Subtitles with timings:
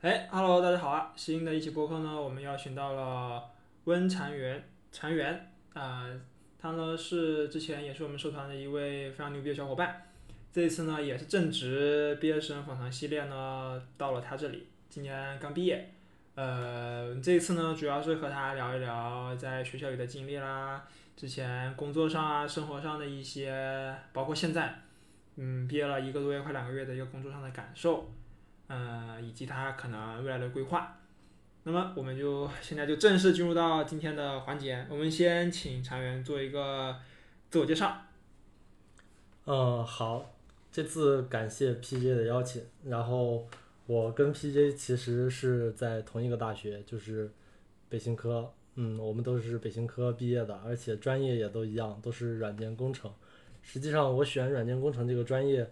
[0.00, 1.12] 哎，Hello，大家好啊！
[1.16, 3.50] 新的一期播客呢，我们邀请到了
[3.82, 6.06] 温禅元，禅元啊、
[6.56, 10.06] 他呢是之前也是我们社团的一位非常牛逼的小伙伴。
[10.52, 15.90] 这次呢，也是正值毕业生访谈系列呢，到了他这里，今年刚毕业。
[16.36, 20.86] 呃，这次呢，主要是和他聊一聊在学校里的经历啦，
[21.16, 24.80] 之前工作上啊、生活上的一些，包括现在，
[25.34, 28.08] 嗯，毕业了一个多月，快两个月的一个工作上的感受。
[28.68, 30.96] 呃，以及他可能未来的规划。
[31.64, 36.96] 那么我们就现在就正式进入到今天的环节，我们先请常员做一个
[37.50, 38.00] 自我介绍。
[39.44, 40.34] 嗯，好，
[40.70, 43.46] 这次感谢 PJ 的邀请，然后
[43.86, 47.30] 我跟 PJ 其实是在同一个大学，就是
[47.88, 53.10] 北新科，嗯，我们都是北新科毕业的，而且专业也都一样，都是软件工程。
[53.62, 55.68] 实际上，我选软件工程这个专业，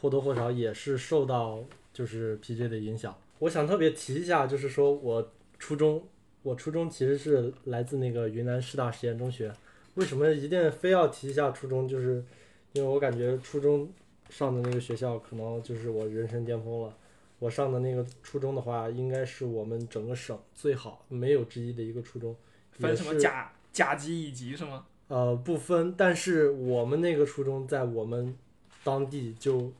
[0.00, 3.16] 或多或少也是受到就是 PJ 的影响。
[3.40, 6.06] 我想特别提一下，就是说我初中，
[6.42, 9.52] 我初中其实是来自那个云南师大实验中学。
[9.94, 11.88] 为什么一定非要提一下初中？
[11.88, 12.24] 就是
[12.72, 13.90] 因为我感觉初中
[14.28, 16.96] 上的那个学校可能就是我人生巅峰了。
[17.38, 22.36] 我上的那个初中的话，应该是我们整个省最好没有之一的一个初中。
[22.72, 24.86] 分什么甲甲级、乙级是吗？
[25.08, 28.36] 呃，不分，但是我们那个初中在我们
[28.84, 29.72] 当地就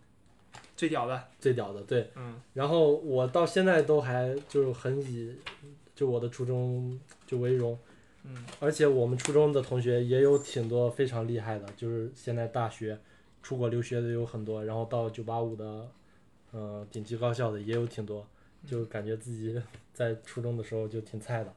[0.76, 2.10] 最屌的，最屌的，对。
[2.16, 5.36] 嗯，然后我到现在都还就很以
[5.94, 7.78] 就我的初中就为荣，
[8.24, 12.98] 嗯，而且我们初中的同学也有挺多非常厉害的，就是现在大学
[13.42, 15.88] 出国留学的有很多，然后到九八五的，
[16.52, 18.26] 呃，顶级高校的也有挺多，
[18.66, 19.60] 就感觉自己
[19.92, 21.54] 在初中的时候就挺菜的，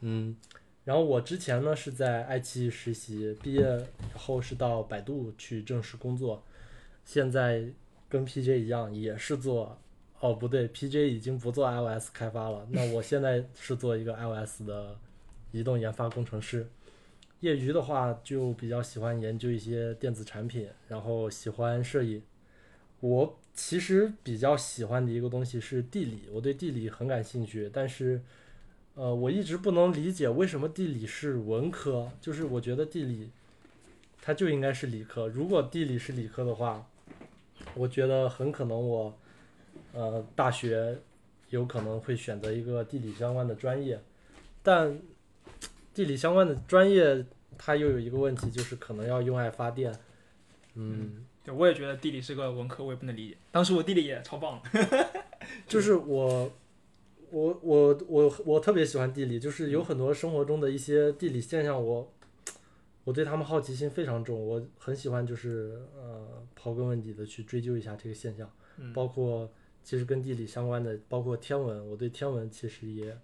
[0.00, 0.36] 嗯。
[0.84, 3.60] 然后我之前呢是在爱奇艺实习，毕业
[4.14, 6.40] 以后是到百度去正式工作，
[7.04, 7.64] 现在
[8.08, 9.78] 跟 PJ 一样也是做，
[10.20, 14.96] 哦不对，PJ 已经不做 iOS 开发了，那我现在是做一个 iOS 的
[15.52, 16.68] 移动研发工程师。
[17.40, 22.22] 业余的话就比较喜欢研究一些电子产品，然后喜欢摄影。
[23.00, 28.22] 我其实比较喜欢的一个东西是地理，我对地理很感兴趣，但是。
[28.98, 33.28] 呃，我一直不能理解为什么地理是文科，就是我觉得地理
[34.22, 35.28] 它就应该是理科。
[35.28, 36.88] 如果地理是理科的话，
[37.74, 39.14] 我觉得很可能我
[39.92, 40.98] 呃大学
[41.50, 44.00] 有可能会选择一个地理相关的专业，
[44.62, 44.98] 但
[45.94, 47.24] 地理相关的专业
[47.58, 49.94] 它又有一个问题，就是可能要用爱发电。
[50.74, 53.36] 嗯，对，我也觉得地理是个文科，我也不能理解。
[53.50, 54.60] 当时我地理也超棒，
[55.66, 56.50] 就是我。
[57.32, 62.08] 我我我我特别喜欢地理，就是有很多生活中的一些地理现象，我我
[63.12, 69.50] 对他们好奇心非常重，我很喜欢就是呃刨根问底的去追究一下这个现象，嗯包括
[69.82, 73.16] 其实跟地理相关的，包括天文，我对天文其实也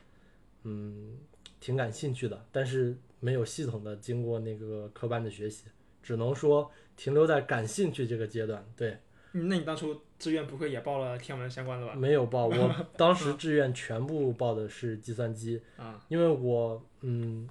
[0.62, 1.19] 嗯
[1.60, 5.65] 挺感兴趣的，但是没有系统的经过那个科班的学习，
[6.03, 8.99] 只能说停留在感兴趣这个阶段，对。
[9.34, 11.94] 嗯那你当初志愿不会也报了天文相关的吧？
[11.94, 17.49] 没有报，我 当时志愿全部报的是计算机，啊，因为我嗯，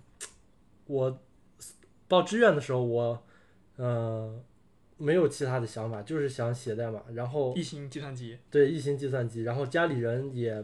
[0.85, 1.19] 我
[2.11, 3.23] 报志愿的时候我
[3.77, 4.38] 呃
[4.97, 10.61] 没有其他的想法，就是想写代码，然后一心计算机，对一心计算机，然后家里人也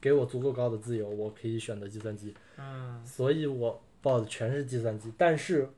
[0.00, 5.68] 给我足够高的自由，我可以选择计算机，嗯所以我报的全是计算机，但是。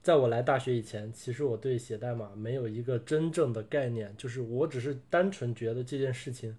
[0.00, 6.56] 在我来大学以前，其实我对写代码没有一个真正的概念，就是我只是单纯觉得这件事情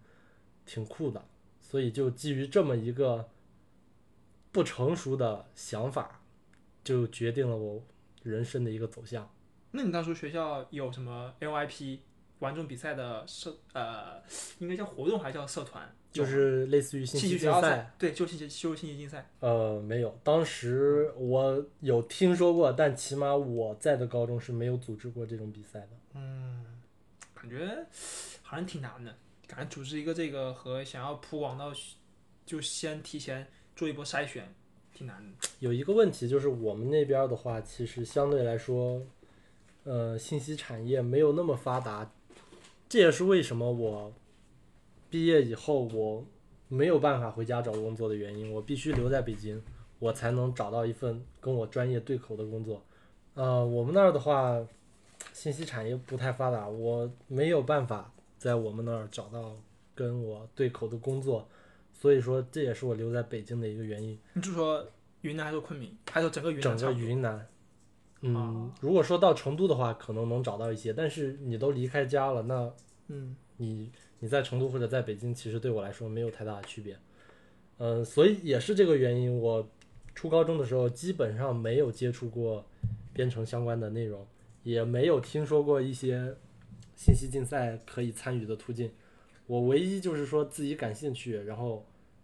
[0.68, 1.24] 挺酷的，
[1.59, 3.28] 所以就基于这么一个
[4.52, 6.19] 不成熟的想法，
[6.84, 7.84] 就决定了我
[8.23, 9.29] 人生的一个走向。
[9.72, 12.00] 那你当初学校有什么 LIP
[12.40, 14.22] 玩众比赛的社呃，
[14.59, 15.94] 应该叫活动还是叫社团？
[16.12, 19.29] 就是类似于信息竞赛，，对，就信息就是信息竞赛。
[19.41, 25.90] 呃，没有，当时我有听说过，但起码我在的高中是没有组织过这种比赛的。
[26.16, 26.66] 嗯，
[27.35, 27.85] 感觉
[28.41, 29.16] 好像挺难的，
[29.46, 31.72] 感觉组织一个这个和想要铺广到，
[32.43, 34.52] 就先提前做一波筛选，
[35.59, 39.01] 有一个问题就是我们那边的话，其实相对来说，
[39.84, 42.11] 呃，信息产业没有那么发达，
[42.87, 44.13] 这也是为什么我
[45.09, 46.25] 毕业以后我
[46.67, 48.51] 没有办法回家找工作的原因。
[48.53, 49.61] 我必须留在北京，
[49.99, 52.84] 我才能找到一份跟我专业对口的工作。
[53.34, 54.59] 呃，我们那儿的话，
[55.34, 59.55] 信息产业不太发达，我没有办法在我们那儿找到
[59.96, 61.47] 跟我对口的工作，
[61.99, 64.17] 所以说这也是我留在北京的一个原因。
[64.31, 64.87] 你就说
[65.19, 66.97] 云南还是昆明，还是整个云南整个？
[66.97, 67.47] 云南，
[68.22, 72.73] 嗯哦，如果说到成都的话，可能能找到一些，但是你都离开家了，那
[73.09, 76.97] 嗯，你你在成都或者在北京，其实对我来说没有太大的区别。
[77.79, 79.67] 嗯，所以也是这个原因，我
[80.16, 82.66] 初高中的时候基本上没有接触过
[83.11, 84.25] 编程相关的内容，
[84.63, 86.34] 也没有听说过一些
[86.96, 88.90] 信息竞赛可以参与的途径。
[89.49, 91.84] 我唯一就是说自己感兴趣，然后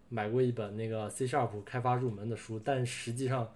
[0.10, 3.52] 买过一本那个 C Sharp 开发入门的书，但实际上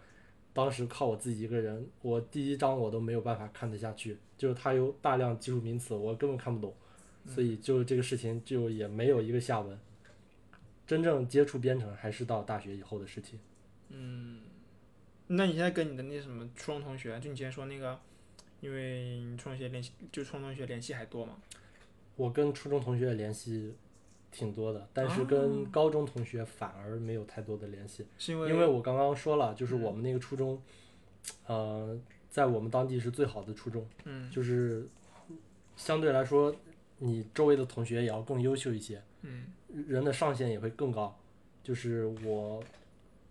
[0.54, 6.74] 当时靠我自己一个人，我第一章我都没有办法看得下去，就是它有大量技术名词，我根本看不懂，
[7.28, 9.80] 所以就这个事情就也没有一个下文。
[10.88, 13.40] 真正接触编程还是到大学以后的事情。
[13.90, 14.42] 嗯
[15.28, 18.00] 那你现在跟你的那什么初中同学，就你之前说那个，
[18.62, 21.38] 因为你初中同学联系，就初中同学联系还多嘛？
[22.20, 23.74] 我跟初中同学联系
[24.30, 30.62] 挺多的，但是跟高中同学反而没有太多的联系，是因为因为我刚刚说了，就是我们那个初中，
[31.48, 31.98] 呃，
[32.30, 34.86] 在我们当地是最好的初中，嗯就是
[35.78, 36.54] 相对来说，
[36.98, 39.46] 你周围的同学也要更优秀一些，嗯
[39.88, 41.18] 人的上限也会更高。
[41.64, 42.62] 就是我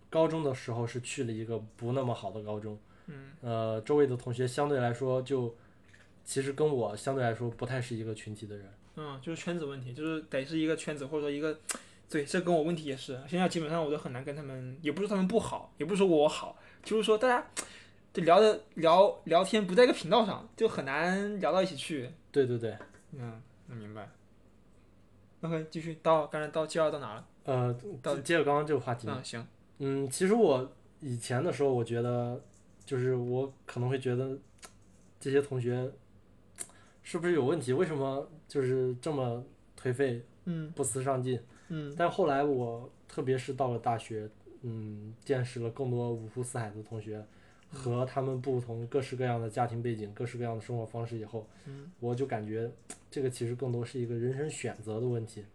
[0.09, 2.75] 高中的时候是去了一个不那么好的高中，
[3.05, 5.55] 嗯呃，周围的同学相对来说就
[6.23, 8.65] 其实跟我相对来说不太是一个群体的人。
[9.01, 11.57] 嗯，就是圈子问题，就是得是一个圈子或者说一个，
[12.09, 17.47] 对，这跟我问题也是，现在基本上我都很难跟他们，也不是他们不好，也不是说我好，就是说大家
[18.11, 22.09] 就聊的聊聊天不在一个频道上，就很难聊到一起去。
[22.29, 22.77] 对对对，
[23.13, 24.09] 嗯，能明白。
[25.41, 27.25] OK，继续到刚才到介绍到哪了？
[27.45, 27.73] 呃，
[28.03, 29.47] 到接着刚刚这个话题，嗯，行，
[29.77, 30.69] 嗯，其实我
[30.99, 32.43] 以前的时候，我觉得
[32.83, 34.37] 就是我可能会觉得
[35.21, 35.89] 这些同学
[37.01, 37.71] 是不是有问题？
[37.71, 39.41] 为什么就是这么
[39.81, 41.39] 颓废、嗯不思上进？
[41.69, 44.29] 嗯但后来我特别是到了大学，
[44.63, 47.23] 嗯，见识了更多五湖四海的同学
[47.71, 52.69] 和他们不同各式各样的家庭背景、各式各样的生活方式以后，嗯我就感觉
[53.11, 55.45] 这个其实更多是一个人生选择的问题。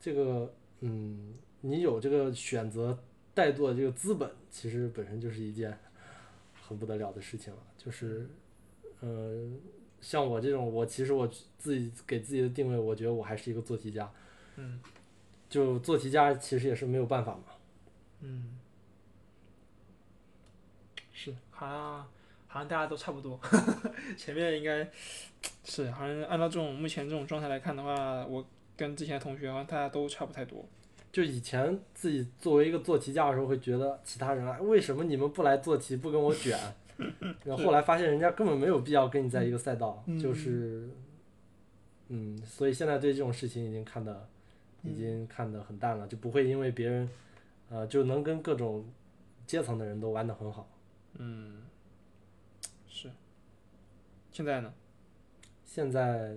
[0.00, 2.96] 这个，嗯，你有这个选择
[3.34, 5.76] 怠惰这个资本，其实本身就是一件
[6.62, 7.58] 很不得了的事情了。
[7.76, 8.28] 就是，
[9.00, 9.48] 呃，
[10.04, 11.26] 像我这种，我其实我
[11.58, 14.10] 自己给自己的定位，我觉得我还是一个做题家。
[14.56, 14.78] 嗯
[15.48, 17.44] 就做题家其实也是没有办法嘛。
[18.20, 18.58] 嗯，
[21.12, 22.06] 是，好像
[22.46, 23.40] 好像大家都差不多，
[24.16, 24.86] 前面应该
[25.64, 28.44] 是好像按照这种目前这种状态来看的话，我
[28.76, 30.68] 跟之前的同学好像大家都差不太多。
[31.12, 36.58] 就以前自己作为一个做题家的时候，会觉得其他人啊，为什么你们不来做题，不跟我卷？
[37.44, 40.88] 然后后来发现人家根本没有必要跟你在一个赛道，嗯就是，
[42.08, 44.28] 嗯，所以现在对这种事情已经看的，
[44.82, 47.08] 已嗯经看得很淡了，就不会因为别人，
[47.68, 48.84] 呃，就能跟各种
[49.46, 50.68] 阶层的人都玩的很好。
[51.14, 51.62] 嗯，
[52.88, 53.10] 是。
[54.30, 54.72] 现在呢？
[55.64, 56.36] 现在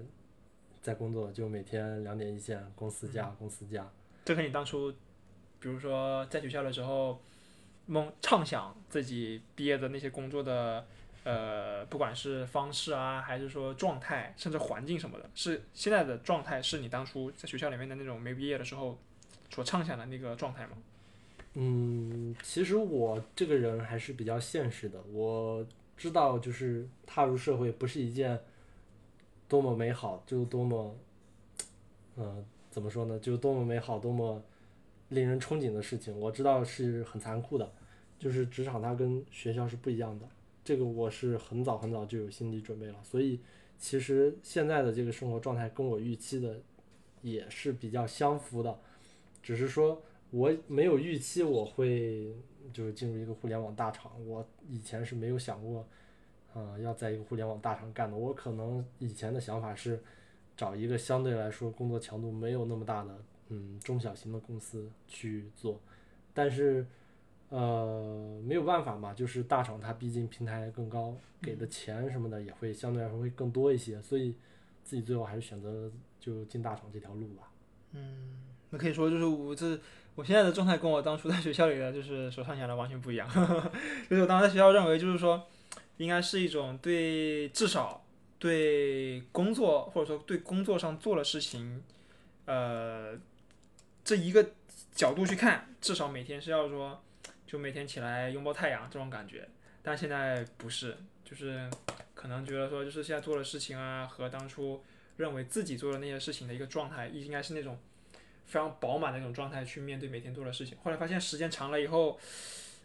[0.81, 3.87] 在工作，就每天两点一线，公司加公司加。
[4.25, 4.91] 这和你当初，
[5.59, 7.21] 比如说在学校的时候，
[7.87, 10.85] 梦畅想自己毕业的那些工作的，
[11.23, 18.97] 呃，不管是方式啊，还是说状态，甚至环境什么的，是现在的状态，是你当初在学校里面的那种没毕业的时候
[19.49, 20.77] 所畅想的那个状态吗？
[21.53, 25.01] 嗯，其实我这个人还是比较现实的。
[25.11, 28.39] 我知道，就是踏入社会不是一件
[29.47, 30.95] 多么美好，就多么，
[32.15, 33.17] 呃，怎么说呢？
[33.17, 34.43] 就多么美好，多么
[35.09, 36.15] 令人憧憬的事情。
[36.19, 37.71] 我知道是很残酷的，
[38.19, 40.27] 就是职场它跟学校是不一样的。
[40.63, 42.95] 这个我是很早很早就有心理准备了。
[43.03, 43.39] 所以，
[43.77, 46.59] 其实现在的这个生活状态跟我预期的
[47.21, 48.79] 也是比较相符的，
[49.41, 50.01] 只是说。
[50.29, 52.35] 我没有预期我会
[52.73, 55.87] 就是进入一个互联网大厂，我以前是没有想过，
[56.53, 58.17] 啊、要在一个互联网大厂干的。
[58.17, 60.03] 我可能以前的想法是
[60.57, 65.79] 找一个相对来说工作强度没有那么大的，嗯，中小型的公司去做，
[66.33, 66.85] 但是，
[67.49, 74.35] 呃，没有办法嘛，就是大厂它毕竟平台更高，给的钱什么的也会相对来说会更多一些，所以
[74.83, 75.89] 自己最后还是选择
[76.19, 77.49] 就进大厂这条路吧。
[77.93, 79.79] 嗯那可以说就是我这
[80.15, 83.29] 我现在的状态跟我当初在学校里的就是所畅想的完全不一样，
[84.09, 85.47] 就是我当时在学校认为就是说，
[85.95, 88.03] 应该是一种对至少
[88.39, 91.81] 对工作或者说对工作上做的事情，
[92.45, 93.17] 呃，
[94.03, 94.45] 这一个
[94.91, 97.01] 角度去看，至少每天是要说
[97.47, 99.49] 就每天起来拥抱太阳这种感觉，
[99.81, 101.67] 但现在不是，就是
[102.13, 104.83] 可能觉得说就是现在做的事情啊和当初
[105.15, 107.79] 认为自己做的那些事情的一个状态，应该是那种。
[108.47, 110.77] 非常饱满的那种状态去面对每天做的事情。
[110.81, 112.17] 后来发现时间长了以后，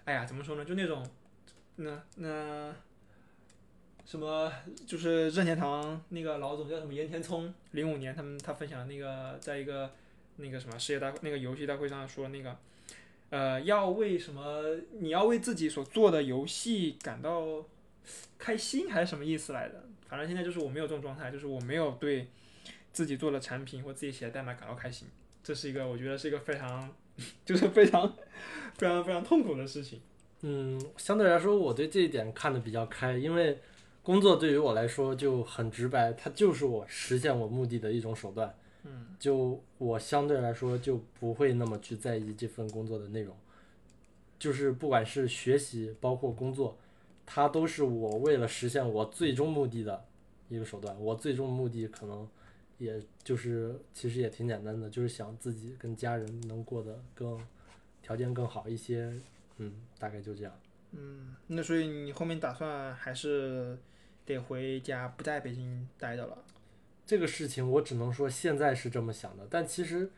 [0.05, 0.65] 哎呀，怎么说呢？
[0.65, 1.09] 就那种，
[1.77, 2.75] 那那
[4.05, 4.53] 什么
[4.85, 9.93] 就是任天堂那个老总叫什么岩田聪，零五年他们他分享那个在一个
[10.35, 12.59] 那个什么世界大那个游戏大会上说那个，
[13.33, 14.63] 呃，要为什么
[15.01, 17.65] 你要为自己所做的游戏感到
[18.39, 19.83] 开心还是什么意思来着？
[20.07, 22.29] 反正现在就是我没有这种状态，就是我没有对
[22.93, 25.09] 自己做的产品或自己写的代码感到开心，
[25.43, 26.95] 这是一个我觉得是一个非常
[27.43, 28.07] 就是非常
[28.75, 30.03] 非常非常痛苦的事情。
[30.43, 33.59] 嗯，相对来说，我对这一点看得比较开，因为
[34.03, 38.55] 工作对于我来说就很直白，它就是我实现我目的的一种手段。
[38.85, 43.37] 嗯，就我相对来说就不会那么去在意这份工作的内容，
[44.39, 46.77] 就是不管是学习，包括工作，
[47.25, 50.05] 它都是我为了实现我最终目的的
[50.49, 50.99] 一个手段。
[51.01, 52.29] 我最终目的可能
[52.79, 57.41] 也就是其实也挺简单的，就是想自己跟家人能过得更
[58.03, 59.13] 条件更好一些。
[59.59, 60.53] 嗯，大概就这样。
[60.93, 63.79] 嗯，那所以你后面打算还是
[64.27, 66.39] 得回家，不在北京待着了？
[67.13, 70.11] 这个事情我只能说现在是这么想的，但其实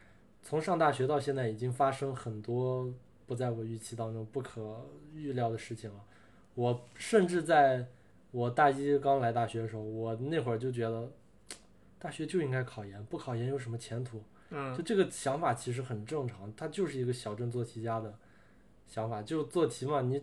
[0.44, 2.88] 从上大学到现在已经发生很多
[3.26, 6.04] 不在我预期当中、不可预料的事情了。
[6.54, 7.84] 我甚至在
[8.30, 11.10] 我大一刚来大学的时候，我那会儿就觉得
[11.98, 14.22] 大学就应该考研，不考研有什么前途？
[14.50, 18.16] 嗯就这个想法其实很正常，它就是一个小镇做题家的
[18.86, 20.22] 想法，就做题嘛，你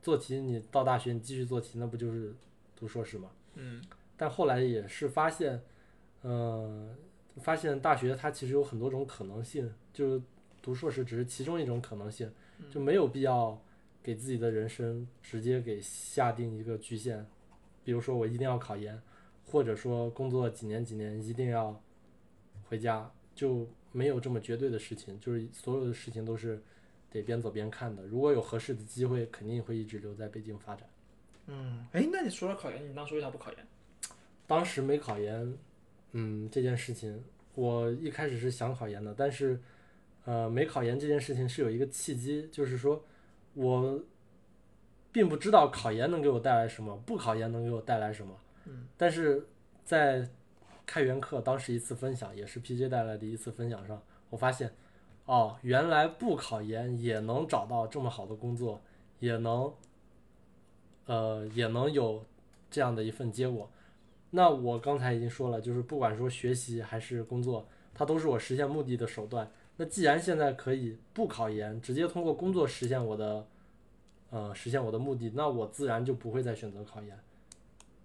[0.00, 2.34] 做题你到大学你继续做题，那不就是
[2.74, 3.28] 读硕士吗？
[3.56, 3.82] 嗯
[4.16, 5.62] 但后来也是发现，
[6.22, 6.94] 呃，
[7.38, 10.22] 发现大学它其实有很多种可能性，就是
[10.60, 12.30] 读硕士只是其中一种可能性，
[12.70, 13.60] 就没有必要
[14.02, 17.24] 给自己的人生直接给下定一个局限，
[17.84, 19.00] 比如说我一定要考研，
[19.46, 21.82] 或者说工作几年几年一定要
[22.68, 26.62] 回家，就没有这么绝对的事情，就是所有的事情都是
[27.10, 28.06] 得边走边看的。
[28.06, 30.88] 如果有合适的机会，肯定会一直留在北京发展。
[31.46, 33.66] 嗯，哎，那你说到考研，你当时为啥不考研？
[34.46, 35.56] 当时没考研，
[36.12, 37.22] 嗯，这件事情
[37.54, 39.60] 我一开始是想考研的，但是，
[40.24, 43.04] 呃，没考研这件事情是有一个契机，就是说
[43.54, 44.00] 我
[45.12, 48.36] 并不知道考研能给我带来什么，不考研能给我带来什么。
[48.66, 49.46] 嗯，但是
[49.84, 50.28] 在
[50.86, 54.72] 开源课当时一次分享，也是 PJ 带来的一次分享上，我发现，
[55.26, 58.80] 哦，原来不考研也能找到这么好的工作，
[59.18, 59.72] 也能，
[61.06, 62.24] 呃，也能有
[62.70, 63.70] 这样的一份结果。
[64.30, 69.50] 那我刚才已经说了，就是不管说学习还是工作，它都是我实现目的的手段。
[69.76, 73.46] 那既然现在可以不考研，直接通过工作实现我的，
[74.30, 77.18] 呃，实现我的目的，那我自然就不会再选择考研。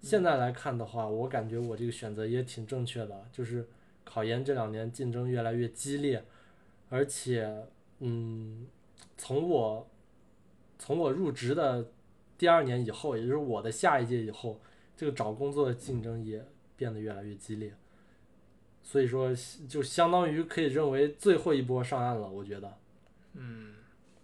[0.00, 3.66] 现在来看的话，我感觉我这个选择也挺正确的，就是
[4.04, 6.24] 考研这两年竞争越来越激烈，
[6.88, 7.66] 而且，
[8.00, 8.66] 嗯，
[9.16, 9.86] 从我
[10.78, 11.86] 从我入职的
[12.38, 14.60] 第二年以后，也就是我的下一届以后，
[14.96, 16.44] 这个找工作的竞争也
[16.76, 17.74] 变得越来越激烈，
[18.82, 19.30] 所以说
[19.68, 22.78] 就相当于可以认为最后一波上岸了，我觉得。
[23.34, 23.74] 嗯，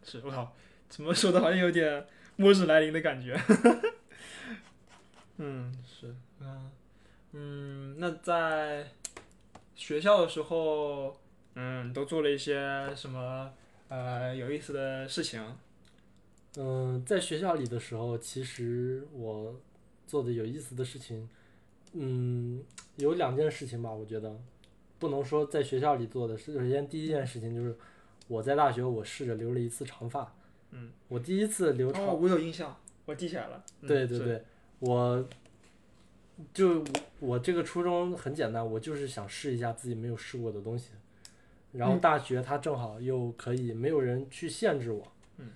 [0.02, 0.54] 是我靠，
[0.88, 3.38] 怎么说的好像有点末日来临的感觉。
[5.36, 6.70] 嗯，是，嗯
[7.32, 8.86] 嗯，那在
[9.74, 11.16] 学校的时候，
[11.54, 13.52] 嗯，都做了一些什么
[13.88, 15.44] 呃有意思的事情？
[16.56, 19.54] 嗯，在学校里的时候，其实我
[20.12, 21.26] 做的有意思的事情，
[21.94, 22.62] 嗯，
[22.96, 24.38] 有两件事情吧，我觉得
[24.98, 26.36] 不能说在学校里做的。
[26.36, 27.74] 首先，第一件事情就是
[28.28, 30.34] 我在大学我试着留了一次长发，
[30.72, 32.76] 嗯，我第一次留长哦，我有印象，
[33.06, 33.64] 我记起来了。
[33.80, 34.44] 嗯对对对，
[34.80, 35.26] 我
[36.52, 36.84] 就我
[37.20, 40.90] 我这个初衷很简单，我就是想试一下自己没有试过的东西。
[41.72, 45.10] 然后嗯大学它正好又可以没有人去限制我。
[45.38, 45.52] 嗯。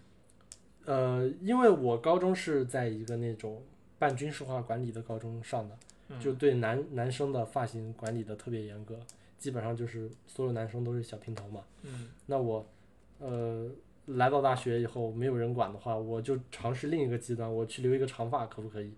[0.87, 3.63] 呃，因为我高中是在一个那种
[3.99, 8.99] 半军事化管理的高中上的，嗯就对男男生的发型管理的特别严格，
[9.39, 11.63] 基本上就是所有男生都是小平头嘛。
[11.83, 12.67] 嗯那我，
[13.19, 13.71] 呃，
[14.07, 18.93] 来到大学以后，没有人管的话，我就尝试另一个极端，我去留一个长发，可不可以？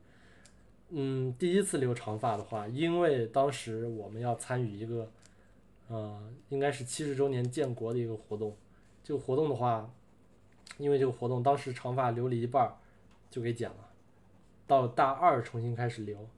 [0.90, 5.11] 嗯，第一次留长发的话，因为当时我们要参与一个，
[5.88, 8.57] 呃，应该是七十周年建国的一个活动。
[9.05, 9.90] 这个活动的话，
[10.78, 12.75] 因为这个活动当时长发留了一半儿，
[13.31, 13.88] 就给剪了，
[14.68, 16.28] 到大二重新开始留，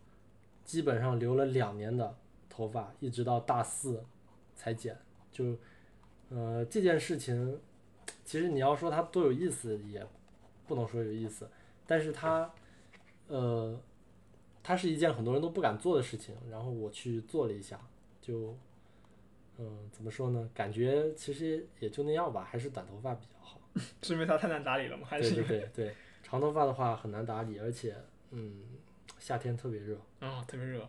[0.64, 2.16] 基本上留了两年的
[2.48, 4.02] 头发，一直到大四
[4.54, 4.96] 才剪，
[5.30, 5.54] 就。
[6.32, 7.58] 呃，这件事情，
[8.24, 10.06] 其实你要说它多有意思，也
[10.68, 11.50] 不能说有意思，
[11.84, 12.48] 但是它，
[13.26, 13.76] 呃，
[14.62, 17.80] 它是一件很多人都不敢做的事情，然后我去做了一下，
[18.22, 18.56] 就，
[19.58, 20.48] 嗯、怎么说呢？
[20.54, 23.60] 感觉其实也就那样吧，还是短头发比较好。
[24.02, 25.08] 是因为它太难打理了吗？
[25.10, 27.96] 还是对对 对，长头发的话很难打理，而且，
[28.30, 28.52] 嗯，
[29.18, 29.96] 夏天特别热。
[30.20, 30.88] 啊、特别热。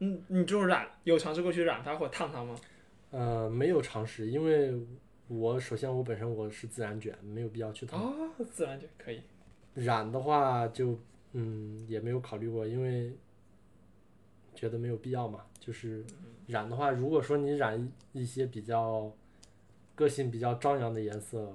[0.00, 2.54] 嗯，你这种染有尝试过去染它或者烫它吗？
[3.10, 4.72] 呃，没有尝试，因为
[5.26, 8.00] 我首先我本身我是自然卷，没有必要去烫。
[8.00, 9.22] 哦，自然卷可以。
[9.74, 10.98] 染的话就
[11.32, 13.16] 嗯也没有考虑过，因为
[14.54, 15.44] 觉得没有必要嘛。
[15.58, 16.04] 就是
[16.46, 19.12] 染的话，如果说你染一些比较
[19.94, 21.52] 个性比较张扬的颜色，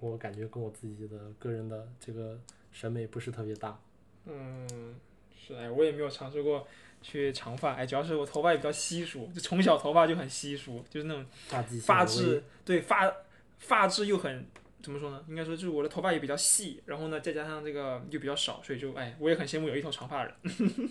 [0.00, 2.38] 我感觉跟我自己的个人的这个
[2.72, 3.80] 审美不是特别搭。
[4.26, 4.94] 嗯，
[5.36, 6.66] 是哎，我也没有尝试过
[7.00, 13.12] 去长发，哎，主要是我头发也比较稀疏，就从小头发就很稀疏，就是那种发际线发质对发
[13.58, 14.46] 发质又很
[14.82, 15.24] 怎么说呢？
[15.28, 20.90] 应该说就是我的头发也比较细，然后呢再加上这个又比较少，所以就哎，我也很羡慕有一头长发的人。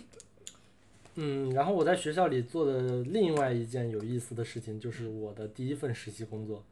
[1.18, 6.62] 嗯，然后我在学校里做的另外一件有意思的事情，就是我的第一份实习工作。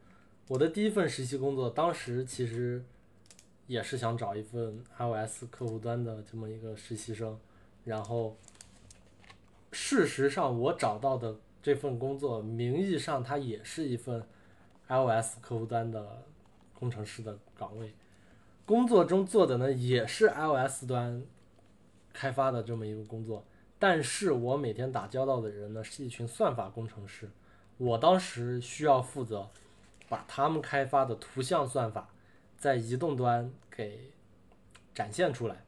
[0.48, 2.84] 我的第一份实习工作，当时其实
[3.66, 7.38] 也是想找一份 iOS 客户端的这么一个实习生，
[7.84, 8.36] 然后
[9.72, 14.22] 事实上我找到的这份工作，名义上它也是一份
[14.88, 16.22] iOS 客户端的
[16.78, 17.94] 工程师的岗位，
[18.66, 21.22] 工作中做的呢也是 iOS 端
[22.12, 23.44] 开发的这么一个工作。
[23.78, 27.30] 但是我每天打交道的人呢，是一群算法工程师。
[27.76, 29.50] 我当时需要负责
[30.08, 32.08] 把他们开发的图像算法
[32.64, 34.10] 在移动端给
[34.94, 35.62] 展现出来，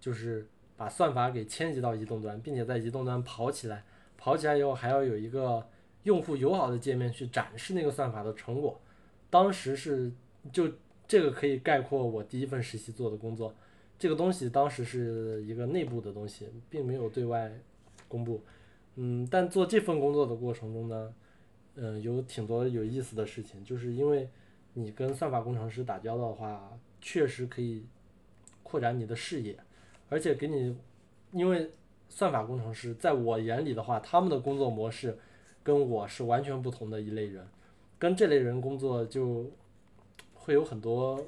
[0.00, 3.84] 就是把算法给迁移到移动端，并且在移动端跑起来。
[4.18, 5.64] 跑起来以后还要有一个
[6.02, 8.80] 用户友好的界面去展示那个算法的成果。
[9.30, 10.10] 当时是
[10.52, 10.68] 就
[11.06, 13.54] 这个可以概括我第一份实习做的工作。
[13.96, 17.48] 这个东西当时是一个内部的东西，并没有对外
[18.08, 18.42] 公布。
[18.96, 21.14] 嗯，但做这份工作的过程中呢，
[21.76, 24.28] 嗯，有挺多有意思的事情，就是因为
[24.74, 27.84] 你跟算法工程师打交道的话，确实可以
[28.62, 29.58] 扩展你的视野，
[30.08, 30.76] 而且给你，
[31.32, 31.70] 因为
[32.08, 35.18] 算法工程师在我眼里的话，他们的工作模式
[35.62, 37.46] 跟我是完全不同的一类人，
[37.98, 39.50] 跟这类人工作就
[40.34, 41.24] 会有很多，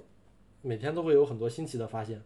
[0.60, 2.22] 每天都会有很多新奇的发现。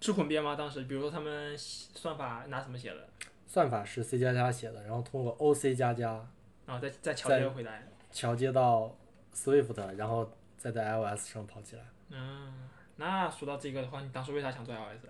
[0.00, 0.54] 是混编吗？
[0.54, 3.08] 当时比如说他们算法拿什么写的，
[3.46, 6.26] 算法是 C 加加写的，然后通过 OC 加加
[6.66, 7.88] 然后再再桥接回来。
[8.12, 8.94] 桥接到
[9.34, 11.82] Swift，然后再在 iOS 上跑起来。
[12.10, 15.06] 嗯，那说到这个的话，你当时为啥想做 iOS？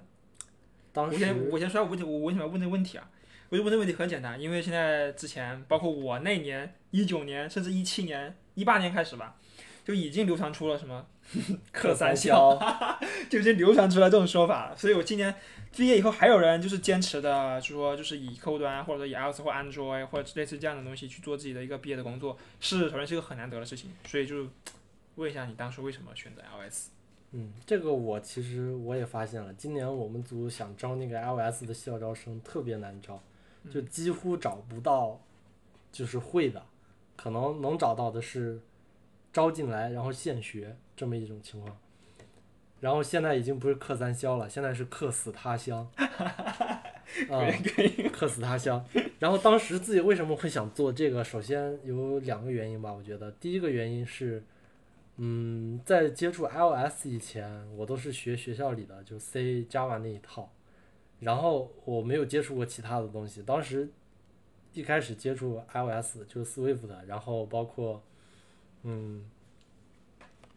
[0.92, 3.10] 当时我先我先说下问题，我为什么要问这个问题啊？
[3.50, 9.37] 我就问这个问题很简单，因为现在之前包括我那年一九年，甚至一七年、一八年开始吧，
[9.84, 11.04] 就已经流传出了什么
[11.72, 12.58] 克三消，
[13.28, 14.76] 就已经流传出来这种说法了。
[14.76, 15.34] 所以我今年
[15.76, 23.90] 毕业以后，还有人就是坚持的，就说就是以客户端或者说以 iOS 或 Android 或者类似这样的东西去做自己的一个毕业的工作，是首先是一个很难得的事情。
[24.06, 24.46] 所以就
[25.16, 26.88] 问一下你当初为什么选择 iOS？
[27.32, 33.20] 嗯，这个我其实我也发现了，今年我们组想招那个 iOS 的校招生特别难招，
[33.72, 35.20] 就几乎找不到，
[35.90, 36.64] 就是会的，
[37.16, 38.60] 可能能找到的是
[39.34, 41.76] 招进来然后现学这么一种情况。
[42.80, 46.80] 然后现在已经不是客三消了，现在是客死他乡， 啊、
[48.10, 48.82] 客死他乡。
[49.18, 51.22] 然后当时自己为什么会想做这个？
[51.22, 54.42] 首先有两个原因吧，我觉得第一个原因是。
[55.16, 60.50] 嗯，在接触 iOS 以前，我都是学学校里的，就 C、Java 那一套，
[61.20, 63.40] 然后我没有接触过其他的东西。
[63.40, 63.88] 当时
[64.72, 68.02] 一开始接触 iOS 就是 Swift，然后包括，
[68.84, 69.24] 嗯，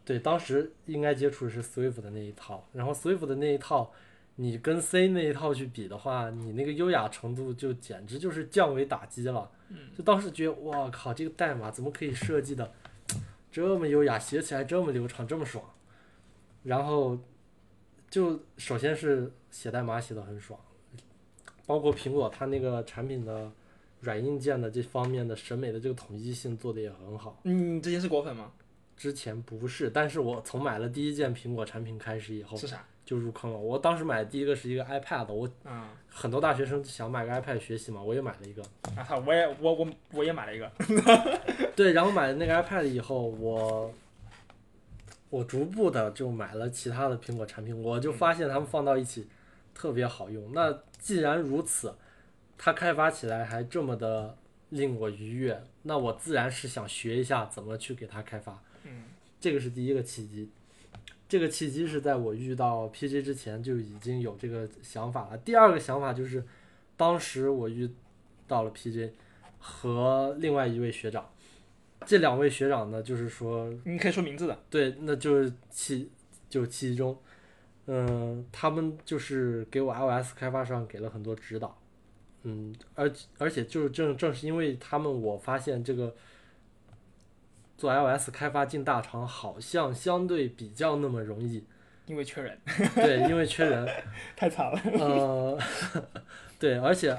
[0.04, 3.90] 对，当时应该接触的是 Swift 的那一套，然后 Swift 的那一套，
[4.36, 9.50] 你跟 C 那一套去比的话，你那个优雅程度就简直就是降维打击了。
[9.96, 12.72] 就当时觉得，哇靠，这个代码怎么可以设计的？
[13.50, 15.64] 这么优雅，写起来这么流畅，这么爽。
[16.64, 17.18] 然后
[18.10, 20.58] 就首先是写代码写的很爽，
[21.66, 23.50] 包括苹果它那个产品的
[24.00, 27.40] 软硬件的这方面的审美的这个统一性做的也很好。
[27.44, 28.52] 嗯之前是果粉吗？
[28.96, 32.84] 之前不是，但是我从买了第一件苹果产品开始以后是啥？
[33.04, 33.56] 就入坑了。
[33.56, 38.62] 我当时买的第一个是一个 iPad，我啊很多大学生想买个 iPad 学习嘛，我也买了一个。
[38.96, 39.22] 啊操！
[39.24, 40.70] 我也我我我也买了一个。
[41.74, 43.94] 对，然后买了那个 iPad 以后，我
[45.30, 49.28] 我逐步的就买了其他的苹果产品，我就发现它们放到一起
[49.72, 50.52] 特别好用。
[50.52, 51.94] 那既然如此，
[52.58, 54.36] 它开发起来还这么的
[54.70, 58.62] 令我愉悦，那我自然是想学一下怎么去给它开发。
[58.84, 59.04] 嗯
[59.40, 60.50] 这个是第一个契机。
[61.28, 65.38] 这个契机是在我遇到 PJ 之前就已经有这个想法了。
[65.38, 66.42] 第二个想法就是，
[66.96, 67.88] 当时我遇
[68.46, 69.10] 到了 PJ
[69.58, 71.30] 和另外一位学长，
[72.06, 74.58] 这两位学长呢，就是说你可以说名字的。
[74.70, 76.10] 对，那就是其
[76.48, 77.20] 就是其中，
[77.84, 81.78] 嗯，他们就是给我 iOS 开发上给了很多指导，
[82.44, 86.14] 嗯，而而且就是正正是因为他们，我发现这个
[87.76, 91.64] 做 iOS 开发进大厂好像相对比较那么容易，
[92.06, 92.58] 因为缺人，
[92.94, 93.88] 对，因为缺人，
[94.36, 94.80] 太惨了。
[94.98, 95.58] 呃，
[96.58, 97.18] 对，而且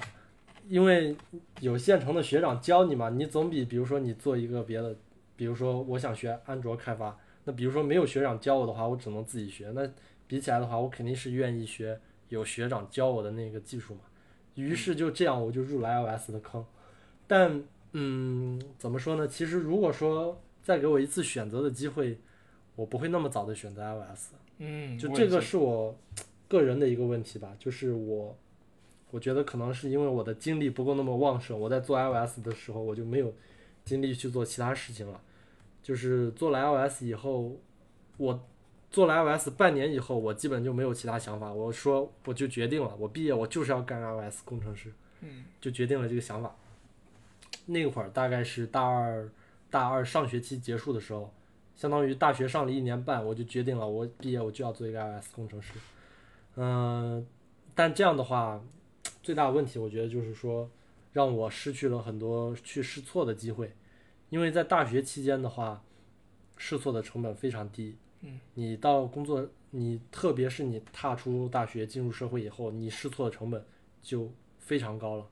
[0.67, 1.15] 因为
[1.59, 4.95] 有现成的学长教你嘛，你总比比如说你做一个别的，
[5.35, 9.89] 比如说我想学安卓开发，那比如说没有学长教我的话，我只能自己学，那
[10.27, 14.01] 比起来的话，我肯定是愿意学有学长教我的那个技术嘛。
[14.55, 16.65] 于是就这样，我就入了 iOS 的坑。
[17.27, 19.27] 但嗯，怎么说呢？
[19.27, 22.17] 其实如果说再给我一次选择的机会，
[22.75, 24.33] 我不会那么早的选择 iOS。
[24.57, 25.97] 嗯，就这个是是我
[26.47, 28.37] 个人的一个问题吧，就是我，
[29.11, 33.33] 我觉得可能是因为我的精力不够那么旺盛，我在做 iOS 的时候我就没有
[33.85, 35.21] 精力去做其他事情了。
[35.81, 37.55] 就是做了 iOS 以后，
[38.17, 38.48] 我
[38.91, 41.53] 做了 iOS 半年以后，我基本就没有其他想法。
[41.53, 46.55] 我说我就决定了，我毕业我就是要干 iOS 工程师，嗯就决定了这个想法。
[47.67, 49.29] 那会儿大概是大二
[49.69, 51.31] 大二上学期结束的时候，
[51.75, 55.73] 相当于大学上了一年半，我就决定了，我毕业我就要做一个 iOS 工程师。
[56.55, 57.25] 嗯、
[57.75, 58.59] 但这样的话，
[59.21, 60.67] 最大的问题我觉得就是说，
[61.13, 63.71] 让我失去了很多去试错的机会，
[64.31, 65.83] 因为在大学期间的话，
[66.57, 67.95] 试错的成本非常低。
[68.21, 73.63] 嗯，你到工作，你特别是你踏出大学进入社会以后，你试错的成本
[74.01, 75.25] 就非常高了。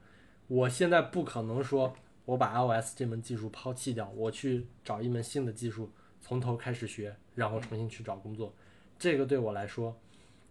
[0.47, 1.93] 我现在不可能说
[2.25, 5.89] 我把 iOS 这门技术抛弃掉，我去找一门新的技术，
[6.21, 8.53] 从头开始学，然后重新去找工作。
[8.97, 9.95] 这个对我来说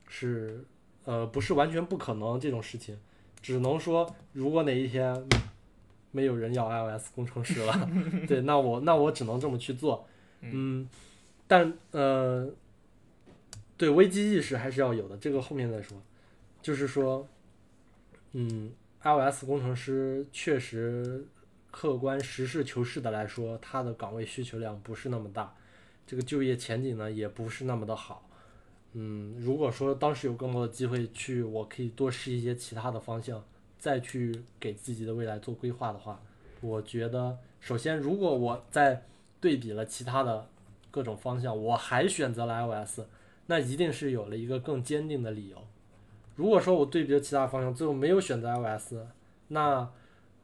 [0.09, 0.65] 是
[1.05, 2.99] 呃不是完全不可能这种事情，
[3.41, 5.27] 只能说如果哪一天
[6.13, 7.91] 没有人要 iOS 工程师了，
[8.29, 10.07] 对，那我那我只能这么去做。
[10.43, 10.89] 嗯，
[11.47, 12.51] 但呃，
[13.77, 16.01] 对危机意识还是要有的，这个后面再说。
[16.63, 17.29] 就是说，
[18.33, 21.25] 嗯，iOS 工程师确实
[21.71, 25.55] 客观实事求是的来说，他的岗位需求量不是那么大，
[26.07, 28.29] 这个就业前景呢也不是那么的好。
[28.95, 33.45] 嗯，如果说当时有更多的机会去，我可以多试一些其他的方向，
[33.79, 36.21] 再去给自己的未来做规划的话，
[36.63, 39.05] 我觉得首先，如果我在
[39.39, 40.49] 对比了其他的
[40.97, 43.01] 各种方向，我还选择了 iOS，
[43.49, 45.63] 那一定是有了一个更坚定的理由。
[46.37, 48.95] 如果说我对比了其他方向，最后没有选择 iOS，
[49.49, 49.87] 那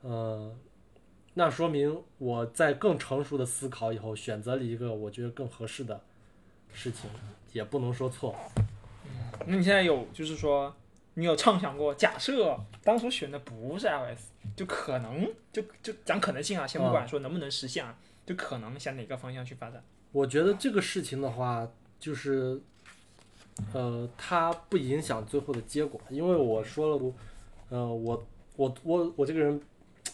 [0.03, 0.55] 呃，
[1.33, 5.99] 那说明我在更成熟的思考以后，选择了一个我觉得更合适的
[6.75, 7.09] 事情，
[7.55, 8.35] 也不能说错。
[9.47, 10.77] 那你现在有就是说，
[11.15, 19.83] 你有畅想过，假设当初选的不是 iOS，就可能就就讲可能性啊，先不管说能不能实现啊，就可能向哪个方向去发展？
[20.13, 21.67] 我觉得这个事情的话，
[21.99, 22.61] 就是，
[23.73, 27.15] 呃，它不影响最后的结果，因为我说了，我，
[27.71, 29.59] 呃，我我我我这个人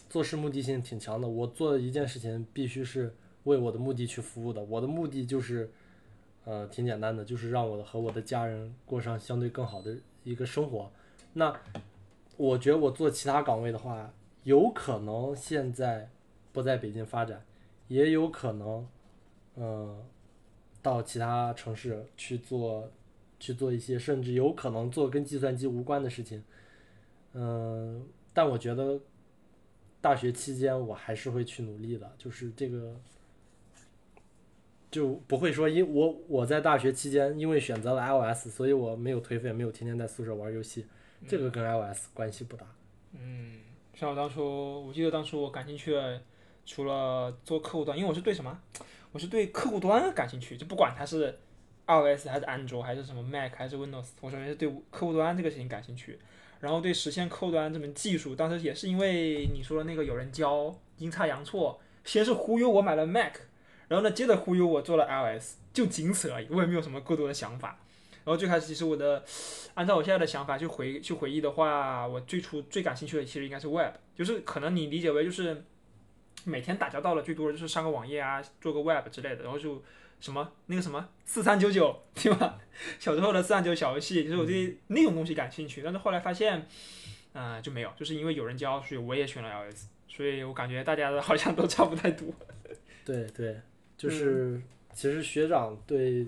[0.09, 5.69] 做事目的性挺强的，我做一件事情必须是为我的目的去服务的，我的目的就是，
[6.45, 10.89] 呃，挺简单的，就是让我的和我的家人过上相对更好的一个生活。
[11.33, 11.53] 那
[12.37, 14.13] 我觉得我做其他岗位的话，
[14.45, 16.09] 有可能现在
[16.53, 17.45] 不在北京发展，
[17.89, 18.87] 也有可能。
[19.61, 20.05] 嗯，
[20.81, 22.89] 到其他城市去做，
[23.41, 26.43] 去做一些，甚至有可能做跟计算机无关的事情。
[27.33, 29.01] 嗯，但我觉得
[30.01, 32.95] 大学期间我还是会去努力的，就是这个
[34.91, 40.87] 就不会说因我我在大学期间因为选择了 iOS，所以我没有颓废，没有天天在宿舍玩游戏，
[41.27, 42.65] 这个跟 iOS 关系不大。
[43.13, 43.61] 嗯，
[43.95, 46.23] 像我当初，我记得当初我感兴趣的，
[46.65, 48.59] 除了做客户端，因为我是对什么？
[49.13, 51.39] 我是对客户端感兴趣，就不管它是
[51.87, 56.19] iOS 还是安卓还是什么 Mac 还是 Windows，我首先是对客户端这个事情感兴趣，
[56.61, 63.35] 然后对实现客户端这门技术，当时也是因为你说的那个有人教，阴差阳错，先是忽悠我买了 Mac，
[63.89, 67.79] 然后呢接着忽悠我做了 iOS，就仅此而已，我也没有什么过多的想法。
[68.25, 69.25] 然后最开始其实我的，
[69.73, 75.65] 按照我现在的想法去回去回忆的话，我最初最感兴趣的其实应该是 Web，就是可能你理解为就是
[76.45, 79.83] 每天打交道的最多的就是上个网页啊，做个 Web 之类的，然后就
[80.21, 82.59] 什么那个什么四三九九 对吧？
[82.99, 86.67] 小时候的四三九小游戏，就是我对那种东西感兴趣，但是后来发现，
[87.33, 92.29] 呃就没有，就是因为有人教，所以我也选了 iOS，所以我感觉大家的好像都差不太多。
[93.05, 93.61] 对对，
[93.97, 94.61] 就是、
[94.93, 96.27] 其实学长对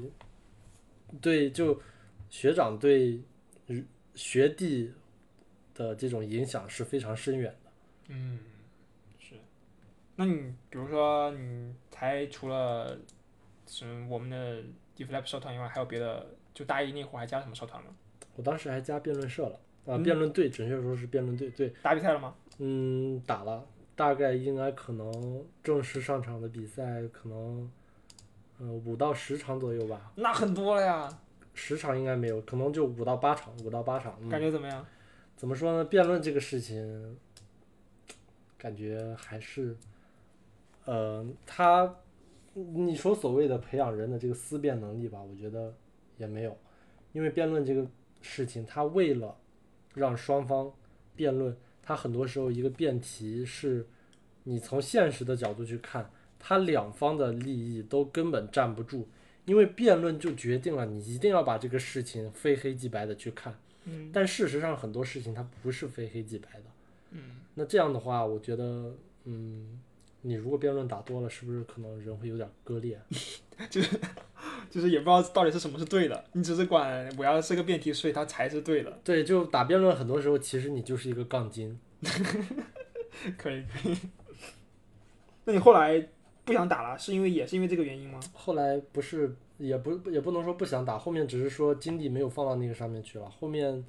[1.21, 1.81] 对就
[2.29, 3.21] 学长对
[4.15, 4.93] 学弟
[5.75, 7.71] 的这种影响是非常深远的。
[8.09, 8.50] 嗯，是。
[10.21, 12.95] 那你比如说，你才除了
[13.67, 14.63] 是我们的
[14.95, 17.89] DeFlap 社团以外，还有别的就大一那会儿还加什么社团吗？
[18.37, 19.55] 我当时还加辩论社了
[19.87, 22.35] 啊，嗯辩论队，准确说是辩论队，对，打比赛了吗？
[22.59, 27.71] 嗯，打了，大概应该可能正式上场的比赛可能，
[28.59, 31.09] 呃，五到十场左右吧，那很多了呀，
[31.55, 34.19] 十场应该没有，可能就五到八场，五到八场。
[34.21, 34.85] 嗯、感觉怎么样？
[35.35, 35.83] 怎么说呢？
[35.87, 37.17] 辩论这个事情，
[38.59, 39.75] 感觉还是，
[40.85, 41.95] 呃，他，
[42.55, 45.75] 你说所谓的培养人的这个思辨能力吧，我觉得
[46.17, 46.57] 也没有，
[47.13, 47.87] 因为辩论这个
[48.21, 49.37] 事情，他为了
[49.95, 50.73] 让双方
[51.15, 53.87] 辩论，他很多时候一个辩题是，
[54.45, 59.07] 你从现实的角度去看，他两方的利益都根本站不住，
[59.45, 63.55] 因为辩论就决定了你一定要把这个事情非黑即白的去看。
[63.85, 66.65] 嗯但事实上很多事情它不是非黑即白的。
[67.13, 69.81] 嗯，那这样的话，我觉得，嗯，
[70.23, 73.01] 你如果辩论打多了，是不是可能人会有点割裂？
[73.69, 73.99] 就是
[74.71, 78.99] 就是也不知道到底是什么是对的，你只是管我要是个辩题，所以它才是对的。
[79.05, 81.79] 对，就打辩论，很多时候其实你就是一个杠精。
[83.37, 83.99] 可以可以。
[85.45, 86.09] 那你后来
[86.45, 88.19] 不想打了，是因为也是因为这个原因吗？
[88.33, 93.29] 后来不是，也不也不能说不想打，后面只是说精力没有放到那个上面去了。
[93.29, 93.85] 后面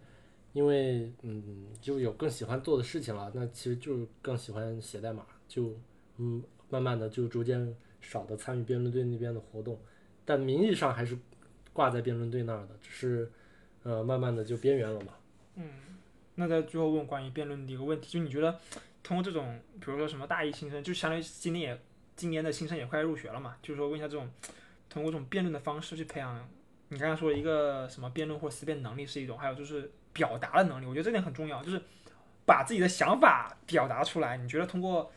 [0.54, 5.74] 因为嗯，就有更喜欢做的事情了，那其实就更喜欢写代码，就
[6.21, 9.79] 嗯，慢慢的就逐渐少的参与辩论队那边的活动，
[10.23, 11.17] 但名义上还是
[11.73, 13.31] 挂在辩论队那儿的，只是
[13.81, 15.13] 呃，慢慢的就边缘了嘛。
[15.55, 15.69] 嗯
[16.36, 18.57] 那在最后问关于辩论的一个问题，就你觉得
[19.03, 21.81] 通过这种，比如说什么大一新生，就相当于今年也
[22.15, 24.29] 今年的新生也快入学了嘛，就是说问一下这种
[24.89, 26.47] 通过这种辩论的方式去培养，
[26.88, 31.81] 你刚才说一个什么辩论或思辨能力是一种，还有就是表达的能力，我觉得这点很重要，就是
[32.45, 34.38] 把自己的想法表达出来。
[34.38, 35.12] 你觉得通过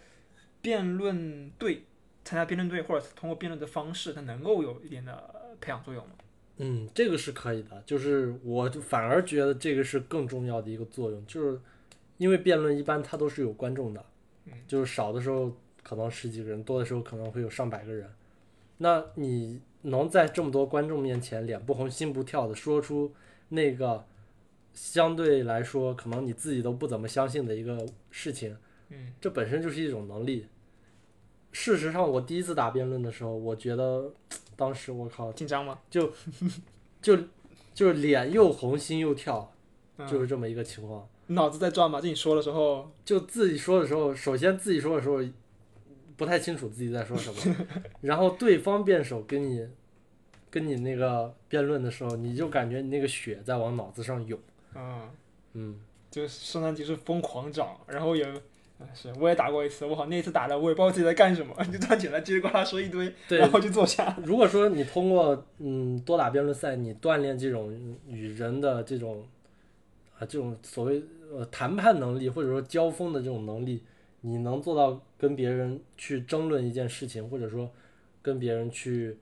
[0.65, 1.85] 辩论队
[2.25, 6.15] 参加辩论队，或者通过辩论的方式，它能够有一点的培养作用吗？
[6.57, 11.61] 嗯，这个是可以的，就是我就反而觉得这个是更重要的一个作用，就是
[12.17, 14.03] 因为辩论一般它都是有观众的，
[14.67, 18.09] 就是少的时候可能十几个人，多的时候可能会有上百个人，
[18.79, 23.13] 那你能在这么多观众面前脸不红心不跳的说出
[23.51, 24.07] 那个
[24.73, 28.57] 相对来说可能你自己都不怎么相信的一个事情，
[28.89, 30.47] 嗯，这本身就是一种能力。
[31.55, 34.13] 事实上，我第一次打辩论的时候，我觉得
[34.57, 35.79] 当时我靠，紧张吗？
[35.89, 36.13] 就
[37.73, 39.53] 就是脸又红心又跳，
[39.97, 41.09] 嗯就是这么一个情况。
[41.29, 42.01] 脑子在转吗？
[42.01, 45.21] 就你说的时候，就自己说的时候，首先自己说的时候
[46.17, 47.57] 不太清楚自己在说什么，
[48.03, 49.65] 然后对方辩手跟你
[50.51, 54.37] 跟你那个辩论的时候，你就感觉你那个血在往脑子上涌。
[54.75, 55.09] 嗯，
[55.53, 58.27] 嗯，就是升三级是疯狂涨，然后也。
[58.79, 64.17] 啊是，我也打过一次，我好那一次打的我也不知道自己在干什么， 就站起来叽里呱啦说一堆，对然后就坐下。
[64.25, 67.73] 如果说你通过嗯多打辩论赛，你锻炼这种
[68.09, 69.25] 与人的这种
[70.19, 73.81] 啊这种所谓呃谈判能力或者说交锋的这种能力，
[74.23, 77.71] 你能做到跟别人去争论一件事情，或者说
[78.23, 79.17] 跟别人去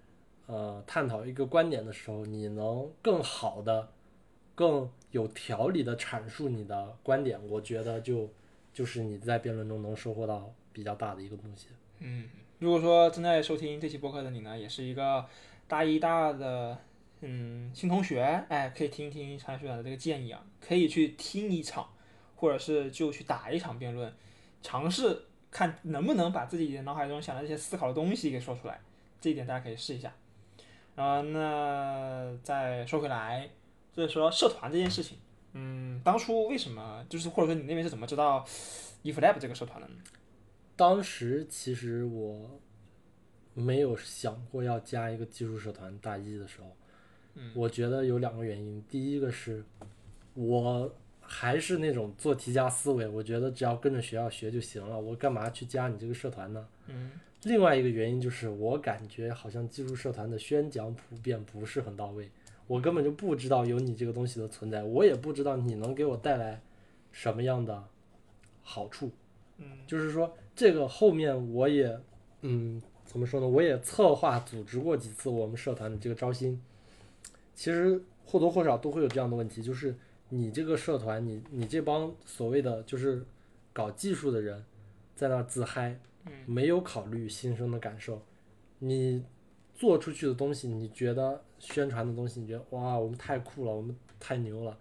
[0.46, 3.86] 呃探讨一个观点的时候，你能更好的、
[4.54, 8.28] 更有条理的阐述你的观点，我觉得就
[8.72, 11.68] 就是你在辩论中能收获到比较大的一个东西。
[11.98, 15.24] 嗯，如果说正在收听这期播客的你呢，也是一个
[15.68, 16.78] 大一、大二的
[17.20, 21.88] 嗯新同学，哎，可以听一听常学长的这个建议啊，可以去听一场，
[22.34, 24.12] 或者是就去打一场辩论，
[24.62, 28.80] 尝试看能不能把自己脑海中想的这些思考的东西给说出来，
[29.20, 30.12] 这一点大家可以试一下。
[30.94, 33.48] 啊、那再说回来，
[33.94, 35.16] 就是说社团这件事情，
[35.52, 38.44] 嗯，当初为什么就是或者说你那边是怎么知道
[39.02, 39.94] EFLab 这个社团的呢？
[40.76, 42.60] 当时其实我
[43.54, 46.76] 没有想过要加一个技术社团，大一的时候，
[47.34, 48.82] 嗯我觉得有两个原因。
[48.88, 49.62] 第一个是，
[50.34, 56.66] 我还是那种做题家思维，我觉得只要跟着学校学就行了，我干嘛去加你这个社团呢？
[56.86, 57.12] 嗯
[57.44, 62.30] 另外一个原因就是，我感觉好像技术社团的宣讲普遍不是很到位，
[62.72, 66.58] 我根本就不知道有你这个东西的存在，我也不知道你能给我带来
[67.10, 67.84] 什么样的
[68.62, 69.10] 好处。
[69.58, 72.00] 嗯就是说，这个后面我也，
[72.40, 73.46] 嗯，怎么说呢？
[73.46, 76.58] 我也策划组织过几次我们社团的这个招新，
[77.54, 79.94] 其实或多或少都会有这样的问题，就是
[80.30, 83.22] 你这个社团，你你这帮所谓的就是
[83.74, 84.64] 搞技术的人，
[85.14, 86.00] 在那儿自嗨，
[86.46, 88.22] 没有考虑新生的感受，
[88.78, 89.22] 你
[89.74, 94.76] 做出去的东西，你觉得宣传的东西，你觉得哇，我们太酷了，我们太牛了，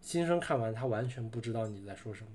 [0.00, 2.30] 新生看完他完全不知道你在说什么。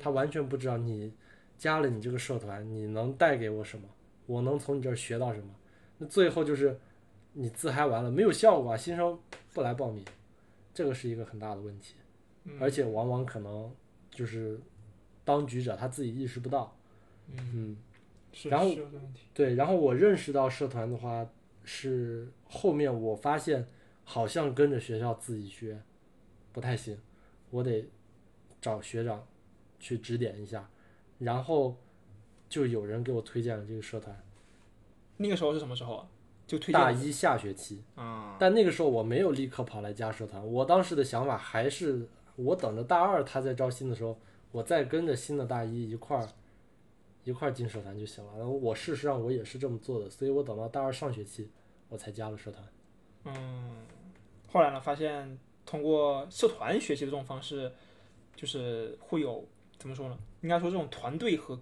[0.00, 1.12] 他完全不知道你
[1.56, 3.88] 加了你这个社团，你能带给我什么，
[4.26, 5.48] 我能从你这儿学到什么。
[5.98, 6.78] 那最后就是
[7.32, 9.16] 你自嗨完了没有效果啊，新生
[9.54, 10.04] 不来报名，
[10.74, 11.94] 这个是一个很大的问题，
[12.44, 13.72] 嗯而且往往可能
[14.10, 14.60] 就是
[15.24, 16.76] 当局者他自己意识不到，
[17.30, 17.76] 嗯，
[18.32, 18.68] 是然后。
[19.32, 21.26] 对，然后我认识到社团的话，
[21.66, 23.66] 是后面我发现
[24.04, 25.82] 好像跟着学校自己学
[26.52, 26.96] 不太行，
[27.50, 27.86] 我得
[28.60, 29.26] 找学长
[29.78, 30.70] 去指点一下，
[31.18, 31.76] 然后
[32.48, 34.16] 就有人给我推荐了这个社团，
[35.16, 36.08] 那个时候是什么时候啊？
[36.46, 44.16] 就推荐大一下学期，啊，但那个时候我没有立刻跑来加社团，我当时的想法还是我等着大二他在招新的时候，
[44.52, 46.28] 我再跟着新的大一一块儿
[47.26, 48.32] 一块儿进社团就行了。
[48.38, 51.50] 然后我事实上我也是这么做的，所以我等到大二上学期
[51.88, 52.64] 我才加了社团。
[53.24, 53.84] 嗯，
[54.46, 55.36] 后来呢，发现
[55.66, 57.72] 通过社团学习的这种方式，
[58.36, 59.44] 就是会有
[59.76, 60.16] 怎么说呢？
[60.42, 61.60] 应该说这种团队和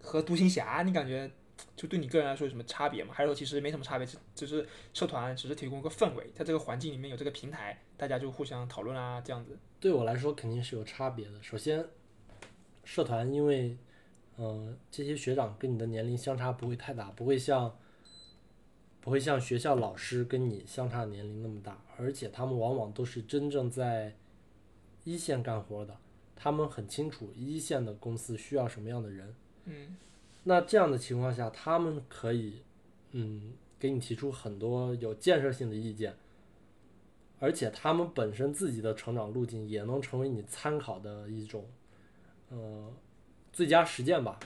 [0.00, 1.28] 和独行侠，你感觉
[1.74, 3.12] 就对你个人来说有什么差别吗？
[3.12, 9.58] 还是说其实没什么差别，只只是社团只是提供一个氛围，在这个环境里面有这个平台，大家就互相讨论啊，这样子。
[9.80, 11.42] 对我来说肯定是有差别的。
[11.42, 11.84] 首先，
[12.84, 13.76] 社团因为，
[14.40, 17.76] 呃，这些学长跟你的年龄相差不会太大，不会像，
[18.98, 24.16] 不会像学校老师跟你相差年龄那么大，而且他们往往都是真正在
[25.04, 25.94] 一线干活的，
[26.34, 29.34] 他们很清楚一线的公司需要什么样的人。
[29.66, 29.94] 嗯
[30.44, 32.62] 那这样的情况下，他们可以，
[33.10, 36.14] 嗯，给你提出很多有建设性的意见，
[37.38, 41.66] 而且他们本身自己的成长路径也能成为你参考的一种，
[42.48, 42.90] 呃，
[43.52, 44.38] 最佳实践吧。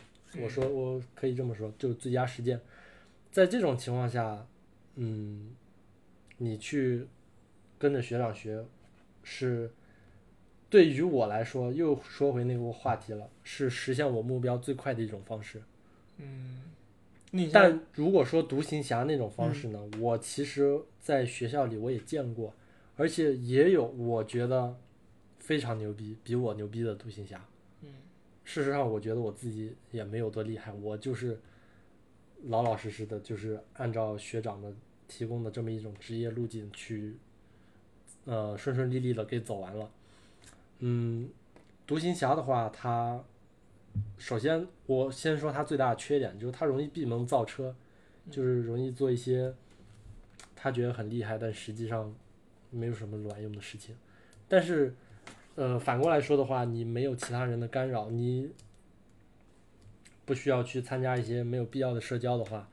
[0.42, 2.60] 我说我可以这么说，就是最佳实践。
[3.30, 4.46] 在这种情况下，
[4.96, 5.50] 嗯，
[6.38, 7.06] 你去
[7.78, 8.64] 跟着学长学，
[9.22, 9.70] 是
[10.68, 15.62] 对于我来说，又说回那个话题了，是实现我目标最快的一种方式。
[16.18, 16.62] 嗯，
[17.30, 22.52] 你但如果说独行侠那种方式呢，我其实在学校里我也见过，
[22.96, 24.76] 而且也有我觉得
[25.38, 27.44] 非常牛逼，比我牛逼的独行侠。
[28.44, 31.40] 嗯，事实上我觉得我自己也没有多厉害，我就是
[32.44, 34.72] 老老实实的，就是按照学长的
[35.08, 37.16] 提供的这么一种职业路径去，
[38.26, 39.90] 呃，顺顺利利的给走完了。
[40.80, 41.28] 嗯，
[41.86, 43.22] 独行侠的话，他
[44.18, 47.74] 首先我先说他最大的缺点，就是他容易闭门造车，
[48.30, 49.54] 就是容易做一些
[50.54, 52.14] 他觉得很厉害，但实际上
[52.70, 53.96] 没有什么卵用的事情。
[54.46, 54.94] 但是，
[55.56, 58.50] 呃，反过来说的话，你没有其他人的干扰，你
[60.24, 62.68] 不需要去参加一些没有必要的社交的话，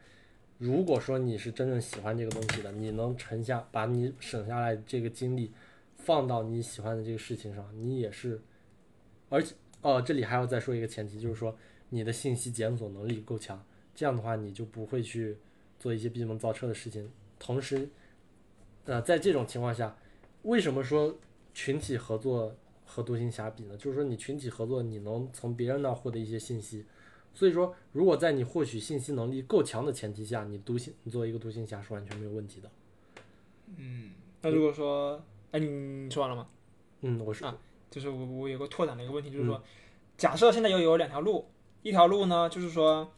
[0.58, 5.52] 如果说你是真正喜欢这个东西的，你能沉下把你省下来这个精力
[5.96, 8.42] 放到你喜欢的这个事情上，你也是，
[9.30, 11.56] 而且哦，这里还要再说一个前提，就是说
[11.90, 13.64] 你的信息检索能力够强，
[13.94, 15.38] 这样的话你就不会去
[15.78, 17.12] 做一些闭门造车的事情。
[17.38, 17.88] 同时，
[18.86, 19.96] 呃，在这种情况下，
[20.44, 21.16] 为什么说
[21.54, 22.56] 群体合作
[22.92, 23.78] 和独行侠比呢？
[23.78, 26.86] 就是说你群体合作，你能从别人那获得一些信息。
[27.34, 32.70] 所以说，如果在你获取信息能力够强的前提下，你独行，你作为一个独行侠是完全没有问题的。
[33.78, 36.50] 嗯那如果说，哎，你你说完了吗？
[37.00, 37.58] 嗯，我是、啊
[37.90, 39.64] 就是我我有个拓展的一个问题，就是说，
[40.18, 41.46] 假设现在有有两条路，
[41.84, 43.10] 一条路呢就是说，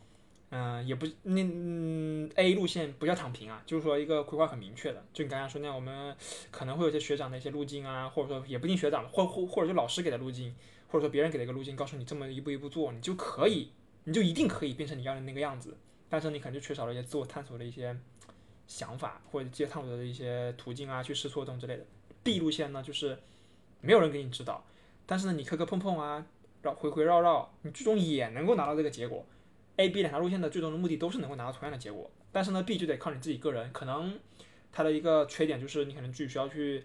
[0.55, 6.15] 嗯、也不那嗯 A 路线不叫躺平啊，就是说一个规划很明确的，就你刚刚说那样，我们
[6.51, 10.53] 可能会有些学长的一些路径啊，或者说也不一定学长，或或或者就老师给的路径，
[10.89, 13.71] 或者说别人给的一个路径，告诉你这么一步一步做，你就可以，
[14.03, 15.75] 你就一定可以变成你要的那个样子，
[16.07, 17.97] 但是你可能就缺少了一些自我探索的一些
[18.67, 21.83] 想法，或者这些探索的一些途径啊，去试错等之类的。
[22.21, 23.17] B 路线呢，就是
[23.81, 24.63] 没有人给你指导。
[25.07, 26.23] 但是呢，你磕磕碰碰啊，
[26.61, 29.25] 绕回回绕绕，你最终也能够拿到这个结果。
[29.77, 33.71] A、B 两条路线的最终的目的都是能够拿到同样的结果，但是呢，B 就得靠你自己个人。
[33.73, 34.19] 可能
[34.71, 36.83] 它的一个缺点就是你可能具需要去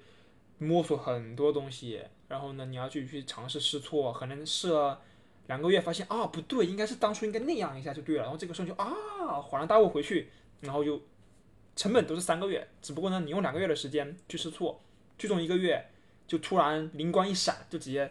[0.59, 5.01] 摸索很多东西，然后呢，你要去去尝试试错，可能试了
[5.49, 8.93] 两个月，发现啊不对，应该是当初应该那样一下就对了，然后这个时候就啊
[9.41, 11.01] 恍然大悟回去，然后就
[11.77, 14.81] 成本都是三个月，只不过呢，你用两个月的时间去试错，
[15.19, 15.89] 最终一个月
[16.27, 18.11] 就突然灵光一闪，就直接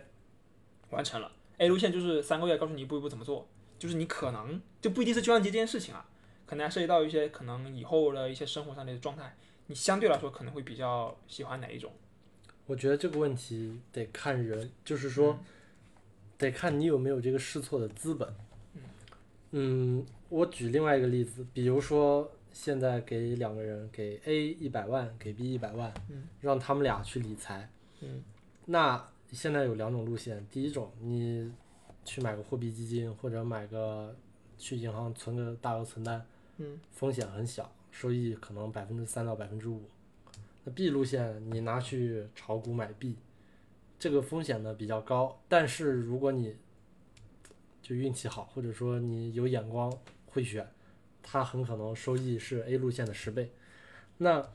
[0.92, 1.32] 完成了。
[1.58, 3.48] A 路线就是三个月告诉你一步一步怎么做，
[3.78, 6.06] 就是你可能就不一定是计算机这件事情啊，
[6.46, 9.36] 可能还涉及到一些可能以后的一些生活上的状态，
[9.68, 11.92] 你相对来说可能会比较喜欢哪一种？
[12.66, 15.40] 我觉得这个问题得看人，就是说，
[16.38, 18.34] 得看你有没有这个试错的资本。
[19.52, 25.94] 嗯，我举另外一个例子，比如说现在给两个人，给 A 一百万，给 B 一百万，
[26.42, 27.70] 让他们俩去理财。
[28.02, 28.22] 嗯，
[28.66, 31.50] 那现在有两种路线，第一种你
[32.08, 34.16] 去买个货币基金，或者买个
[34.58, 39.84] 去银行存个大额存单，嗯，风险很小，收益可能百分之三到百分之五。
[40.64, 43.18] 那 B 路线你拿去炒股买币，
[44.00, 46.56] 这个风险呢比较高，但是如果你
[47.82, 49.92] 就运气好，或者说你有眼光
[50.28, 50.66] 会选，
[51.22, 53.52] 它很可能收益是 A 路线的十倍。
[54.18, 54.50] 那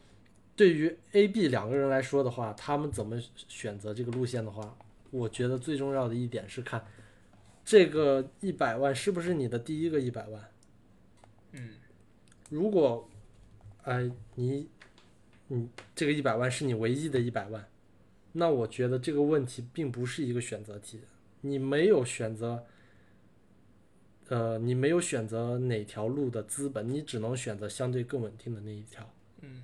[0.56, 4.76] 对于 A、B 两个人来说的话，他们怎么选择这个路线的话，
[5.10, 6.84] 我觉得最重要的一点是看
[7.64, 10.50] 这个一百万是不是你的第一个一百万。
[11.52, 11.74] 嗯，
[12.50, 13.08] 如果，
[13.82, 14.68] 哎、你，
[15.48, 17.68] 你这个一百万是你唯一的一百万，
[18.32, 21.00] 那我觉得这个问题并不是一个选择题，
[21.42, 22.64] 你没有选择，
[24.28, 29.08] 呃，你没有选择哪条路的资本，你只能选择相对更稳定的那一条。
[29.40, 29.62] 嗯，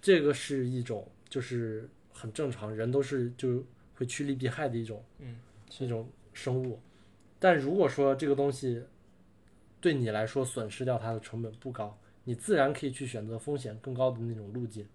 [0.00, 3.64] 这个是一种就是很正常，人都是就
[3.96, 5.36] 会趋利避害的一种，嗯，
[5.68, 6.80] 是一种生物。
[7.44, 8.82] 但如果说这个东西
[9.78, 14.88] 对你来说损失掉它的成本不高，你自然可以去选择风险更高的那种路径。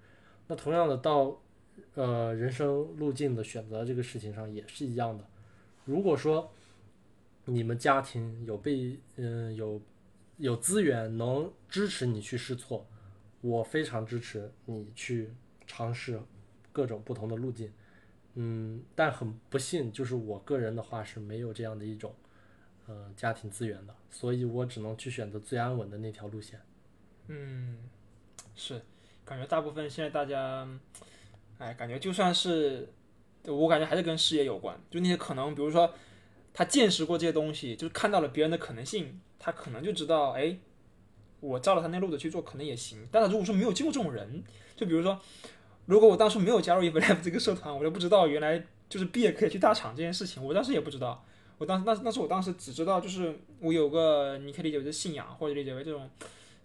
[0.48, 1.40] 那同样的到
[1.94, 5.24] 呃人生路径的选择这个事情上也是一样的。
[5.86, 6.52] 如果说
[7.46, 9.80] 你们家庭有被嗯、有
[10.38, 12.84] 有资源能支持你去试错，
[13.42, 15.30] 我非常支持你去
[15.68, 16.20] 尝试
[16.72, 17.72] 各种不同的路径。
[18.34, 22.12] 嗯，但很不幸，就是我个人的话是没有这样的一种
[22.90, 26.60] 呃家庭资源的，所以我只能去选择最安稳的那条路线。
[27.28, 27.78] 嗯，
[28.56, 28.82] 是，
[29.24, 30.68] 感觉大部分现在大家，
[31.60, 32.92] 哎，感觉就算是，
[33.46, 35.94] 我感觉还是跟事业有关，就那些可能，比如说
[36.52, 40.58] 他见识过这些东西，就是看到了别人的可能性，他可能就知道，哎，
[41.40, 43.08] 我照着他那路子去做可能也行。
[43.12, 44.44] 但是如果说没有见过这种人，
[44.76, 45.22] 就比如说，
[45.86, 51.24] 如果我当初没有加入 e v e l a b 这个社团，我就不知道原来就是毕业可以去大厂这件事情，我当时也不知道。
[51.60, 56.10] 我当时，那那是我当时只知道，就是我有个你可以理解为是信仰，或者理解为这种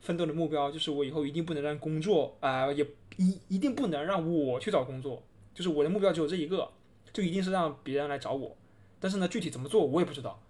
[0.01, 2.87] 奋斗的目标，就是我以后一定不能让工作啊、也
[3.17, 5.23] 一一定不能让我去找工作，
[5.53, 6.71] 就是我的目标只有这一个，
[7.13, 8.57] 就一定是让别人来找我。
[9.01, 10.41] 但是呢，具体怎么做我也不知道，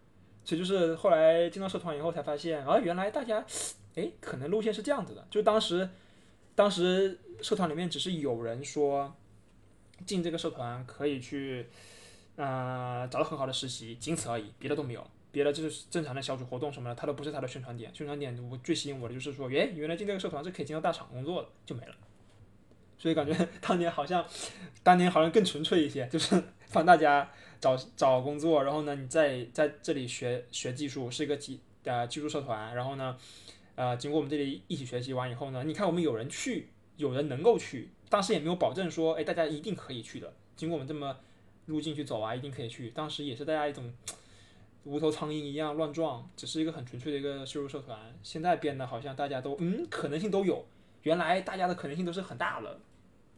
[0.45, 3.45] 所以就是后来进到社团以后才发现，啊，原来大家，
[3.97, 5.27] 哎，可能路线是这样子的。
[5.31, 5.89] 就当时，
[6.55, 9.13] 当时社团里面只是有人说，
[10.07, 11.67] 进这个社团可以去，
[12.37, 15.07] 呃，找到很好的实习，仅此而已，别的都没有。
[15.31, 17.91] 别的就是正常的小组活动什么的，它都不是它的宣传点。
[17.93, 21.95] 宣传点我最吸引我的就是说，诶，原来进这个社团是可以进到大厂工作的，就没了。
[22.97, 24.25] 所以感觉当年好像，
[24.83, 26.41] 当年好像更纯粹一些，就是
[26.73, 27.29] 帮大家
[27.61, 33.19] 找找工作，然后呢，你在在这里学学技术，是一个技呃技术社团，然后呢，
[33.75, 40.33] 呃，经过我们这里一起学习完以后呢，你看我们有人去，有人能够去，当时也没有保证说，哎，大家一定可以去的。
[40.57, 41.17] 经过我们这么
[41.67, 42.91] 路径去走啊，一定可以去。
[42.91, 43.93] 当时也是大家一种
[44.85, 47.99] 无头苍蝇一样乱撞，只是一个很纯粹的一个修入社团。
[48.23, 50.65] 现在变得好像大家都嗯可能性都有，
[51.03, 52.79] 原来大家的可能性都是很大的，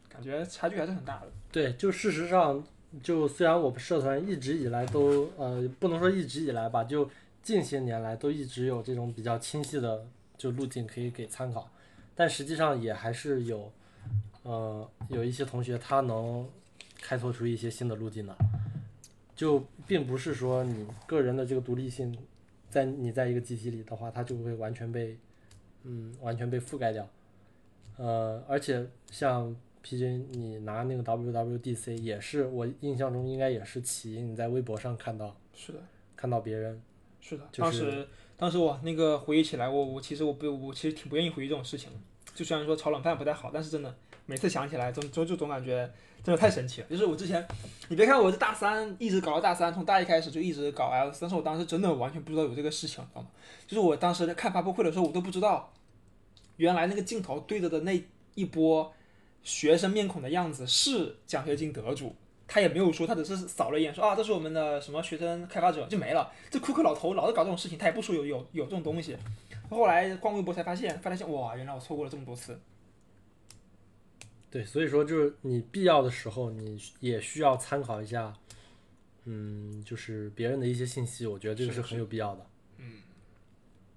[0.09, 1.31] 感觉差距还是很大的。
[1.51, 2.61] 对，就事实上，
[3.01, 7.09] 就虽然我们社团一直以来都呃不能说一直以来吧，就
[7.41, 10.05] 近些年来都一直有这种比较清晰的
[10.37, 11.69] 就路径可以给参考，
[12.13, 13.71] 但实际上也还是有
[14.43, 16.45] 呃有一些同学他能
[17.01, 18.35] 开拓出一些新的路径的，
[19.35, 22.17] 就并不是说你个人的这个独立性，
[22.69, 25.17] 在你在一个集体里的话，它就会完全被
[25.83, 27.07] 嗯完全被覆盖掉，
[27.97, 35.79] 呃，而且像 PJ 你拿那个 WWDC 也是我印象中应该也是起因你在微博上看到是的，
[36.15, 36.81] 看到别人
[37.21, 37.47] 是的。
[37.51, 41.99] 就是当时当时我那个回忆起来，我我其实我不我其实挺不愿意回忆这种事情的。
[42.35, 43.95] 就虽然说炒冷饭不太好，但是真的
[44.25, 45.89] 每次想起来，总总就总感觉
[46.23, 46.87] 真的太神奇了。
[46.89, 47.45] 就是我之前，
[47.87, 53.27] 你别看我是大三，一直搞到大三，从大一开始就一直搞 L，但是我当时真的完全不知道有这个事情，你知道吗？
[53.67, 55.71] 就是我当时在看发布会的时候，我都不知道，
[56.57, 58.03] 原来那个镜头对着的那
[58.35, 58.93] 一波
[59.43, 62.15] 学生面孔的样子是奖学金得主。
[62.49, 66.31] 他也没有说，他只是扫了一眼说啊，这是我们的什么学生开发者就没了。
[66.49, 69.17] 这库克老头老是搞这种事情，他也不说有有有这种东西。
[69.69, 72.57] 后来逛微博才发现，发现哇，原来我错过了这么多次。
[74.49, 78.33] 对，所以说就是你必要的时候，你也需要参考一下，
[79.25, 82.45] 嗯，就是别人的一些信息，我觉得这个是是很有必要的。
[82.77, 83.01] 嗯，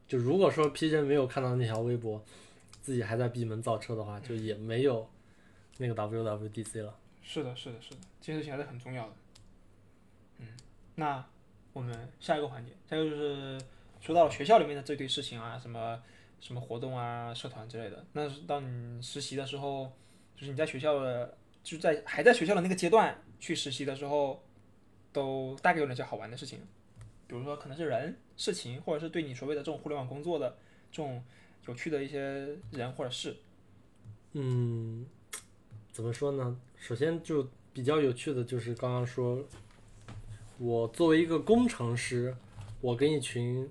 [0.08, 2.22] 就如果说 P 人没有看到那条微博，
[2.82, 5.08] 自己还在闭门造车的话，就也没有
[5.78, 6.98] 那个 WWDC 了。
[7.22, 9.14] 是的，是的，是的，这件事情还是很重要的。
[10.38, 10.48] 嗯，
[10.96, 11.24] 那
[11.72, 13.60] 我们下一个环节，下一个就是
[14.00, 16.02] 说到了学校里面的这堆事情啊，什么
[16.40, 18.04] 什么活动啊、社团之类的。
[18.12, 19.92] 那是当你实习的时候，
[20.40, 24.42] 就是你在学校的，就在还在学校的那个阶段去实习的时候，
[25.12, 26.60] 都大概有哪些好玩的事情？
[27.26, 30.56] 比如说可能是人、事情，或者是对你所谓的这种互联网工作的
[30.90, 31.22] 这种
[31.66, 33.36] 有趣的一些人或者事。
[34.32, 35.04] 嗯，
[35.92, 36.58] 怎么说呢？
[36.78, 39.44] 首先就比较有趣的就是刚刚说，
[40.56, 42.34] 我作为一个工程师，
[42.80, 43.68] 我跟一群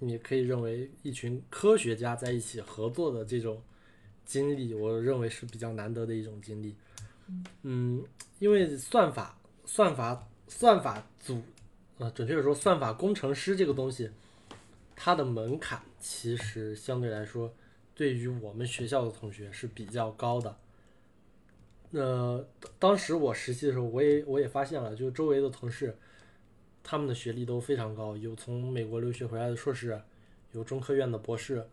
[0.00, 3.62] 你可以认为一群科学家在一起合作的这种
[4.24, 6.74] 经历，我认为是比较难得的一种经历。
[7.62, 8.04] 嗯，
[8.38, 11.40] 因为算法、算法、算法组，
[11.98, 14.10] 呃，准确的说，算法工程师这个东西，
[14.94, 17.52] 它的门槛其实相对来说，
[17.94, 20.56] 对于我们学校的同学是比较高的。
[21.92, 22.46] 呃，
[22.78, 25.96] 当时我实习的时候，我也我也发现了，就周围的同事，
[26.82, 30.00] 他们的学历都非常高，有从美国留学回来的硕士，
[30.52, 31.66] 有中科院的博士，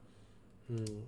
[0.68, 1.04] 嗯，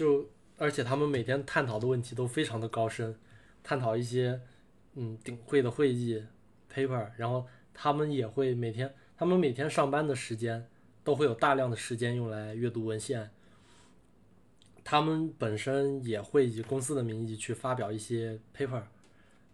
[0.00, 0.26] 就
[0.56, 3.14] 而且他们每天探讨的问题都非常的高深，
[3.62, 4.40] 探讨一些
[4.94, 6.24] 嗯顶会的会议
[6.72, 10.66] paper，然后他们也会每天，他们每天上班的时间
[11.04, 13.28] 都会有大量的时间用来阅读文献，
[14.82, 18.82] 他们本身也会以公司的名义去发表一些 paper，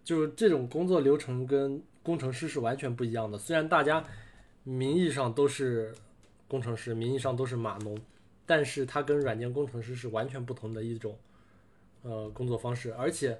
[0.04, 3.36] 就是这种工作流程跟工程师是完全不一样的。
[3.36, 4.04] 虽然大家
[4.62, 5.92] 名义上都是
[6.46, 7.98] 工程师，名义上都是码农，
[8.46, 11.18] 但是它跟软件工程师是完全不同的一种
[12.02, 13.38] 呃工作方式，而且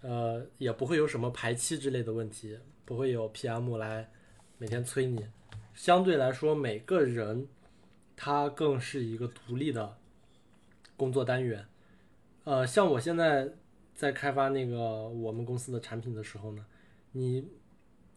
[0.00, 4.10] 呃也不会有什么排期之类的问题，不会有 PM 来
[4.56, 5.24] 每天催你。
[5.74, 7.46] 相对来说，每个人
[8.16, 9.96] 他更是一个独立的
[10.96, 11.64] 工作单元。
[12.44, 13.48] 呃，像我现在
[13.94, 16.64] 在开发那个我们公司的产品的时候呢，
[17.12, 17.46] 你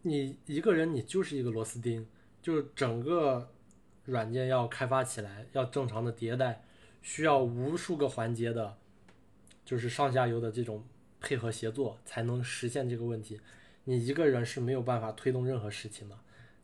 [0.01, 2.07] 你一个人你就是一个螺丝钉，
[2.41, 3.53] 就是整个
[4.05, 6.63] 软件要开发起来，要正常的迭代，
[7.01, 8.77] 需要无数个环节的，
[9.63, 10.83] 就是上下游的这种
[11.19, 13.39] 配合协作，才能实现这个问题。
[13.83, 16.17] 你一个人是没有办法推动任何事情的。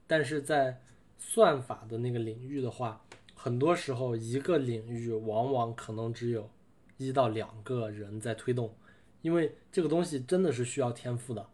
[0.06, 0.82] 但是在
[1.18, 3.04] 算法的那个领域的话，
[3.36, 6.50] 很多时候一个领域往往可能只有
[6.98, 8.74] 一到两个人在推动，
[9.22, 11.50] 因为这个东西真的是需要天赋的，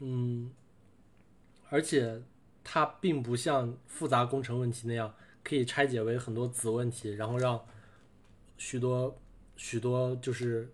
[0.00, 0.50] 嗯，
[1.70, 2.20] 而且
[2.70, 7.58] 它并不像复杂工程问题那样可以拆解为很多子问题，然后让
[8.58, 9.18] 许多
[9.56, 10.70] 许多就是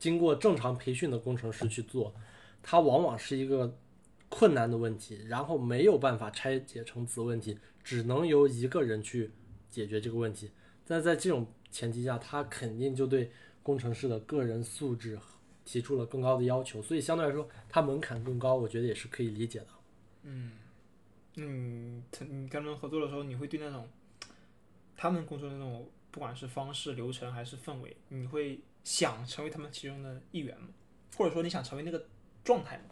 [0.00, 2.12] 经过正常培训的工程师去做，
[2.60, 3.72] 它往往是一个
[4.28, 9.30] 困难的问题，然后没有办法拆解成子问题，只能由一个人去
[9.70, 10.50] 解决这个问题。
[10.84, 13.30] 但在这种前提下，他肯定就对
[13.62, 15.16] 工程师的个人素质
[15.64, 19.66] 提出了更高的要求，所以相对来说，它门槛更高，我觉得也是可以理解的。
[20.24, 20.50] 嗯，
[21.38, 23.88] 嗯，他你跟他们合作的时候，你会对那种
[24.96, 30.68] 他们工作的那种，不管是方式、流程还是氛围，你会想成为他们其中的一员吗？
[31.16, 32.06] 或者说你想成为那个
[32.44, 32.84] 状态吗？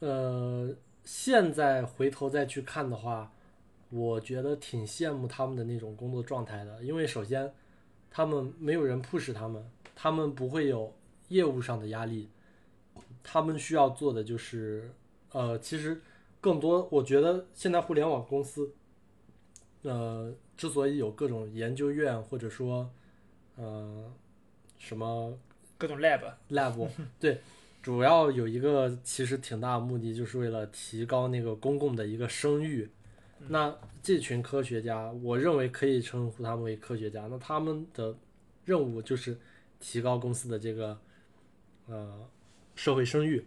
[0.00, 3.32] 呃，现在回头再去看的话，
[3.90, 7.52] 我觉得挺羡慕他们的那种工作状态的，因为首先
[8.10, 10.94] 他们没有人 push 他们，他们不会有
[11.28, 12.30] 业务上的压力，
[13.22, 14.92] 他们需要做的就是，
[15.30, 16.00] 呃，其实
[16.42, 18.74] 更多，我觉得现在互联网公司，
[19.82, 22.90] 呃，之所以有各种研究院或者说，
[23.54, 24.12] 呃，
[24.76, 25.38] 什么
[25.78, 26.88] 各种 lab，lab，
[27.20, 27.40] 对，
[27.80, 32.90] 主要有一个其实挺大的目的，就是为了提高那个公共的一个声誉。
[33.46, 33.72] 那
[34.02, 37.28] 这群科学家，我认为可以称呼他们为科学家。
[37.30, 38.16] 那他们的
[38.64, 39.38] 任务就是
[39.78, 40.98] 提高公司的这个
[41.86, 42.28] 呃
[42.74, 43.46] 社会声誉。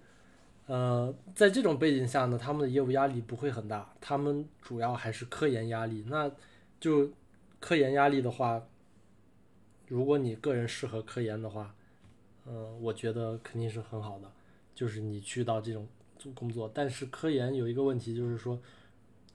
[0.67, 6.03] 呃，在这种背景下呢，他们的业务压力不会很大，他们主要还是科研压力。
[6.07, 6.31] 那
[6.79, 7.11] 就
[7.59, 8.63] 科研压力的话，
[9.87, 11.75] 如果你个人适合科研的话，
[12.45, 14.31] 呃，我觉得肯定是很好的，
[14.73, 15.87] 就是你去到这种
[16.17, 16.71] 组工作。
[16.73, 18.59] 但是科研有一个问题，就是说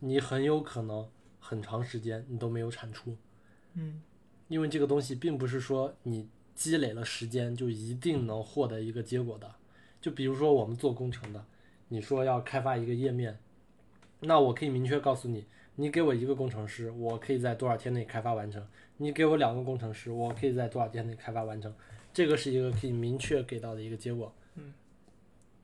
[0.01, 1.09] 你很有可能
[1.39, 3.17] 很长时间你都没有产出，
[3.75, 4.03] 嗯，
[4.49, 9.55] 因为这个东西并不是说你积累了时间就一定能获得一个结果的。
[10.01, 11.45] 就比如说我们做工程的，
[11.89, 13.39] 你说要开发一个页面，
[14.21, 15.45] 那我可以明确告诉你，
[15.77, 18.63] 你给我一个工程师，我可以在多少天内开发完成；
[18.97, 21.75] 你给我两个工程师，我可以在多少天内开发完成。
[22.13, 24.33] 这个是一个可以明确给到的一个结果。
[24.55, 24.73] 嗯。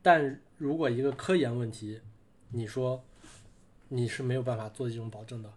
[0.02, 2.00] 但如果一个科研问题，
[2.50, 3.02] 你说
[3.88, 5.52] 你是没有办法做这种保证的。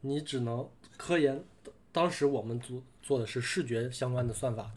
[0.00, 1.42] 你只能科研。
[1.92, 4.70] 当时我们做做的是视觉相关的算法，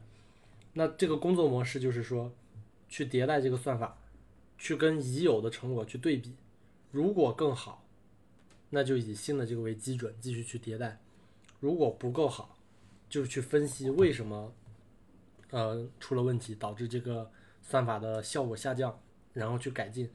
[0.73, 2.31] 那这个工作模式就是说，
[2.89, 3.97] 去迭代这个算法，
[4.57, 6.33] 去跟已有的成果去对比，
[6.91, 7.85] 如果更好，
[8.71, 10.97] 那就以新的这个为基准继续去迭代；
[11.59, 12.57] 如果不够好，
[13.07, 14.53] 就去分析为什么，
[15.51, 17.31] 呃，出了问题导致这个
[17.61, 18.99] 算法的效果下降，
[19.33, 20.09] 然后去改进。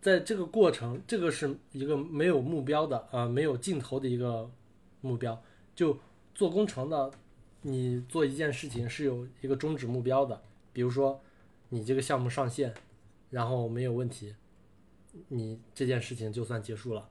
[0.00, 4.48] 在这个过程，这个是一个没有目标的，呃，没有尽头的一个
[5.00, 5.42] 目标。
[5.74, 5.98] 就
[6.34, 7.10] 做工程的，
[7.62, 10.40] 你做一件事情是有一个终止目标的，
[10.72, 11.20] 比如说
[11.68, 12.74] 你这个项目上线，
[13.30, 14.34] 然后没有问题，
[15.28, 17.08] 你这件事情就算结束了。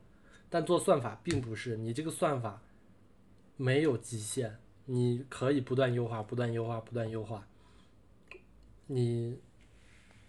[0.49, 2.61] 但做算法并不是，你这个算法
[3.57, 7.47] 没有极限，你可以不断优化、不断优化、不断优化。
[8.87, 9.41] 你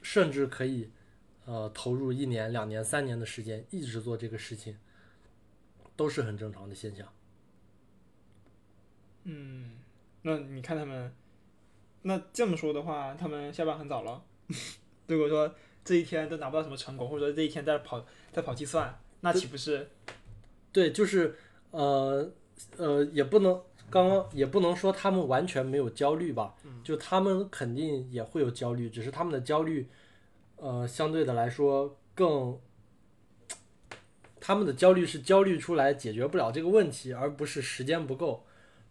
[0.03, 0.91] 甚至可以
[1.45, 4.77] 呃投入一年、两年、三年的时间一直做这个事情，
[5.95, 7.07] 都是很正常的现象。
[9.23, 9.79] 嗯，
[10.23, 11.15] 那你看他们，
[12.03, 14.23] 那这么说的话，他们下班很早了。
[15.09, 19.89] 如果说这一天都拿不到什么成果，或者说这一天在跑在跑计算，那岂不是？
[20.73, 21.37] 对，就是
[21.71, 22.31] 呃
[22.77, 29.89] 呃，也不能刚刚也不能说他们完全没有焦虑吧，就他们肯定也会有焦虑，只是他们的焦虑，
[30.57, 32.61] 呃，相对的来说更，
[34.39, 38.45] 他们的焦虑是焦虑出来解决不了这个问题，而不是时间不够，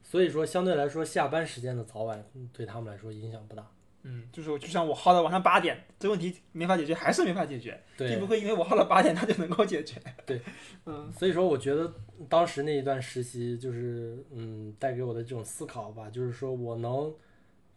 [0.10, 3.68] 所以说相对来说下班时间的早晚嗯对他们来说影响不大。
[4.04, 10.02] 嗯，就是就像我耗到晚上八点，这问题没法解决，还是没法解决，并对不，会因为我耗到八点，他就能够解决。
[10.26, 10.40] 对，
[10.86, 11.94] 嗯所以说我觉得
[12.30, 17.14] 当时那一段实习就是嗯带给我的这种思考吧，就是说我能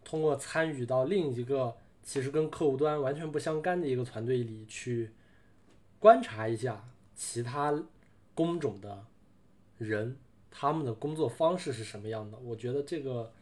[0.05, 5.11] 通过参与到另一个其实跟客户端完全不相干的一个团队里去
[5.99, 7.77] 观察一下其他
[8.33, 9.05] 工种的
[9.79, 10.15] 人，
[10.51, 12.37] 他们的工作方式是什么样的。
[12.37, 13.33] 我觉得这个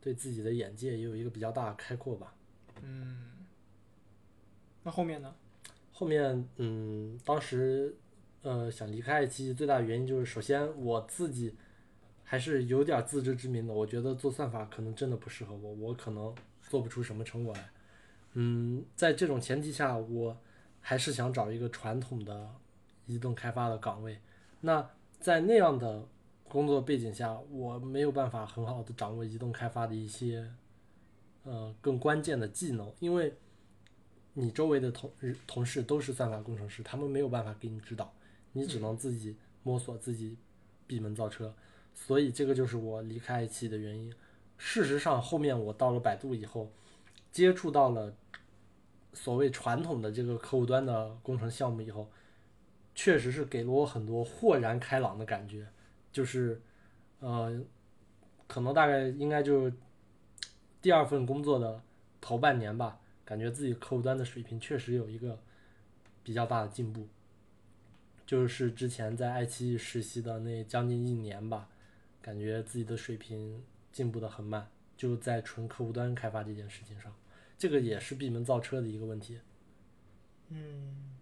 [0.00, 2.32] 对自己的眼界也有一个比较大的开阔吧。
[2.82, 3.46] 嗯，
[4.84, 5.34] 那后面呢？
[5.92, 7.94] 后面，嗯，当时，
[8.40, 11.54] 呃，想离开爱奇艺最大的原因就是，首先我自己
[12.24, 17.68] 还是有点自知之明的，我觉得做算法可能真的不适合我，我可能做不出什么成果来。
[18.32, 20.34] 嗯，在这种前提下，我
[20.80, 22.48] 还是想找一个传统的
[23.04, 24.18] 移动开发的岗位。
[24.62, 24.88] 那
[25.20, 26.08] 在那样的
[26.50, 30.50] 工作背景下，我没有办法很好的掌握移动开发的一些，
[31.44, 33.32] 呃，更关键的技能，因为
[34.34, 35.08] 你周围的同
[35.46, 38.12] 同事都是算法工程师，他们没有办法给你指导，
[38.52, 40.36] 你只能自己摸索，自己
[40.88, 41.54] 闭门造车。
[41.94, 44.12] 所以这个就是我离开爱奇艺的原因。
[44.58, 46.68] 事实上，后面我到了百度以后，
[47.30, 48.12] 接触到了
[49.12, 52.10] 所谓传统的这个客户端的工程项目以后，
[52.92, 55.68] 确实是给了我很多豁然开朗的感觉。
[56.12, 56.60] 就是，
[57.20, 57.60] 呃，
[58.46, 59.70] 可能大概应该就
[60.82, 61.82] 第二份工作的
[62.20, 65.38] 头半年吧，感觉自己客户端的水平确实有一个
[66.22, 67.06] 比较大的进步。
[68.26, 71.68] 就是之前在爱奇艺实习的那将近一年吧，
[72.22, 77.12] 感觉自己的水平进步的很慢，就在纯客户端开发这件事情上，
[77.58, 79.40] 这个也是闭门造车的一个问题。
[80.48, 81.16] 嗯，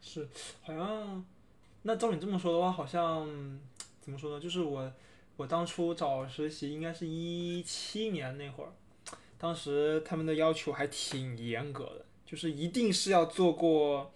[0.00, 0.28] 是，
[0.62, 1.24] 好像，
[1.82, 3.28] 那照你这么说的话，好像
[4.02, 4.38] 怎么说呢？
[4.38, 4.92] 就是我，
[5.36, 8.72] 我当初找实习应该是一七年那会儿，
[9.38, 14.12] 当时他们的要求还挺严格的，就是一定是要做过，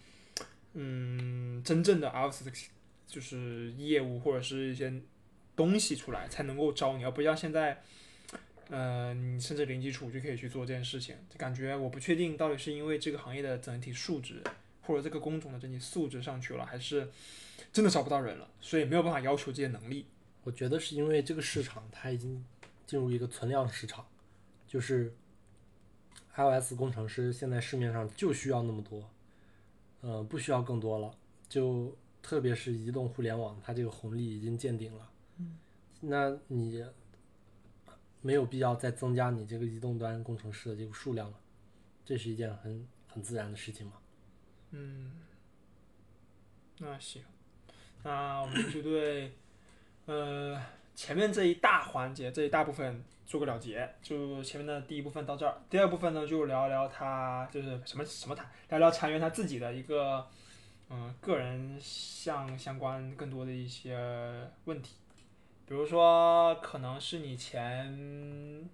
[0.74, 2.52] 嗯，真正的 Ops
[3.06, 4.92] 就是业务或者是一些
[5.54, 7.82] 东西出来才能够招你，而不像现在。
[8.68, 14.42] 呃，你甚至零基础就可以去做这件事情，就感觉我不确定到底是因为这个行业的整体素质，
[14.82, 17.08] 或者这个工种的整体素质上去了，还是
[17.76, 20.06] 真的找不到人了，所以没有办法要求这些能力。
[20.44, 22.42] 我觉得是因为这个市场它已经
[22.86, 24.06] 进入一个存量市场，
[24.66, 25.14] 就是
[26.34, 29.06] iOS 工程师现在市面上就需要那么多，
[30.00, 31.14] 呃，不需要更多了。
[31.50, 35.10] 就特别是移动互联网，它这个红利已经见顶了。
[35.36, 35.58] 嗯，
[36.00, 36.82] 那你
[38.22, 41.38] 没有必要再增加你这个移动端工程师的这个数量了，
[42.06, 43.92] 这是一件很很自然的事情嘛。
[44.70, 45.12] 嗯，
[46.78, 47.22] 那行，
[48.06, 49.32] 那我们就对
[50.06, 50.56] 呃
[50.94, 60.24] 前面这一大环节这一大部分做个了结，就前面的第一部分到这儿，第二部分呢就聊聊他就是什么什么谈，聊聊禅源他自己的一个
[60.88, 63.98] 嗯、个人相相关更多的一些
[64.66, 64.94] 问题。
[65.66, 67.92] 比如说，可能是你前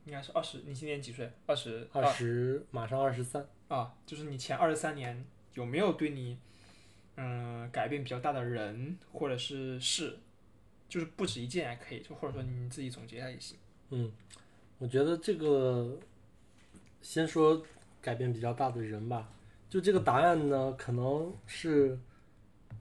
[0.04, 1.32] 应该是二十，你今年几岁？
[1.46, 5.24] 二十二十马上二十三，啊，就是你前二十三年
[5.54, 6.38] 有没有对你
[7.16, 10.18] 嗯改变比较大的人或者是事，
[10.88, 13.56] 就是不止一件也可以，就或者说你自己总结一下也行。
[13.90, 14.10] 嗯，
[14.78, 15.98] 我觉得这个
[17.00, 17.62] 先说
[18.00, 19.30] 改变比较大的人吧，
[19.68, 21.98] 就这个答案呢，可能是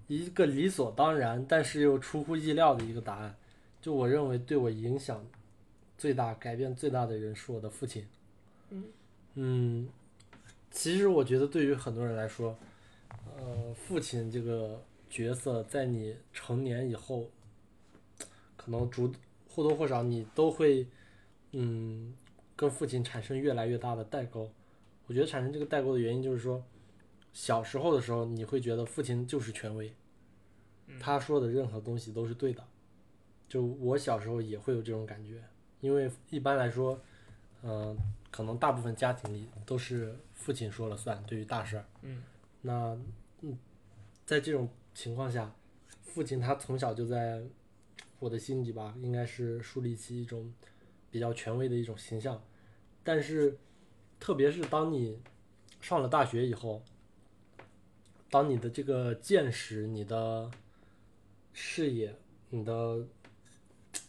[0.08, 3.36] 一个理所当然，但是又出乎意料的一个答案。
[3.82, 5.26] 就我认为对我影响
[5.98, 8.08] 最大、改变最大的人是我的父亲。
[9.36, 9.90] 嗯，
[10.70, 12.58] 其实我觉得对于很多人来说，
[13.38, 17.30] 呃，父亲这个角色在你成年以后，
[18.56, 19.12] 可能逐
[19.50, 20.88] 或多或少你都会，
[21.52, 22.14] 嗯，
[22.56, 24.52] 跟父亲产生越来越大的代沟。
[25.08, 26.64] 我觉得产生这个代沟的原因就是说，
[27.34, 29.92] 小时候的时候你会觉得父亲就是权威，
[31.00, 32.64] 他说的任何东西都是对的。
[33.50, 35.44] 就我小时候也会有这种感觉，
[35.82, 36.98] 因为一般来说，
[37.64, 37.98] 嗯、
[38.30, 41.86] 可能大部分家庭里都是父亲说了算，对于大事儿。
[42.02, 42.24] 嗯。
[42.64, 43.06] 那嗯，
[44.32, 45.54] 在这种情况下，
[46.04, 47.44] 父亲他从小就在
[48.18, 50.54] 我的心里吧，应该是树立起一种
[51.10, 52.42] 比较权威的一种形象。
[53.04, 53.58] 但是，
[54.22, 55.20] 特别是当你
[55.82, 56.82] 上了大学以后，
[58.30, 60.50] 当你的这个见识、你的
[61.52, 62.16] 视野、
[62.52, 63.06] 你的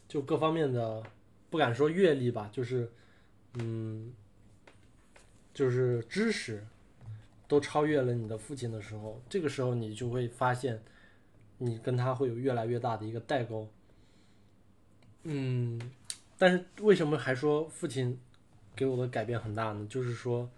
[0.07, 1.03] 就各方面的，
[1.51, 2.89] 不敢说阅历吧，就是
[3.55, 4.15] 嗯，
[5.53, 6.65] 就是知识
[7.53, 10.83] 都超越了你的父亲的时候，这个时候你就会发现，
[11.59, 13.69] 你跟他会有越来越大的一个代沟。
[15.25, 15.79] 嗯，
[16.39, 18.19] 但是为什么还说父亲
[18.75, 19.87] 给我的改变很大呢？
[19.87, 20.49] 就是说，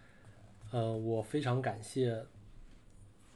[0.70, 2.24] 呃，我非常感谢，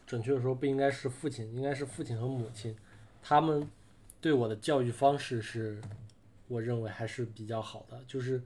[0.07, 2.77] 准确的说不应该是父亲，应该是父亲和母亲，
[3.21, 3.69] 他们
[4.21, 5.81] 对我的教育方式是，
[6.47, 8.01] 我认为还是比较好的。
[8.07, 8.41] 就是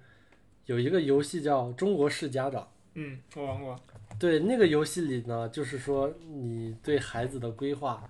[0.65, 2.63] 有一个游戏叫《中国式家长》。
[2.95, 3.79] 嗯，我玩过。
[4.23, 8.09] 对那个游戏里呢，就是说你对孩子的规划，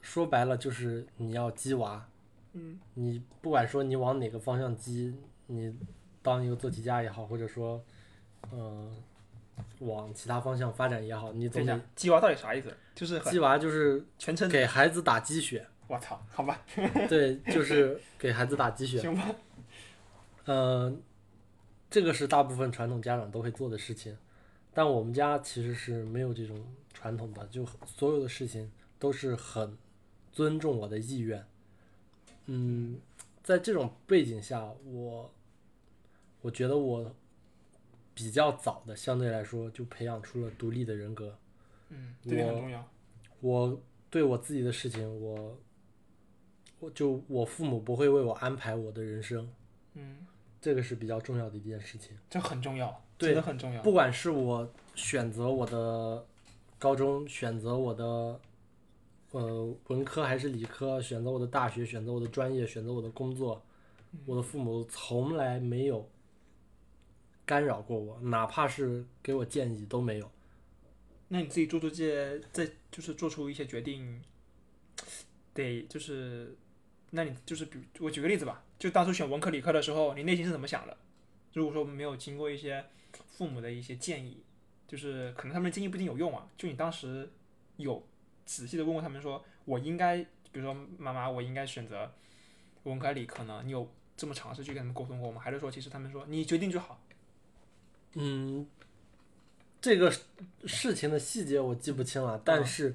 [0.00, 2.04] 说白了就是你要鸡娃。
[2.54, 5.14] 嗯，你不管说你往哪个方向鸡，
[5.46, 5.72] 你
[6.20, 7.80] 当一个做题家也好，或者说，
[8.50, 8.92] 嗯、
[9.78, 11.64] 往其他方向发展也好，你总
[11.94, 12.74] 鸡娃到底啥意思？
[12.92, 14.48] 就是很鸡娃就是全称。
[14.48, 16.60] 给孩子打鸡血，我操，好吧，
[17.08, 18.98] 对，就是 给孩子打鸡血。
[18.98, 19.28] 行吧。
[20.46, 20.92] 呃，
[21.88, 24.16] 这个是大部分传统家长都会做的事情，
[24.72, 29.76] 但我们家其实是没有这种传统的，就所有的事情都是很
[30.32, 31.44] 尊重我的意愿。
[32.46, 33.00] 嗯，
[33.42, 35.32] 在这种背景下，我
[36.40, 37.14] 我觉得我
[38.14, 41.36] 比较早的相对来说就培养出了独立的人格。
[41.88, 42.88] 嗯，这点很重要。
[43.40, 45.58] 我对我自己的事情，我
[46.78, 49.52] 我就我父母不会为我安排我的人生。
[49.94, 50.26] 嗯，
[50.60, 52.16] 这个是比较重要的一件事情。
[52.28, 53.82] 这很重要，对真的很重要。
[53.82, 56.26] 不管是我选择我的
[56.78, 58.40] 高中，选择我的
[59.32, 63.62] 呃文科还是理科，选择我的大学，选择我的专业，选择我的工作，
[64.26, 66.08] 我的父母从来没有
[67.44, 70.30] 干扰过我，哪怕是给我建议都没有。
[71.28, 74.20] 那你自己做出这这就是做出一些决定，
[75.54, 76.56] 得就是，
[77.10, 80.96] 那你就是比我举个例子吧，就当初选文科理科的时候，你内心是怎么想的？
[81.52, 82.84] 如果说没有经过一些
[83.26, 84.42] 父母的一些建议，
[84.86, 87.28] 就是可能他们的建议不一定有用啊，就你当时
[87.76, 88.06] 有
[88.44, 90.18] 仔细的问过他们说，我应该，
[90.52, 92.10] 比如说妈妈，我应该选择
[92.84, 93.62] 文科理科呢？
[93.64, 95.40] 你有这么尝试去跟他们沟通过吗？
[95.40, 97.00] 还是说其实他们说你决定就好？
[98.14, 98.66] 嗯，
[99.80, 100.12] 这个
[100.64, 102.92] 事情的细节我记不清了，但是，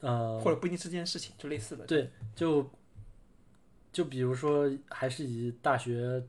[0.00, 1.84] 呃，或者不一定是这件事情，就类似的。
[1.86, 2.70] 对，就
[3.92, 6.22] 就比如说，还是以大学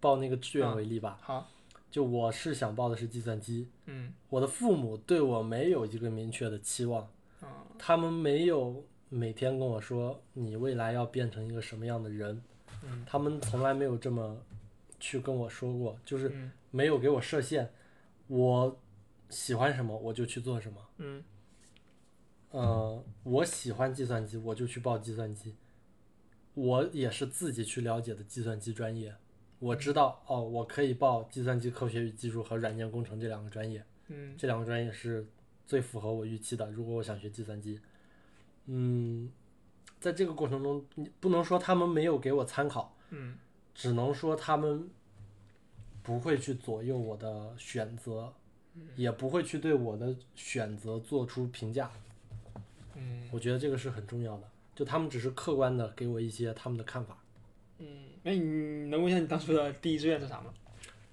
[0.00, 1.18] 报那个志愿为例吧。
[1.22, 1.50] 好，
[1.94, 4.12] 就我是想报的是计算机，嗯。
[4.28, 7.08] 我的父母对我没有一个明确的期望，
[7.40, 12.42] 嗯他们没有每天跟我说你未来要变成一个什么样的人，
[12.82, 13.04] 嗯。
[13.06, 14.36] 他们从来没有这么
[14.98, 16.50] 去跟我说过，就是嗯。
[16.72, 17.70] 没有给我设限，
[18.26, 18.76] 我
[19.30, 20.80] 喜欢什么我就去做什么。
[20.96, 21.22] 嗯。
[22.50, 25.54] 呃，我喜欢计算机，我就去报计算机。
[26.54, 29.14] 我也是自己去了解的计算机专业，
[29.64, 35.26] 我知道哦，我可以报计算机科学与技术和软件工程这两个专业，嗯这两个专业是
[35.66, 36.70] 最符合我预期的。
[36.70, 37.80] 如果我想学计算机，
[38.66, 39.32] 嗯，
[39.98, 43.38] 在这个过程中，你不能说他们没有给我参考，嗯
[43.74, 44.86] 只能说他们
[46.02, 48.34] 不会去左右我的选择，
[48.96, 51.90] 也不会去对我的选择做出评价。
[52.96, 57.16] 嗯我觉得这个是很重要的，就他们只是客观的给我一些他们的看法。
[57.78, 57.86] 嗯，
[58.22, 60.52] 那你能问一下你当初的第一志愿是啥吗？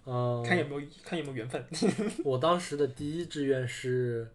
[0.05, 1.63] 嗯、看有没有看有没有缘分。
[2.25, 4.27] 我当时的第一志愿是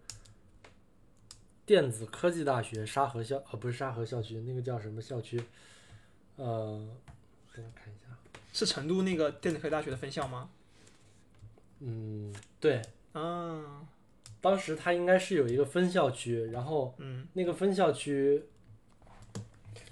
[1.65, 5.37] 电子科技大学沙河校，呃，不是沙河校区，那个叫什么校区？
[6.37, 6.87] 呃，
[7.53, 8.17] 给我看一下，
[8.53, 10.49] 是成都那个电子科技大学的分校吗？
[11.79, 13.85] 嗯，对，啊，
[14.39, 18.41] 当时它应该是有一个分校区，然后嗯，那个分校区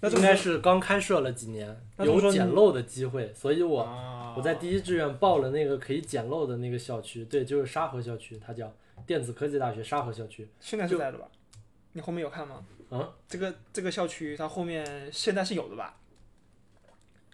[0.01, 8.71] 那应该是刚开设了几年，有捡漏的机会，所以我我我在第一志愿报了那个可以捡漏的那个校区，对，就是沙河校区，它叫
[9.05, 10.47] 电子科技大学沙河校区。
[10.59, 11.27] 现在是在的吧？
[11.93, 12.65] 你后面有看吗？
[12.89, 15.97] 啊，这个这个校区它后面现在是有的吧？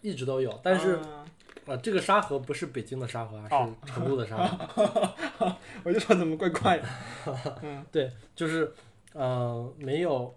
[0.01, 1.26] 一直都有，但是啊
[1.66, 5.55] 呃，这个沙河不是北京的沙河，是成都的沙河。
[5.84, 6.88] 我就说怎么怪怪的。
[7.62, 8.74] 嗯对，就是
[9.14, 10.34] 呃，没有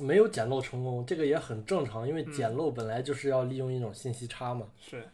[0.00, 4.66] 没有捡漏成功，这个也很正常，因为嗯捡漏本来就是要利用一种信息差嘛。
[4.80, 5.06] 是，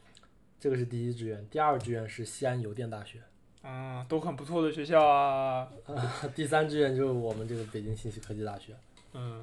[0.61, 3.21] 这个是第一志愿，第二志愿是西安邮电大学，
[3.63, 5.71] 啊，都很不错的学校啊。
[6.35, 8.75] 第三志愿就是我们这个北京信息科技大学。
[9.13, 9.41] 嗯，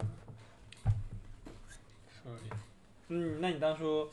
[3.07, 4.09] 嗯，那你当初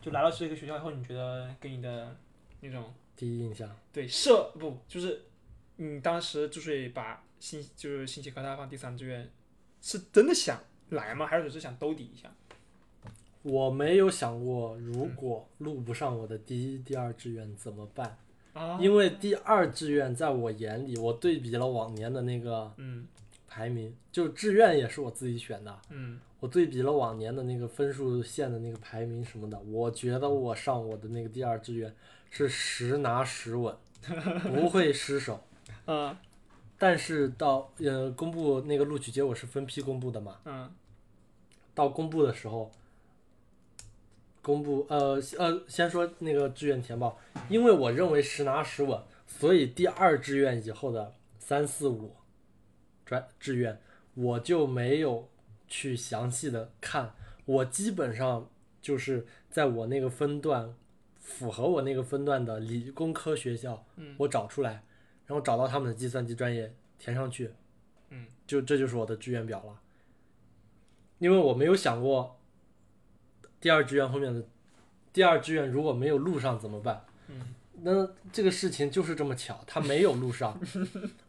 [0.00, 2.16] 就来到这个学校以后，你觉得给你的
[2.60, 5.22] 那种第一印象，对社不就是
[5.76, 9.30] 你当时之所以把信就是信息科大放第三志愿，
[9.80, 10.60] 是真的想
[10.90, 11.26] 来吗？
[11.26, 12.30] 还是只是想兜底一下？
[13.42, 18.18] 我没有想过如果录不上我的第一、第二志愿怎么办，
[18.52, 23.06] 啊因为第二志愿在我眼里，我对比了往年的那个嗯
[23.46, 31.94] 排名，就志愿也是我自己选的，嗯我对比了往年的那个分数线的那个排名什么的，我觉得我上我的那个第二志愿
[32.30, 33.74] 是十拿十稳，
[34.52, 35.42] 不会失手。
[35.86, 36.20] 啊
[36.78, 40.72] 但是到呃公布那个录取结果是分批公布的嘛，嗯。
[41.74, 42.72] 到公布的时候，
[44.42, 47.18] 公布呃呃先说那个志愿填报，
[47.48, 52.16] 因为我认为十拿十稳，所以第二志愿以后的三四五
[53.04, 53.80] 专志愿
[54.14, 55.28] 我就没有
[55.68, 57.12] 去详细的看，
[57.44, 58.48] 我基本上
[58.82, 60.74] 就是在我那个分段
[61.16, 64.16] 符合我那个分段的理工科学校，嗯。
[64.18, 64.82] 我找出来，
[65.28, 67.50] 然后找到他们的计算机专业填上去，
[68.08, 69.78] 嗯，就这就是我的志愿表了。
[71.18, 72.40] 因为我没有想过
[73.60, 74.42] 第二志愿后面的
[75.12, 77.04] 第二志愿如果没有录上怎么办？
[77.28, 80.58] 嗯，那这个事情就是这么巧，他没有录上。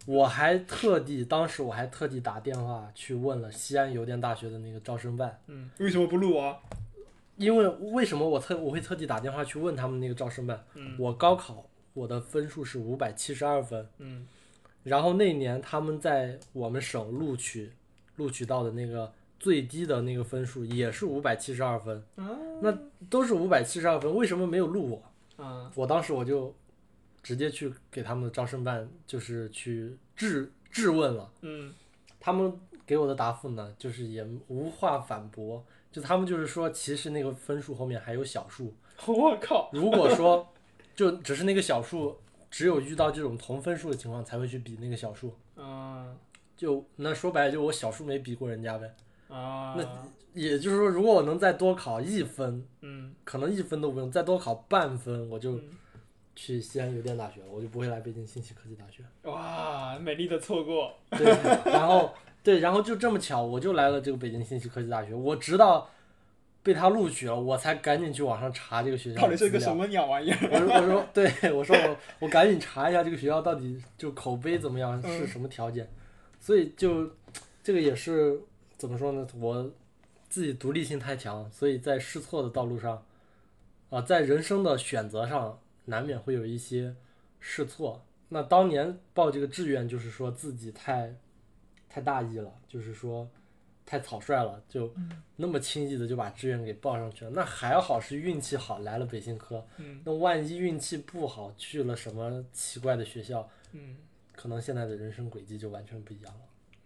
[0.06, 6.58] 我还特地当时我还特地打电话去问了西安邮电大学的那个招生办，嗯，为什么不录啊？
[7.36, 10.66] 因为为什么我特我会特地打电话去问他们那个招生办？
[10.74, 14.28] 嗯我高考我的分数是五百七十二分，嗯。
[14.84, 17.72] 然后那年他们在我们省录取
[18.16, 22.38] 录取到的那个最低的那个分数也是五百七十二分，啊。
[22.62, 22.78] 那
[23.10, 25.02] 都是五百七十二分，为什么没有录
[25.38, 25.44] 我？
[25.44, 25.72] 啊。
[25.76, 26.56] 我当时我就
[27.22, 31.74] 直接去给他们的招生办就是去质质问了，嗯。
[32.20, 32.54] 他们
[32.86, 38.74] 给我的答复呢，就是也无话反驳，就他们就是说，其实那个分数后面还有小数，
[39.08, 40.46] 我靠， 如果说
[41.00, 42.18] 就只是那个小数，
[42.52, 46.14] 只有遇到这种同分数的情况才会去比那个小数，啊
[46.58, 48.94] 就那说白了就我小数没比过人家呗。
[49.30, 55.70] 啊，那也就是说，如果我能再多考一分，嗯可能一分都不用，再多考半分，我就嗯
[56.36, 59.02] 去西安邮电大学了，我就不会来北京信息科技大学。
[59.22, 61.24] 哇，美丽的错过，对，
[61.72, 65.14] 然后对，然后就这么巧，我就来了这个北京信息科技大学。
[65.14, 65.90] 我直到
[66.62, 69.30] 被他录取了，我才赶紧去网上查这个学校到。
[69.30, 70.38] 底是个什么鸟玩意儿？
[70.52, 75.90] 我说我说对，我说我我赶紧查一下这个学校到底就口碑怎么样，嗯是什么条件。
[76.40, 77.10] 所以就
[77.64, 78.40] 这个也是
[78.78, 79.26] 怎么说呢？
[79.40, 79.70] 我
[80.30, 83.04] 自己独立性太强，所以在试错的道路上，
[83.90, 86.96] 啊、在人生的选择上，难免会有一些
[87.40, 88.06] 试错。
[88.28, 91.14] 那当年报这个志愿，就是说自己太
[91.90, 93.28] 太大意了，就是说
[93.90, 94.94] 太草率了，就
[95.36, 97.32] 那么轻易的就把志愿给报上去了。
[97.32, 103.98] 那还好是运气好来了北信科，嗯那万一运气不好去了什么奇怪的学校，嗯
[104.36, 106.40] 可能现在的人生轨迹就完全不一样了。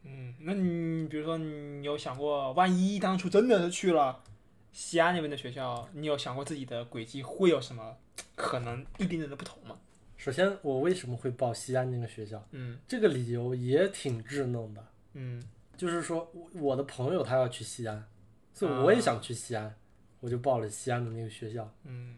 [0.03, 4.23] 嗯，那你比如说你有想过，万一当初真的是去了
[4.71, 7.97] 西安那边的学校，你有想过自己的轨迹会有什么
[8.37, 9.77] 可能一点点的不同吗？
[10.15, 12.41] 首先，我为什么会报西安那个学校？
[12.51, 15.43] 嗯这个理由也挺稚嫩的，嗯
[15.75, 18.05] 就是说我我的朋友他要去西安，
[18.53, 19.75] 所以我也想去西安，
[20.19, 21.69] 我就报了西安的那个学校。
[21.83, 22.15] 嗯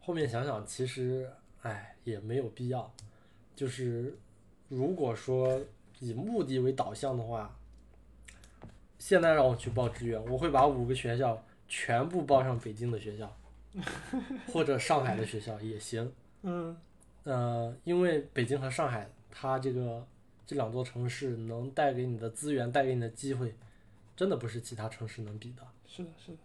[0.00, 1.30] 后面想想，其实
[1.62, 2.92] 哎也没有必要，
[3.56, 4.16] 就是
[4.68, 5.60] 如果说
[5.98, 7.56] 以目的为导向的话，
[8.98, 13.36] 现在让我去报志愿，我会把五个学校全部报上北京的学校，
[14.52, 16.12] 或者上海的学校也行。
[16.42, 16.76] 嗯
[17.24, 20.06] 呃，因为北京和上海，它这个
[20.46, 23.54] 这两座城市能带给你的资源、带给你的机会，
[24.16, 25.62] 真的不是其他城市能比的。
[25.86, 26.38] 是的，是的。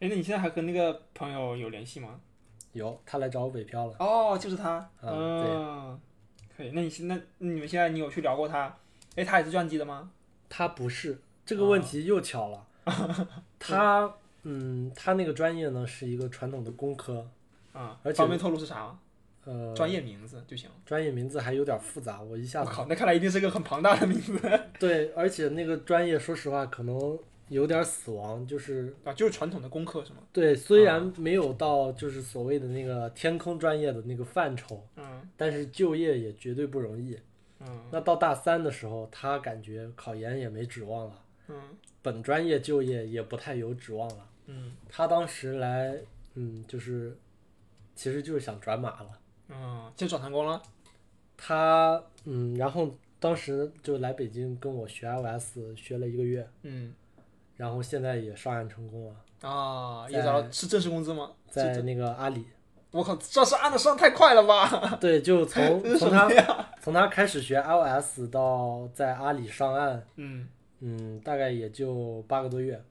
[0.00, 2.20] 哎，那你现在还和那个朋友有联系吗？
[2.72, 3.96] 有，他来找我北漂了。
[3.98, 4.90] 哦，就是他。
[5.00, 6.00] 嗯嗯，
[6.56, 6.70] 可以。
[6.72, 8.76] 那你现那你们现在你有去聊过他？
[9.16, 10.10] 哎，他也是计算机的吗？
[10.48, 12.66] 他不是这个问题又巧了，
[13.58, 17.26] 他嗯，他那个专业呢是一个传统的工科，
[17.72, 18.98] 啊、而且方便透露是啥吗？
[19.44, 20.70] 呃，专业名字就行。
[20.86, 24.38] 专业名字还有点复杂，我一下子我靠，那看来一定是个很庞大的名字。
[24.78, 27.18] 对，而且那个专业说实话可能
[27.48, 30.18] 有点死亡，就是啊，就是传统的功课是吗？
[30.32, 37.18] 对，虽然没有到就是所谓的那个天坑专业的那个范畴，嗯但是就业也绝对不容易。
[37.60, 41.60] 嗯那到大三的时候，他感觉考研也没指望了，嗯
[42.00, 44.26] 本专业就业也不太有指望了。
[44.46, 45.96] 嗯他当时来，
[46.34, 47.16] 嗯，就是
[47.94, 49.18] 其实就是想转码了。
[49.52, 50.60] 嗯，现在转成功了。
[51.36, 52.88] 他嗯，然后
[53.18, 56.94] 当时就来北京跟我学 iOS，学了一个月，嗯
[57.56, 61.30] 然后现在也上岸成功了，啊，在也找到是正式工资吗？
[61.50, 62.44] 在那个阿里。
[62.90, 64.96] 我靠，这是按的上太快了吧？
[65.00, 66.28] 对，就从从他？
[66.80, 70.46] 从他开始学 iOS 到在阿里上岸，嗯，
[70.80, 72.82] 嗯，大概也就八个多月。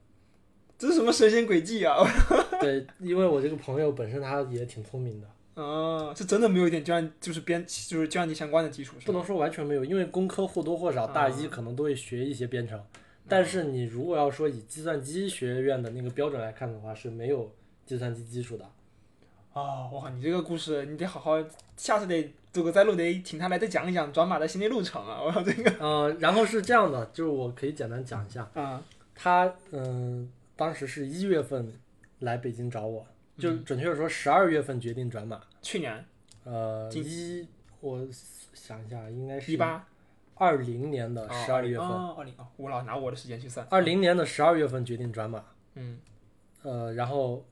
[0.76, 1.96] 这是什么神仙轨迹啊？
[2.60, 9.02] 对，因为我这个朋友本身他也挺聪明的，啊，是真的没有一点计算就是编就是计算机相关的基础是吗？
[9.06, 12.82] 不能说完全没有，因为工科或多或少大一啊可能都会学一些编程，
[13.28, 17.52] 但是你如果要说以计算机学院的那个标准来看的话，是没有
[17.84, 18.64] 计算机基础的。
[19.52, 21.36] 啊，哇，你这个故事你得好好，
[21.76, 25.20] 下次得这个再录得请他来再讲一讲转码的心理路程啊！
[25.24, 28.82] 我靠，这个呃，然后是这样的，就是我可以简单讲一下，啊，
[29.14, 31.70] 他嗯、当时是一月份
[32.20, 33.06] 来北京找我，
[33.42, 35.40] 就嗯准确的说十二月份决定转码。
[35.60, 36.04] 去年
[36.44, 37.48] 呃，今一
[37.80, 38.06] 我
[38.54, 39.84] 想一下，应该是一八
[40.34, 43.66] 二零年的十二月份，哦，二零啊，我老拿我的时间去算。
[43.68, 45.98] 二零年的十二月份决定转码，嗯
[46.62, 47.44] 呃，然后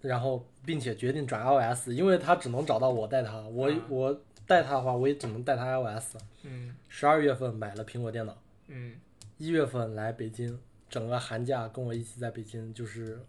[0.00, 6.16] 然后并且决定转 iOS，因为他只能找到我带他，我、啊我带他的话，我也只能带他 iOS。
[6.42, 8.36] 嗯十二月份买了苹果电脑，
[8.68, 8.94] 嗯
[9.38, 13.20] 一月份来北京，整个寒假跟我一起在北京，就是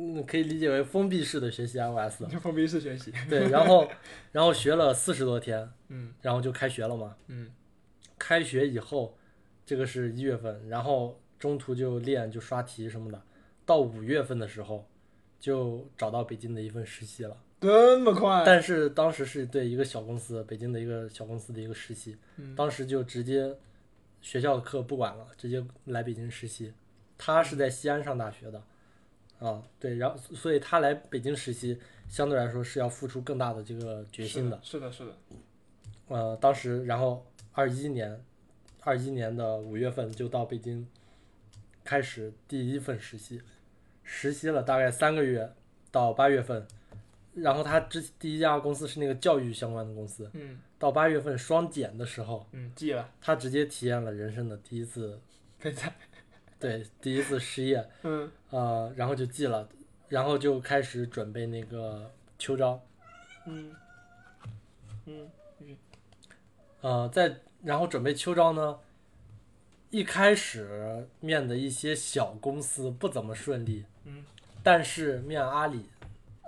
[0.00, 3.12] 嗯，可以理解为封闭式的学习 iOS 就封闭式学习。
[3.28, 3.88] 对，然后
[4.30, 7.16] 然后学了四十多天，嗯然后就开学了嘛。
[7.26, 7.50] 嗯
[8.16, 9.18] 开学以后，
[9.66, 13.20] 这个是一月份，然后中途就练就刷题什么的，
[13.66, 14.88] 到五月份的时候
[15.40, 17.36] 就找到北京的一份实习了。
[17.60, 18.44] 这么快？
[18.46, 23.52] 但是当时是对一个小公司，北京的一个小公司的一个实习，嗯当时就直接
[24.22, 26.72] 学校的课不管了，直接来北京实习。
[27.16, 28.62] 他是在西安上大学的，
[29.38, 31.78] 啊，对，然后所以他来北京实习，
[32.08, 34.58] 相对来说是要付出更大的这个决心的。
[34.62, 35.12] 是的，是的，
[36.08, 38.20] 呃，当时然后二一年，
[38.80, 40.86] 二一年的五月份就到北京，
[41.84, 43.40] 开始第一份实习，
[44.02, 45.52] 实习了大概三个月
[45.90, 46.66] 到八月份，
[47.34, 55.20] 然后他之第一家公司是那个教育相关的公司，嗯到八月份双减的时候，嗯，记了，他直接体验了人生的第一次，
[55.60, 55.92] 现在，
[56.58, 59.68] 对，第一次失业，嗯呃，然后就记了，
[60.08, 62.80] 然后就开始准备那个秋招，
[63.46, 63.74] 嗯
[65.06, 65.30] 嗯
[66.80, 68.78] 呃，在然后准备秋招呢，
[69.90, 74.24] 一开始面的一些小公司不怎么顺利，嗯，
[74.62, 75.88] 但是面阿里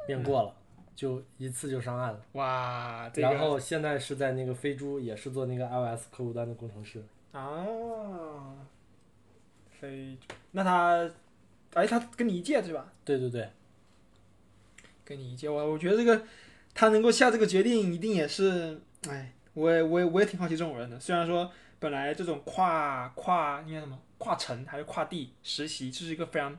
[0.08, 0.54] 面过了，
[0.94, 2.20] 就一次就上岸了。
[2.32, 7.02] 哇，这个然后现在是在那个飞猪，也是做那个 iOS 客户端的工程师。
[7.32, 7.64] 啊，
[9.80, 10.18] 非
[10.50, 11.10] 那他，
[11.72, 12.92] 哎，他跟你一届对吧？
[13.04, 13.48] 对对对，
[15.04, 16.22] 跟你一届，我我觉得这个
[16.74, 21.00] 他能够下这个决定，一定也是，哎，我也我也我也挺好奇这种人的。
[21.00, 26.54] 虽然说本来这种跨跨应该什么跨城还是跨地实习，这是一个非常，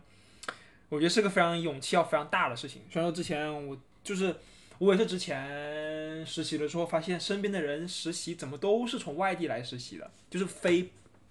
[0.90, 2.82] 我觉得是个非常勇气要非常大的事情。
[2.90, 4.36] 虽然说之前我就是
[4.80, 10.90] 我也是之前实习的时候发现身边的人实习怎么都是从外地来实习的，就是非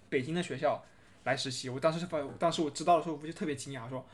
[0.09, 0.81] 北京的学校
[1.23, 1.69] 来实习。
[1.69, 4.05] 我当时是发，当时我知道的时候我就特别惊讶，说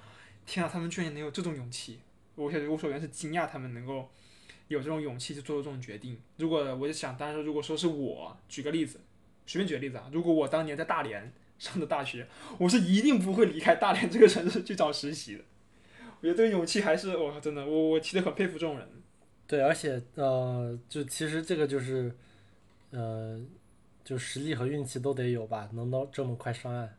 [0.45, 1.99] 天啊，他们居然能有这种勇气。
[2.35, 4.09] 我觉我首先是惊讶他们能够
[4.67, 6.19] 有这种勇气去做出这种决定。
[6.37, 8.99] 如果我就想，当然说，如果说是我，举个例子，
[9.45, 12.27] 随便举个例子啊，如果我当年在大连上的大学，
[12.59, 15.43] 我是一定不会离开大连这个城市去找实习的。
[16.19, 18.87] 我觉得这个勇气还是我真的，我我其实很佩服这种人。
[19.47, 22.13] 对，而且呃，就其实这个就是，
[22.91, 23.39] 呃，
[24.03, 26.96] 就实力和运气都得有吧，能到这么快上岸。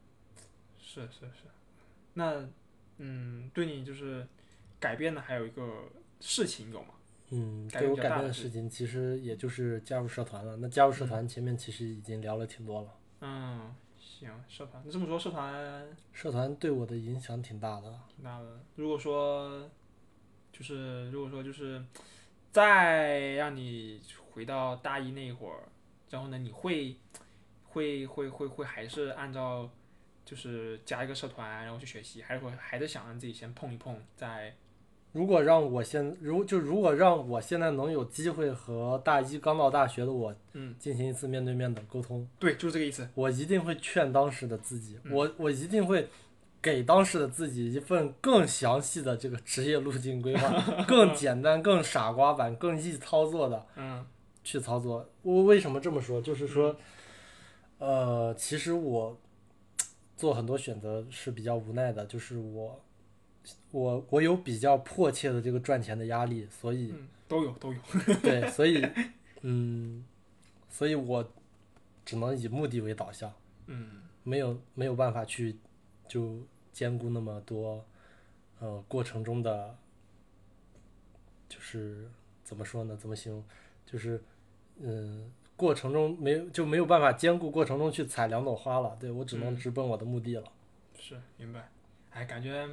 [0.89, 1.45] 是是是，
[2.15, 2.49] 那
[2.97, 4.27] 嗯，对你就是
[4.81, 5.85] 改变的还有一个
[6.19, 6.95] 事情有吗？
[7.29, 10.57] 嗯，对我改变的事情，其实也就是加入社团了。
[10.57, 12.89] 那加入社团前面其实已经聊了挺多了，
[13.21, 18.01] 嗯，行，社团，那这么说社团社团对我的影响挺大的。
[18.17, 18.59] 挺大的。
[18.77, 19.69] 如果说
[20.51, 21.85] 就是如果说就是
[22.51, 25.69] 再让你回到大一那一会儿，
[26.09, 26.97] 然后呢，你会
[27.69, 29.71] 会会会会还是按照
[30.29, 34.55] 就是加一个社团，然后去学习，还是会还是想让自己先碰一碰，再
[35.13, 43.09] 如果让我现如就如果让我现在能有机会和大一刚到大学的我嗯，进行一次面对面的沟通，对，就是这个意思。
[43.15, 46.11] 我一定会劝当时的自己，嗯我我一定会
[46.61, 54.05] 给当时的自己一份更详细的这个职业路径规划，更简单、更傻瓜版、更易操作的 嗯
[54.45, 55.09] 去操作。
[55.23, 56.21] 我为什么这么说？
[56.21, 56.77] 就是说，
[57.79, 59.19] 呃，其实我
[60.19, 62.81] 做很多选择是比较无奈的，就是我
[63.71, 67.79] 我我有比较迫切的这个赚钱的压力，所以嗯，都有都有。
[68.21, 68.85] 对，所以
[69.43, 70.05] 嗯，
[70.69, 71.27] 所以我
[72.05, 73.33] 只能以目的为导向。
[73.69, 75.57] 嗯没有没有办法去
[76.09, 76.41] 就
[76.73, 77.85] 兼顾那么多，
[78.59, 79.77] 呃，过程中的，
[81.49, 82.11] 就是
[82.43, 82.97] 怎么说呢？
[82.97, 83.45] 怎么形容？
[83.87, 84.21] 就是
[84.81, 88.97] 嗯，过程中没有就没有办法兼顾过程中去采两朵花了。
[89.01, 90.45] 对我只能嗯直奔我的目的了。
[90.97, 91.69] 是明白。
[92.11, 92.67] 哎，感觉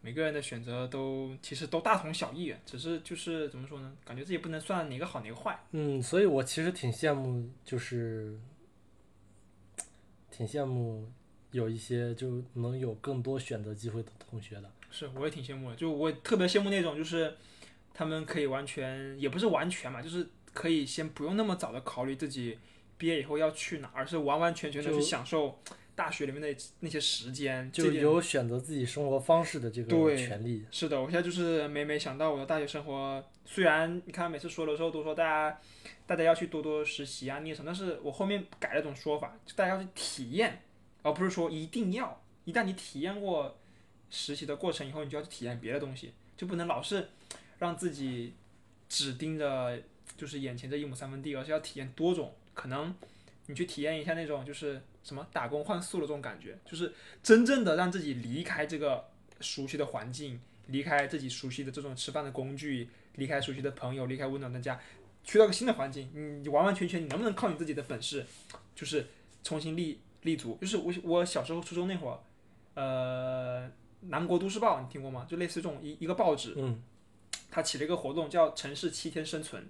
[0.00, 3.96] 每个人的选择都其实都大同小异，只是就是怎么说呢？
[4.04, 5.58] 感觉自己不能算哪个好哪个坏。
[5.70, 8.36] 嗯，所以我其实挺羡慕，就是
[10.30, 11.08] 挺羡慕
[11.52, 14.70] 有一些就能有更多选择机会的同学的。
[14.90, 17.34] 是，我也挺羡慕的，就我特别羡慕那种，就是
[17.92, 22.58] 他们可以完全，也不是完全嘛，就是可以先不用那么早的考虑自己
[22.96, 25.58] 毕业以后要去哪，而是完完全全的去享受
[25.94, 27.70] 大学里面的那些时间。
[27.70, 30.64] 就有选择自己生活方式的这个权利。
[30.70, 35.60] 是的，我现在就是每每想到我的大学生活，虽然你看每次说的时候都说大家
[36.06, 40.62] 大家要去多多实习啊、念什么，但是我后面改了种说法，就大家要去体验，
[41.02, 42.22] 而不是说一定要。
[42.44, 43.58] 一旦你体验过
[44.10, 47.08] 实习的过程以后，你就要去体验别的东西，就不能老是
[47.58, 48.34] 让自己
[48.88, 49.82] 只盯着
[50.16, 52.94] 就是眼前这一亩三分地，而是要体验多种可能。
[53.46, 56.92] 你去体验一下那种就是什么打工换宿的这种感觉，就是
[57.22, 59.04] 真正的让自己离开这个
[59.40, 64.80] 熟悉的环境，离开自己熟悉的这种吃饭的工具，离开熟悉的朋友，离开温暖的家，
[65.24, 68.24] 去到个新的环境，你你完完全全你能不能靠你自己的本事，
[68.74, 69.06] 就是
[69.42, 70.56] 重新立立足？
[70.62, 72.18] 就是我我小时候初中那会儿，
[72.72, 75.26] 呃，南国都市报你听过吗？
[75.28, 76.82] 就类似这种一一个报纸，嗯
[77.50, 79.68] 它起了一个活动叫“城市七天生存”，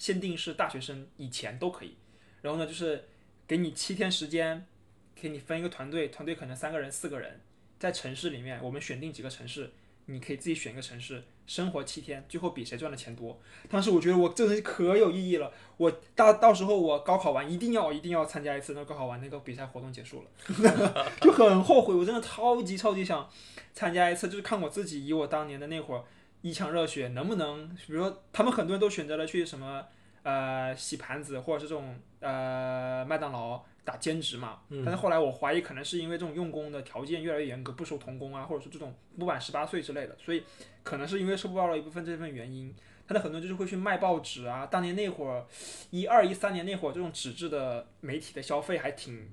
[0.00, 1.94] 限定是大学生以前都可以。
[2.40, 3.04] 然后呢，就是
[3.46, 4.66] 给你七天时间，
[5.14, 7.38] 给你分一个团队，团队可能三个人、四个人，
[7.78, 9.70] 在城市里面，我们选定几个城市，
[10.06, 13.38] 你可以自己选一个城市生活七天，最后比谁赚的钱多。
[13.68, 23.28] 当时我觉得我这东西可有意义了，我到到时候我高考完一定要一定要参加一次，那高考完那个比赛活动结束了， 就很后悔，我真的超级超级想
[23.74, 26.04] 参加一次，就是看我自己以我当年的那会儿
[26.42, 29.84] 一腔热血，能不能，比如说他们很多人都选择了去什么
[30.22, 34.60] 呃洗盘子，或者是这种呃麦当劳打兼职嘛。
[34.68, 40.42] 嗯但是后来我怀疑，可能是因为这种用工的条件越来越严格，不收童工啊，或者是这种不满十八岁之类的，所以
[40.82, 42.74] 可能是因为收不到了一部分这份原因。
[43.06, 45.44] 他的很多就是会去卖报纸啊，当年那会儿，
[45.90, 49.28] 一二一三年那会儿，这种纸质的媒体的消费还挺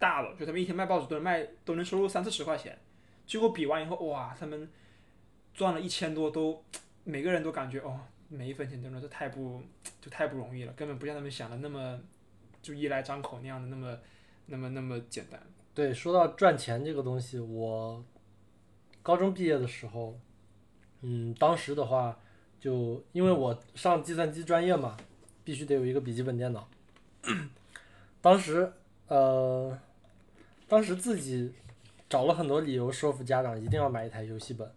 [0.00, 2.76] 大的，就他们一天卖报纸都能卖都能收入三四十块钱，
[3.24, 4.68] 结果比完以后，哇，他们
[5.54, 6.62] 赚了一千多都，
[7.04, 9.62] 每个人都感觉哦，每一分钱真的是太不
[10.00, 11.98] 就太不容易了，根本不像他们想的那么
[12.62, 13.98] 就衣来张口那样的那么
[14.46, 15.40] 那么那么简单。
[15.74, 18.04] 对，说到赚钱这个东西，我
[19.02, 20.18] 高中毕业的时候，
[21.00, 22.18] 嗯，当时的话，
[22.58, 24.96] 就因为我上计算机专业嘛，
[25.44, 26.68] 必须得有一个笔记本电脑。
[28.20, 28.72] 当时，
[29.08, 29.78] 呃，
[30.68, 31.54] 当时自己
[32.08, 34.70] 找了很多理由说服家长一定要买一台游戏本，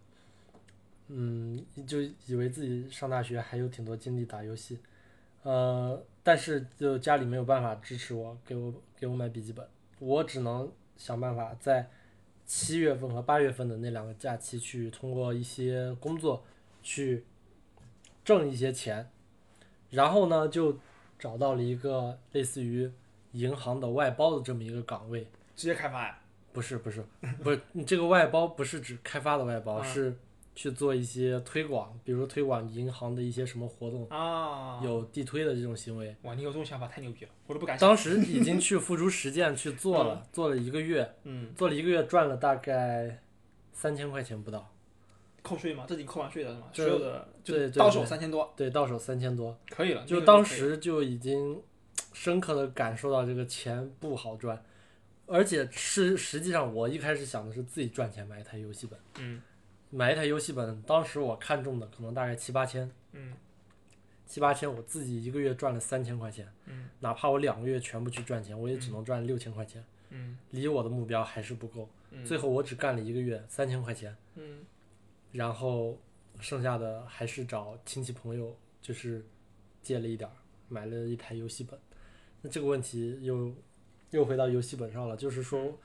[1.08, 4.78] 嗯，就以为自己上大学还有挺多精力打游戏，
[5.42, 9.66] 呃，但是就家里没有办法支持我，给我给我买笔记本。
[9.98, 11.88] 我只能想办法在
[12.46, 16.44] 七月份和八月份的那两个假期去通过一些工作
[16.82, 17.24] 去
[18.24, 19.08] 挣一些钱，
[19.90, 20.78] 然后呢就
[21.18, 22.90] 找到了一个类似于
[23.32, 25.26] 银行的外包的这么一个岗位。
[25.54, 26.18] 直接开发呀？
[26.52, 27.04] 不是不是
[27.42, 30.16] 不是，你这个外包不是指开发的外包，啊是
[30.54, 36.14] 去做一些推广，比如推广银行的一些什么活动，啊，有地推的这种行为。
[36.22, 37.88] 哇，你有这种想法太牛逼了，我都不敢想。
[37.88, 43.20] 当时已经去付诸实践去做了，做了一个月，嗯，做了一个月赚了大概
[43.72, 44.72] 三千块钱不到，
[45.42, 45.84] 扣税吗？
[45.88, 46.66] 这已经扣完税了是吗？
[46.72, 50.04] 所有的就对对到手三千多，对，到手三千多，可以了。
[50.04, 51.60] 就当时就已经
[52.12, 54.64] 深刻的感受到这个钱不好赚，
[55.26, 59.42] 而且是实际上我一开始想的是自己赚钱买一台游戏本，嗯
[59.94, 63.32] 买一台游戏本，当时我看中的可能大概七八千，嗯
[64.26, 74.16] 七八千我自己一个月赚了三千块钱，嗯哪怕我两个月全部去赚钱，我也只能赚六千块钱，嗯离我的目标还是不够，嗯最后我只干了一个月三千块钱。
[74.34, 74.64] 嗯
[75.30, 75.96] 然后
[76.40, 79.24] 剩下的还是找亲戚朋友，就是
[79.80, 80.34] 借了一点儿，
[80.68, 81.78] 买了一台游戏本。
[82.42, 83.54] 那这个问题又
[84.10, 85.78] 又回到游戏本上了，就是说，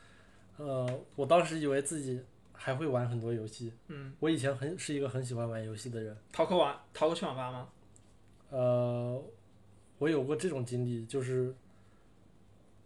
[0.58, 2.22] 呃，我当时以为自己
[2.62, 3.72] 还会玩很多游戏。
[3.88, 6.16] 嗯，我以前很是一个很喜欢玩游戏的人。
[6.34, 7.70] 逃课玩逃课去网吧吗？
[8.50, 9.24] 呃，
[9.98, 11.56] 我有过这种经历，就是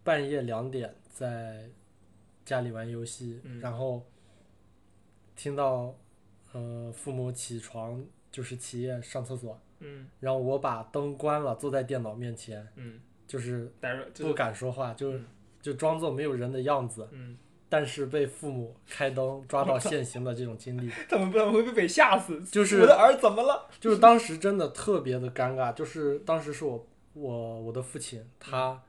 [0.03, 1.67] 半夜两点在
[2.45, 3.59] 家里玩游戏，嗯。
[3.59, 4.05] 然后
[5.35, 5.95] 听到
[6.51, 10.07] 呃父母起床就是起夜上厕所，嗯。
[10.19, 13.73] 然后我把灯关了，坐在电脑面前，嗯，就是
[14.19, 15.25] 不敢说话，就嗯。
[15.63, 17.37] 就装作没有人的样子，嗯，
[17.73, 22.39] 但是被父母开灯抓到现行的这种经历， 他们他们会被被吓死。
[22.43, 23.67] 就是我的儿怎么了？
[23.79, 28.79] 就是当时真的特别的尴尬，就是当时是我我我的父亲，他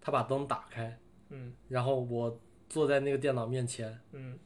[0.00, 0.98] 他把灯打开，
[1.28, 4.38] 嗯然后我坐在那个电脑面前，嗯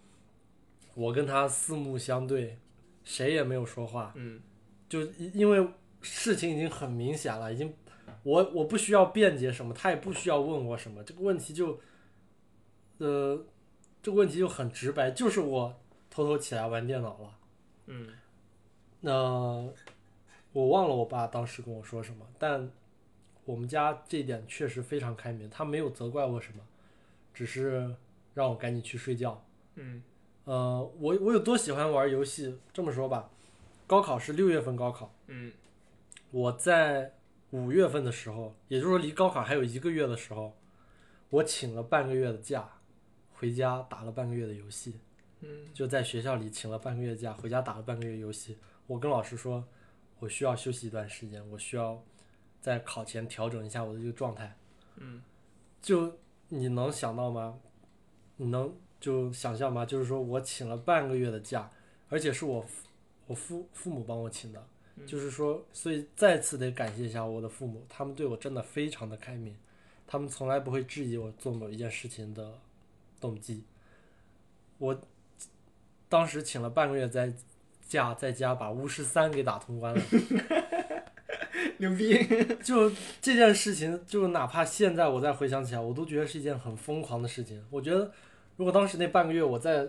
[0.95, 2.59] 我跟他四目相对，
[3.05, 4.41] 谁也没有说话，嗯
[4.89, 5.69] 就因因为
[6.03, 7.73] 事情已经很明显了，已经
[8.25, 11.79] 我我不需要辩解什么，他也不需要问我什么，这个问题就
[12.99, 13.41] 呃
[14.03, 15.75] 这个问题就很直白，就是我
[16.11, 17.39] 偷偷起来玩电脑了。
[17.87, 18.09] 嗯
[19.01, 19.12] 那
[20.53, 22.70] 我忘了我爸当时跟我说什么，但
[23.45, 26.62] 我们家这一点确实非常开明，他没有责怪我什么，
[27.33, 27.95] 只是
[28.35, 29.45] 让我赶紧去睡觉。
[29.77, 30.03] 嗯
[30.45, 32.59] 呃，我我有多喜欢玩游戏？
[32.73, 33.31] 这么说吧，
[33.87, 35.53] 高考是六月份高考，嗯
[36.31, 37.15] 我在
[37.51, 40.57] 五月份的时候，也就是说离高考还有一个月的时候，
[41.31, 42.78] 我请了半个月的假，
[43.39, 44.94] 回家打了半个月的游戏。
[45.40, 48.59] 嗯就在学校里请了半个月假，回家打了半个月游戏。
[48.89, 49.65] 我跟老师说，
[50.19, 52.02] 我需要休息一段时间，我需要
[52.60, 54.56] 在考前调整一下我的这个状态。
[54.97, 55.23] 嗯
[55.81, 57.60] 就你能想到吗？
[58.36, 59.86] 你能就想象吗？
[59.86, 61.70] 就是说我请了半个月的假，
[62.09, 62.89] 而且是我父
[63.28, 64.66] 我父父母帮我请的，
[64.97, 69.56] 嗯就是说，所以再次得感谢一下我的父母，他们对我真的非常的开明，
[70.05, 72.59] 他们从来不会质疑我做某一件事情的
[73.20, 73.65] 动机。
[74.78, 75.01] 我
[76.09, 77.32] 当时请了半个月在
[77.89, 80.03] 假，在家把巫师三给打通关了。
[81.78, 82.19] 牛逼。
[82.62, 82.90] 就
[83.20, 87.65] 这件事情，就哪怕现在我再回想起来，我都觉得是一件很疯狂的事情。
[87.70, 88.11] 我觉得，
[88.57, 89.86] 如果当时那半个月我再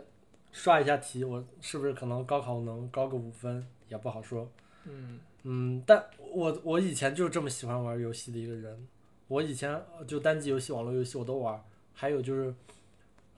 [0.52, 4.50] 刷一下题，我是不是可能高考能高个五分也不好说。
[4.86, 8.88] 嗯嗯，但我我以前就是这么喜欢玩游戏的一个人。
[9.28, 12.54] 我以前呃就单机游戏、网络游戏我都玩，还有就是，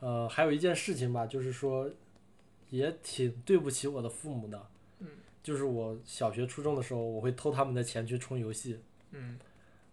[0.01, 1.89] 呃，还有一件事情吧，就是说，
[2.69, 4.67] 也挺对不起我的父母的。
[4.99, 5.07] 嗯，
[5.41, 8.79] 就是我小学、初中的时候，我会偷他们的钱去充游戏。
[9.11, 9.39] 嗯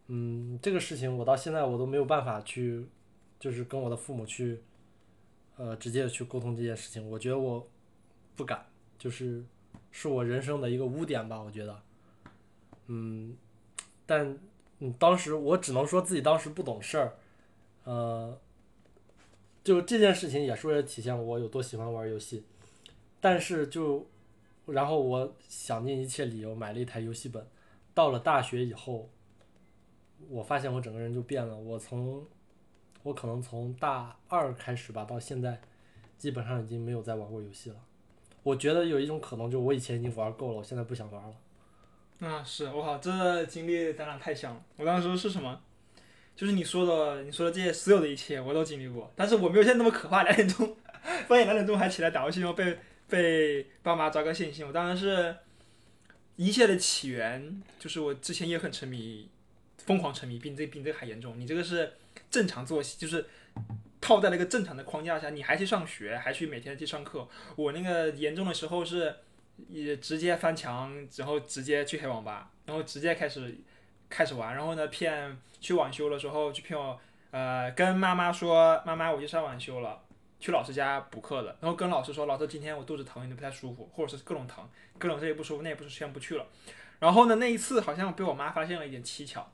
[0.07, 2.87] 嗯，这个事情我到现在我都没有办法去，
[3.39, 4.63] 就是跟我的父母去，
[5.57, 7.07] 呃，直接的去沟通这件事情。
[7.11, 7.69] 我觉得我
[8.35, 8.67] 不敢，
[8.99, 9.45] 就是
[9.91, 11.83] 是我人生的一个污点吧，我觉得。
[12.87, 13.37] 嗯，
[14.07, 14.39] 但
[14.79, 17.19] 嗯，当时我只能说自己当时不懂事儿，
[17.85, 18.41] 呃，
[19.69, 22.43] 就这件事情也是为了体现我有多喜欢玩游戏，
[23.21, 24.07] 但是就，
[24.65, 27.47] 然后我想尽一切理由买了一台游戏本，
[27.93, 29.11] 到了大学以后。
[30.31, 31.55] 我发现我整个人就变了。
[31.55, 32.27] 我从
[33.03, 35.61] 我可能从大二开始吧，到现在
[36.17, 37.77] 基本上已经没有再玩过游戏了。
[38.43, 42.27] 我觉得有一种可能，就我以前已经玩够了，我现在不想玩了。
[42.27, 44.65] 啊，是我靠，这经历咱俩太像了。
[44.79, 45.61] 我当时是什么？
[46.39, 50.23] 就是你说的，你说的这些所有的一切，我都经历过，但是我没有现在那么可怕。
[50.29, 50.77] 两点钟，
[51.27, 52.79] 半夜两点钟还起来打游戏，然后被
[53.09, 54.65] 被爸妈抓个现行。
[54.65, 55.35] 我当然是
[56.37, 59.29] 一切的起源，就是我之前也很沉迷，
[59.79, 61.37] 疯狂沉迷，比你这比你这还严重。
[61.41, 61.95] 你这个是
[62.31, 63.27] 正常作息，就是
[64.01, 67.27] 套在了一个正常的框架下，你还去上学，还去每天去上课。
[67.57, 69.13] 我那个严重的时候是，
[69.69, 73.57] 也直接翻墙，然后直接去黑网吧，然后直接开始
[74.09, 76.99] 开始玩，然后呢骗去晚修的时候去骗我，
[77.31, 80.01] 呃，跟妈妈说妈妈我去上晚修了。
[80.41, 84.65] 去老师家补课的，然后跟老师说，老师今天我肚子疼，有点不太舒服，或者是各种疼，
[84.97, 86.47] 各种这也不舒服，那也不舒服，先不去了。
[87.01, 89.45] 然后呢，那一次好像被我妈发现了一点蹊跷，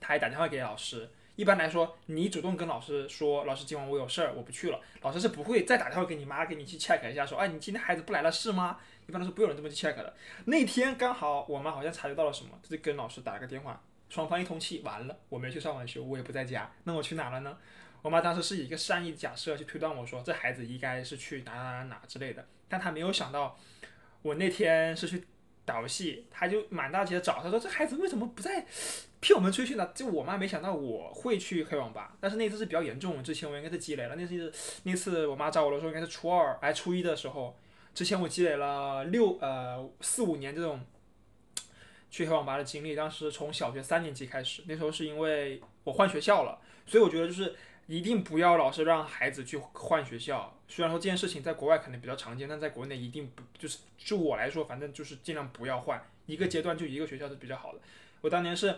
[0.00, 1.08] 她还打电话给老师。
[1.36, 8.78] 一般来说，你主动跟老师说，老师今晚我有事儿，我不去了，老师是不会再打电话给你妈，给你去 check 一下，说，哎，你今天孩子不来了是吗？
[9.06, 10.14] 一般来说不有人这么去 check 的。
[10.46, 17.56] 那天刚好我妈好像察觉到了什么，就跟老师打了个电话，双方一通气，完了，我没去上晚修，我也不在家，那我去哪了呢？
[18.02, 23.58] 我妈当时是以一个善意的假设去推断我说，这孩子应该是去哪哪哪哪之类的，但她没有想到，
[24.20, 25.24] 我那天是去
[25.64, 28.66] 打游戏，她就满大街找，她说这孩子为什么不在
[29.20, 29.90] 骗我们出去呢？
[29.94, 34.52] 就我妈没想到我会去黑网吧，但是那次是比较严重，之前我应该是积累了，那次
[34.82, 37.58] 那次我妈找我的时候应该是初二哎初一的时候，
[37.94, 40.84] 之前我积累了六呃四五年这种
[42.10, 47.54] 去黑网吧的经历，当时从小学三年级开始，那时候是因为我换学校了，所以我觉得就是
[47.86, 50.58] 一定不要老是让孩子去换学校。
[50.66, 57.78] 虽然说这件事情在国外可能比较常见，但在国内一定不就是就我来说，反正就是尽量不要换，一个阶段就一个学校是比较好的。
[58.22, 58.76] 我当年是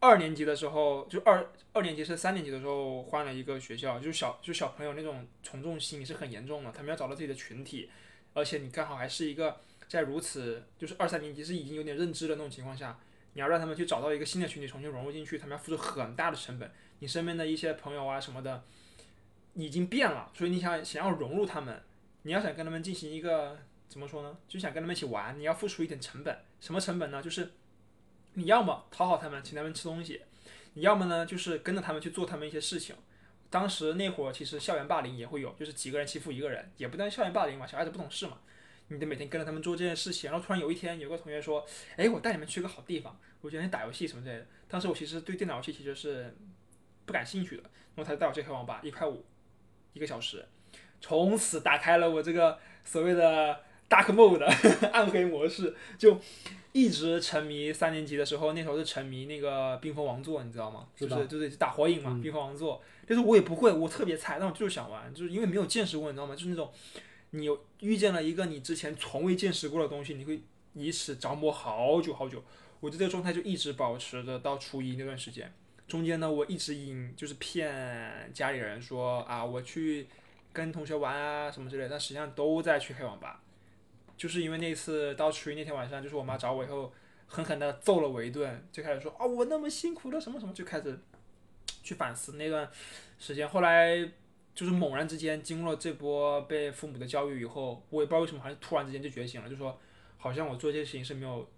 [0.00, 7.90] 二年级的时候，就二二年级是三年级的时候换了一个学校，就是小就小朋友那种从众心理是很严重的，他们要找到自己的群体，
[8.36, 9.58] 而且你刚好还是一个
[9.88, 12.98] 在如此就是二三年级是已经有点认知的那种情况下，
[13.32, 16.70] 你要让他们去找到一个新的群体，重新融入进去，他们要付出很大的成本。
[16.98, 18.62] 你身边的一些朋友啊什么的
[19.54, 21.82] 已经变了，所以你想想要融入他们，
[22.22, 23.58] 你要想跟他们进行一个
[23.88, 24.36] 怎么说呢？
[24.46, 26.38] 就想跟他们一起玩，你要付出一点成本。
[26.60, 27.22] 什么成本呢？
[27.22, 27.52] 就是
[28.34, 30.20] 你要么讨好他们，请他们吃东西；
[30.74, 32.94] 你要么呢，就是跟着他们去做他们一些事情。
[33.50, 38.38] 当时那会儿其实校园霸凌也会有，就是几个人欺负一个人，也不但校园霸凌嘛，小孩子不懂事嘛，
[38.88, 40.30] 你得每天跟着他们做这件事情。
[40.30, 41.64] 然后突然有一天，有个同学说
[41.96, 46.34] ：“哎，我带你们去个好地方，我觉得你打游戏什么之类的。”当时我其实对电脑游戏其实是
[47.04, 47.62] 不感兴趣的，
[47.94, 49.24] 然后他就带我去开网吧，一块五
[49.92, 50.44] 一个小时，
[51.00, 54.44] 从此打开了我这个所谓的 dark mode
[54.90, 56.20] 暗黑模式，就
[56.72, 57.72] 一直沉迷。
[57.72, 60.88] 三年级的时候，那时候是沉迷那个冰封王座，你知道吗？
[60.96, 62.82] 就是就是打火影嘛，嗯冰封王座。
[63.06, 66.34] 但是我也不会，我特别菜，但我就是想玩，就是因为没有见识过，你知道吗？
[66.34, 66.72] 就是那种
[67.30, 70.42] 你有遇见了一个你之前从未见识过的东西，你会
[70.74, 72.42] 以此着魔好久好久。
[72.80, 75.52] 我就这个状态就一直保持着到初一那段时间。
[75.88, 80.08] 中间呢，我一直引就是骗家里人说啊，我去
[80.52, 83.40] 跟同学玩啊什么之类，但实际上都在去黑网吧。
[84.16, 86.92] 就是因为那次到初一那天晚上，就是我妈找我以后，
[87.26, 90.98] 狠狠的揍了我一顿，就开始说啊，我那么辛苦了什么什么，就开始
[91.86, 92.68] 去反思那段
[93.18, 93.48] 时间。
[93.48, 93.96] 后来
[94.54, 99.78] 就是猛然之间经过了这波被父母的教育以后，我也不知道为什么，好像突然之间就觉醒了，就说
[100.18, 101.48] 好像我做这些事情是没有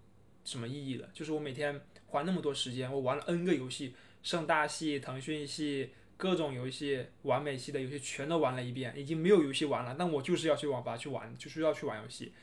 [0.45, 1.09] 什么意义的。
[1.13, 5.89] 就是我每天花那么多时间，我玩了 N 个游戏，盛大系、腾讯系。
[6.19, 9.95] 各种游戏，完美系的游戏全都玩了一遍，已经没有游戏玩了。
[9.97, 12.33] 但我就是要去网吧去玩，就是要去玩游戏。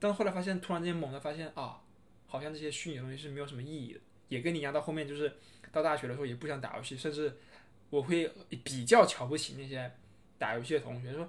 [0.00, 1.80] 但后来发现，突然间猛地发现啊，
[2.26, 4.00] 好像这些虚拟的东西是没有什么意义的。
[4.28, 5.32] 也跟你一样，到后面就是
[5.76, 7.36] 到大学的时候也不想打游戏，甚至
[7.90, 8.30] 我会
[8.64, 9.92] 比较瞧不起那些
[10.38, 11.28] 打游戏的同学，说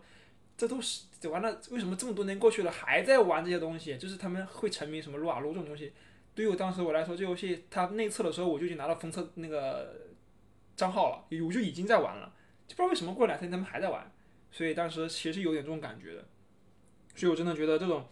[0.56, 3.98] 这都是这完了，为什么这么多年过去了还在玩这些东西？
[3.98, 5.92] 就是他们会沉迷什么撸啊撸这种东西。
[6.34, 9.94] 对于我当时我来说，这游戏它内测的时候我就已经拿到封测那个
[10.76, 12.34] 账号了，我就已经在玩了，
[12.68, 14.10] 就不知道为什么过两天他们还在玩，
[14.52, 16.26] 所以当时其实有点这种感觉的。
[17.16, 18.08] 所以我真的觉得这种，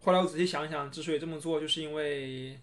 [0.00, 2.58] 后来我仔细想想，之所以这么做，就是因为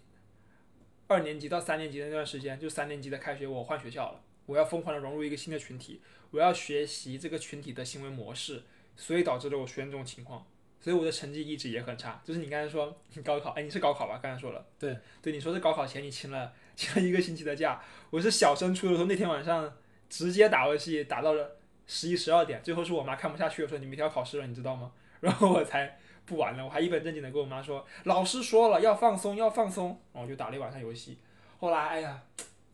[1.08, 6.00] 二年级到三年级的那段时间，就三年级的开学我换学校了，我要疯狂的融入一个新的群体，
[6.30, 8.62] 我要学习这个群体的行为模式，
[8.96, 10.46] 所以导致了我出现这种情况。
[10.78, 14.20] 所以我的成绩一直也很差，就是你刚才说你高考，哎，你是高考吧？
[14.22, 19.76] 刚才说了，对，对，你说是高考前你请了请了一个星期的假，我是小升初的时候那天晚上
[20.08, 21.56] 直接打游戏打到了
[21.86, 24.92] 十一十二点，最后是我妈看不下去了，说你明天要考试了，你知道吗？
[25.20, 31.18] 然后我才不玩了，我还一本正经的跟我妈说，老师说了要放松要放松，然后我就打了一晚上游戏，
[31.58, 32.22] 后来哎呀，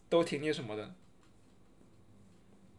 [0.08, 0.94] 都挺那什么的，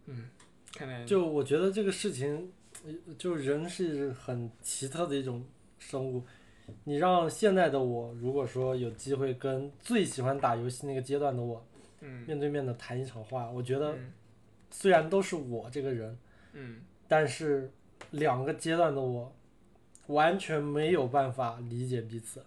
[0.08, 0.30] 嗯，
[0.74, 2.52] 看来就我觉得这个事情，
[2.86, 5.46] 呃就人是很奇特的一种
[5.80, 6.24] 生物。
[6.86, 11.64] 你让现在的我，如果说有机会跟最喜欢打游戏那个阶段的我
[12.00, 12.26] 嗯。
[12.26, 14.14] 面对面的谈一场话，我觉得嗯。
[14.72, 16.18] 虽然都是我这个人，
[16.54, 16.82] 嗯。
[17.08, 17.70] 但是
[18.12, 19.36] 两个阶段的我
[20.14, 22.44] 完全没有办法理解彼此。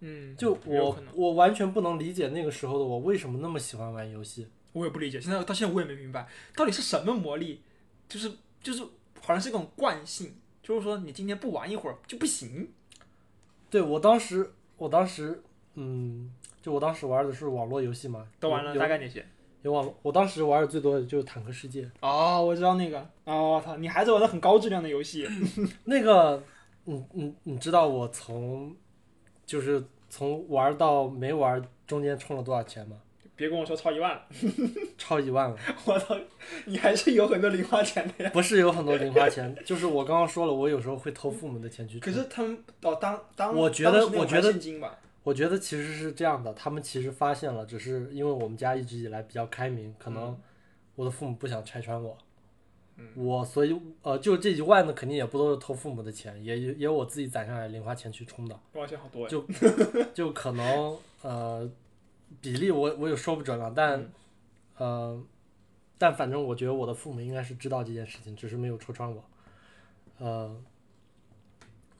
[0.00, 4.46] 嗯，就我我完全不能理解那个时候的我为什么那么喜欢玩游戏。
[4.72, 7.60] 我也不理解，现在到现在我也没明白，到底是什么魔力，
[8.08, 8.30] 就是
[8.62, 8.84] 就是
[9.20, 10.32] 好像是一种惯性，
[10.62, 12.70] 就是说你今天不玩一会儿就不行。
[13.68, 15.42] 对我当时，我当时，
[15.74, 16.32] 嗯，
[16.62, 19.26] 就我当时玩的是网络游戏嘛，都玩了大概哪些？
[19.62, 23.00] 有网，我当时玩的最多的就是《坦克世界》哦，我知道那个。
[23.24, 25.28] 哦，我操，你还是玩的很高质量的游戏。
[25.84, 26.42] 那个，
[26.86, 28.74] 嗯嗯，你知道我从
[29.46, 32.96] 就是从玩到没玩中间充了多少钱吗？
[33.36, 34.22] 别跟我说超一万了，
[34.98, 36.14] 超一万了， 我操，
[36.66, 38.30] 你还是有很多零花钱的呀。
[38.34, 41.98] 不是有很多零花钱，就是我刚刚说了，我有时候会偷父母的钱去。
[41.98, 44.52] 可是他们哦，当当我觉得我觉得
[45.22, 50.38] 我觉得其实是这样的，他们其实发现了，只是因为我们家一直以来比较开明，可能
[50.94, 52.18] 我的父母不想拆穿我，
[53.14, 59.28] 我所以呃，就这一万呢，肯定也不都是偷父母的钱，也也有我自己攒下来的零花钱去充的，零花钱好多呀。
[59.28, 59.44] 就
[60.14, 61.70] 就可能呃
[62.40, 64.10] 比例我我也说不准了，但、
[64.76, 65.22] 呃
[65.98, 69.22] 但反正我觉得我的父母应该是知道这件事情，只是没有戳穿我，
[70.18, 70.56] 呃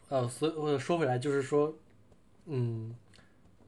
[0.08, 1.74] 呃，所以我说回来就是说，
[2.46, 2.94] 嗯，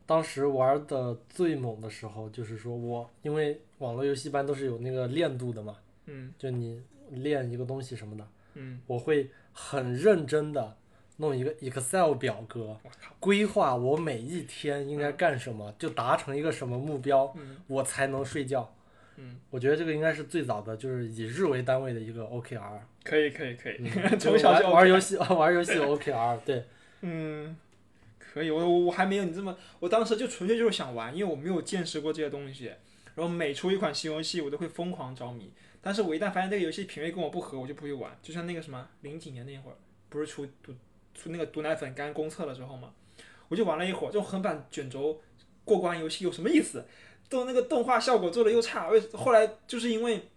[0.07, 5.77] 当时玩的最猛的时候，就是说我因为网络游戏一般都是有那个练度的嘛，
[6.07, 6.83] 嗯就你
[7.13, 10.77] 练一个东西什么的，嗯，我会很认真的
[11.19, 12.77] 弄一个 Excel 表格，
[13.21, 18.75] 规划我每一天应该干什么，就达成一个什么目标，嗯我才能睡觉。
[19.17, 22.81] 嗯，我觉得这个应该是最早的，就是以日为单位的一个 OKR。
[23.05, 26.65] 可以可以可以，嗯 从小就玩玩游戏，玩游戏 OKR， 对，
[27.03, 27.55] 嗯，
[28.19, 32.73] 可以，我我我还没有你这么，我当时就纯粹就是想玩，因为我没有见识过这些东西。
[33.15, 35.53] 然后每出一款新游戏，我都会疯狂着迷。
[35.83, 38.17] 但是我一旦发现这个游戏品味跟我不合，我就不会玩。
[38.23, 39.77] 就像那个什么零几年那会儿，
[40.09, 40.73] 不是出毒
[41.13, 42.95] 出那个毒奶粉刚公测的时候嘛，
[43.49, 45.21] 我就玩了一会儿，这种横版卷轴
[45.65, 46.87] 过关游戏有什么意思？
[47.29, 50.29] 动那个动画效果做的又差，为后来就是因为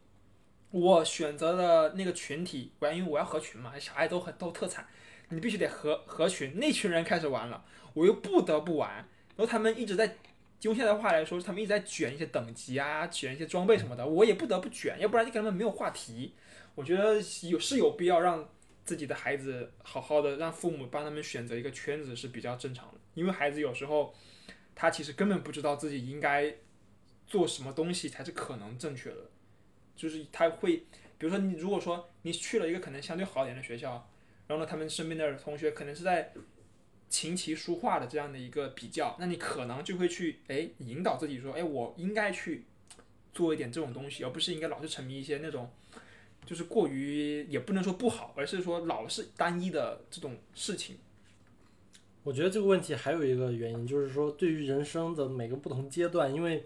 [0.71, 4.87] 我选择了那个群体，我要因为我要合群嘛，小孩都很都特惨。
[5.29, 7.65] 你必须得合合群，那群人开始玩了，
[7.95, 8.93] 我又不得不玩，
[9.35, 10.17] 然后他们一直在，
[10.61, 16.33] 用现在的话来说，他们一直在卷一些等级啊，卷一些装备什么的，我也不得不卷，要不然你跟他们没有话题。
[16.73, 17.15] 我觉得
[17.47, 18.49] 有是有必要让
[18.83, 24.13] 自己的孩子好好的，让父母帮他们选择一个圈子是比较正常的，因为孩子有时候
[24.73, 26.53] 他其实根本不知道自己应该
[27.27, 29.29] 做什么东西才是可能正确的，
[29.95, 30.77] 就是他会，
[31.17, 34.09] 比如说你如果说你去了一个可能相对好一点的学校。
[34.47, 36.31] 然后呢，他们身边的同学可能是在
[37.09, 42.65] 琴棋书画的这样的一个比较，那你可能就会去哎引导自己说，哎，我应该去
[43.33, 45.69] 做一点这种东西，而不是应该老是沉迷一些那种
[46.45, 50.97] 就是过于也不能说不好，而是说老是单一的这种事情。
[52.23, 56.65] 我觉得这个问题还有一个原因，就是说对于人生的每个不同阶段，因为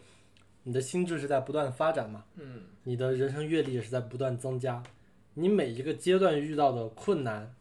[0.64, 4.82] 你的心智是在不断发展嘛，嗯你的人生阅历也是在不断增加，
[5.34, 7.54] 你每一个阶段遇到的困难，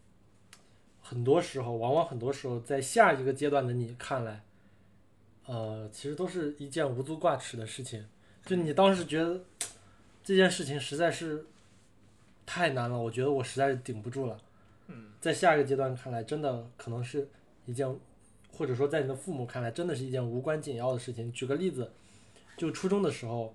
[1.08, 4.42] 很多时候，往往很多时候，在下一个阶段的你看来，
[5.46, 8.06] 呃，其实都是一件无足挂齿的事情。
[8.44, 9.40] 就你当时觉得
[10.22, 11.46] 这件事情实在是
[12.44, 14.38] 太难了，我觉得我实在是顶不住了。
[14.88, 17.26] 嗯在下一个阶段看来，真的可能是
[17.64, 17.88] 一件，
[18.52, 21.32] 或者说在你的父母看来，真的是一件无关紧要的事情。
[21.32, 21.90] 举个例子，
[22.58, 23.54] 就初中的时候，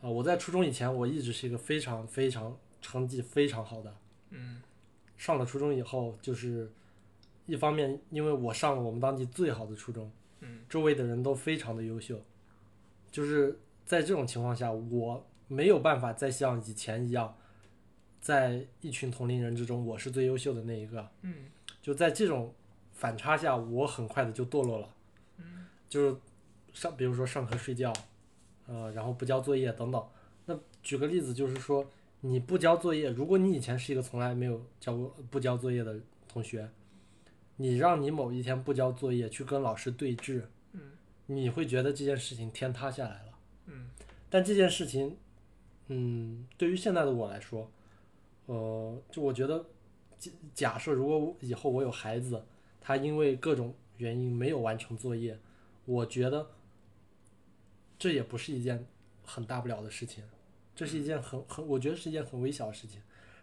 [0.00, 3.94] 啊、我在初中以前，我一直是一个非常非常成绩非常好的。
[4.30, 4.60] 嗯
[5.16, 6.68] 上了初中以后，就是
[7.46, 10.10] 一方面，因为我上了我们当地最好的初中，
[10.40, 12.20] 嗯周围的人都非常的优秀，
[13.10, 17.36] 就是在这种情况下，我没有办法再像以前一样，
[18.20, 21.08] 在一群同龄人之中，我是最优秀的那一个。
[21.22, 21.46] 嗯
[21.82, 22.54] 就在这种
[22.92, 24.88] 反差下，我很快的就堕落了。
[25.38, 26.16] 嗯就是
[26.72, 27.92] 上，比如说上课睡觉，
[28.66, 30.06] 呃，然后不交作业等等。
[30.46, 31.84] 那举个例子，就是说
[32.20, 35.98] 你不交作业，如果你以前是一个从来没有交过不交作业的
[36.28, 36.68] 同学，
[37.60, 40.80] 你让你某一天不交作业去跟老师对峙，嗯
[41.26, 43.38] 你会觉得这件事情天塌下来了。
[43.66, 43.90] 嗯
[44.30, 45.14] 但这件事情，
[45.88, 47.70] 嗯，对于现在的我来说，
[48.46, 49.62] 呃，就我觉得，
[50.18, 52.42] 假假设如果以后我有孩子，
[52.80, 55.38] 他因为各种原因没有完成作业，
[55.84, 56.52] 我觉得
[57.98, 58.86] 这也不是一件
[59.22, 60.24] 很大不了的事情，
[60.74, 63.02] 这是一件很很，我觉得是一件很微小的事情。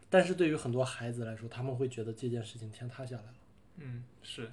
[0.09, 3.33] 但是对于很多孩子来说，他们会觉得这件事情天塌下来了。
[3.77, 4.51] 嗯是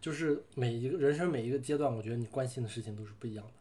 [0.00, 3.52] 就是每一个人生每一个阶段，我觉得你关心的事情都是不一样的。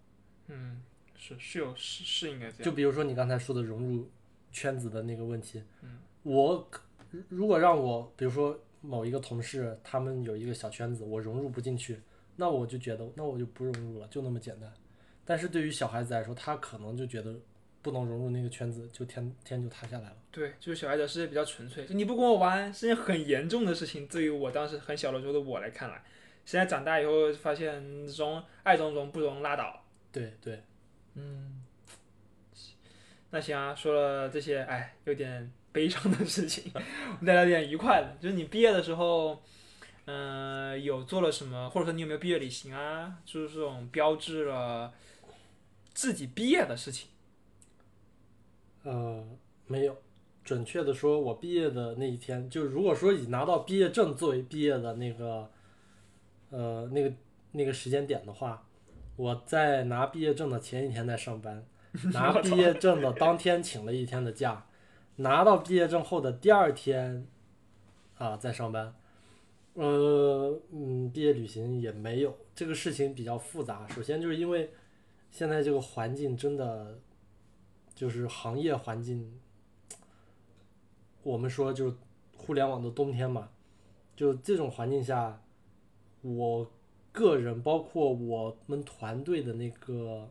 [0.48, 0.82] 嗯
[1.18, 2.64] 是是有是是应该这样。
[2.64, 4.08] 就比如说你刚才说的融入
[4.52, 6.82] 圈子的那个问题，嗯我可
[7.30, 12.00] 如果让我，比如说某一个同事，他们有一个小圈子，我融入不进去，
[12.36, 14.72] 那我就觉得，那我就不融入了，就那么简单。
[15.24, 17.36] 但是对于小孩子来说，他可能就觉得
[17.86, 20.16] 不能融入那个圈子，就天天就塌下来了。
[20.32, 24.07] 对，就是小孩子是比较纯粹，就你不跟我玩是件很严重的事情。
[24.07, 26.03] 对于我当时很小的时候的我来看来，
[26.48, 29.86] 现在长大以后发现融爱融融不融拉倒。
[30.12, 30.64] 对对，
[31.14, 31.62] 嗯，
[33.30, 36.80] 那行啊，说了这些，哎，有点悲伤的事情，我
[37.20, 38.18] 们再来点愉快的。
[38.20, 39.44] 就是你毕业的时候，
[40.06, 43.20] 嗯、有做了什么，或者说你有没有毕业旅行啊？
[43.24, 44.91] 就是这种标志了
[45.94, 47.10] 自己毕业的事情。
[48.86, 49.22] 呃，
[49.68, 49.95] 没有。
[50.44, 55.49] 准确的说，我毕业的那一天，就如果说以拿到毕业证作为毕业的那个，
[56.52, 57.12] 呃，那个
[57.52, 58.64] 那个时间点的话，
[59.16, 61.66] 我在拿毕业证的前一天在上班，
[62.14, 64.68] 拿毕业证的当天请了一天的假，
[65.16, 67.26] 拿到毕业证后的第二天，
[68.20, 68.94] 啊，在上班。
[69.74, 73.88] 呃，嗯，毕业旅行也没有，这个事情比较复杂。
[73.88, 74.70] 首先就是因为
[75.32, 76.99] 现在这个环境真的，
[77.96, 79.40] 就是行业环境，
[81.24, 81.96] 我们说就是
[82.38, 83.50] 互联网的冬天嘛，
[84.16, 85.42] 就这种环境下，
[86.22, 86.70] 我
[87.14, 90.30] 个人包括我们团队的那个，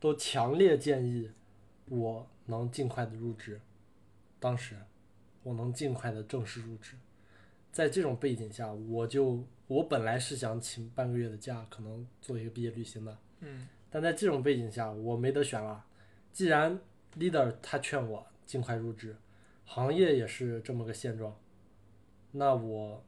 [0.00, 1.30] 都强烈建议
[1.86, 3.60] 我能尽快的入职。
[4.40, 4.76] 当时
[5.44, 6.96] 我能尽快的正式入职。
[7.70, 13.16] 在这种背景下，我就我本来是想请半个月的假，可能做一个毕业旅行的。
[13.40, 15.84] 嗯但在这种背景下，我没得选了。
[16.32, 16.80] 既然
[17.18, 19.16] leader 他劝我尽快入职，
[19.64, 21.36] 行业也是这么个现状，
[22.32, 23.04] 那我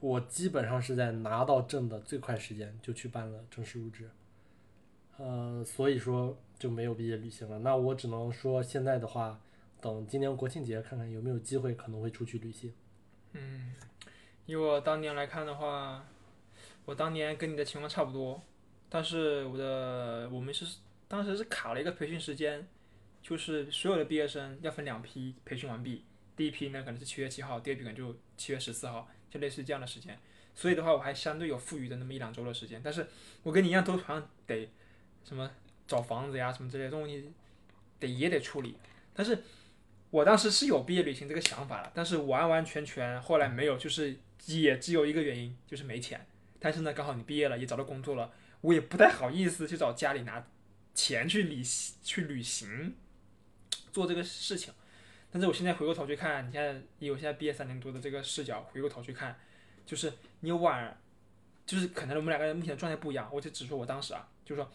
[0.00, 4.08] 我基本上是在拿到证的最快时间就去办了正式入职。
[5.16, 7.58] 呃，所以说就没有毕业旅行了。
[7.58, 9.40] 那我只能说，现在的话，
[9.80, 12.72] 等今年国庆节看看有没有机会，可能会出去旅行。
[13.32, 13.74] 嗯，
[14.46, 16.04] 以我当年来看的话，
[16.84, 18.40] 我当年跟你的情况差不多，
[18.88, 20.64] 但是我的我们是
[21.08, 22.68] 当时是卡了一个培训时间，
[23.22, 26.04] 就是所有的毕业生要分两批培训完毕，
[26.36, 30.18] 第一批呢可能是七月七号，第二批可能就七月十四号，就类似这样的时间。
[30.54, 33.06] 所以的话，我还相对有富裕的那么一两周的时间，但是
[33.42, 34.68] 我跟你一样，都好像得
[35.24, 35.50] 什么
[35.86, 37.32] 找房子呀什么之类的东西，
[37.98, 38.76] 得也得处理。
[39.14, 39.38] 但是
[40.10, 44.16] 我当时是有毕业旅行这个想法的，但是完完全全后来没有，就是
[44.46, 46.26] 也只有一个原因，就是没钱。
[46.58, 50.44] 但是呢，刚好你毕业了，也找到工作了，我也不太好意思去找家里拿
[50.98, 51.62] 钱去旅
[52.02, 52.92] 去旅行，
[53.92, 54.74] 做这个事情。
[55.30, 59.38] 但是我现在回过头去看，你现在以我现在毕业三年多的这个视角回过头去看，
[59.86, 60.98] 就是你晚，
[61.64, 63.30] 就是可能我们两个人目前的状态不一样。
[63.32, 64.68] 我就只说我当时啊，就是说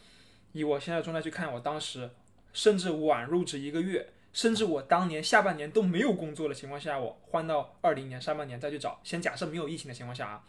[0.54, 2.10] 以我现在的状态去看，我当时
[2.54, 10.44] 甚至晚入职一个月，甚至我当年下半年都没有工作的情况下，我换到二零年上半年再去找，先假设没有疫情的情况下啊，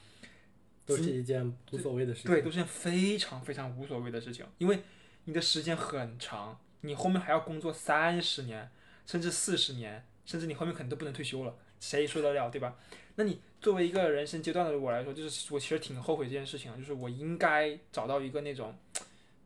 [0.86, 2.30] 都是一件无所谓的事情。
[2.30, 4.82] 对，都是件非常非常无所谓的事情，因为
[5.24, 8.70] 你的时间很长，你后面还要工作三十年，
[9.06, 12.76] 甚至四十年，甚至你后面可能都不能退休了，谁说得了，对吧？
[13.16, 18.76] 那你作为一个人生阶段的我来说，就是我其实挺后悔这件事情，就是我应该找到一个那种，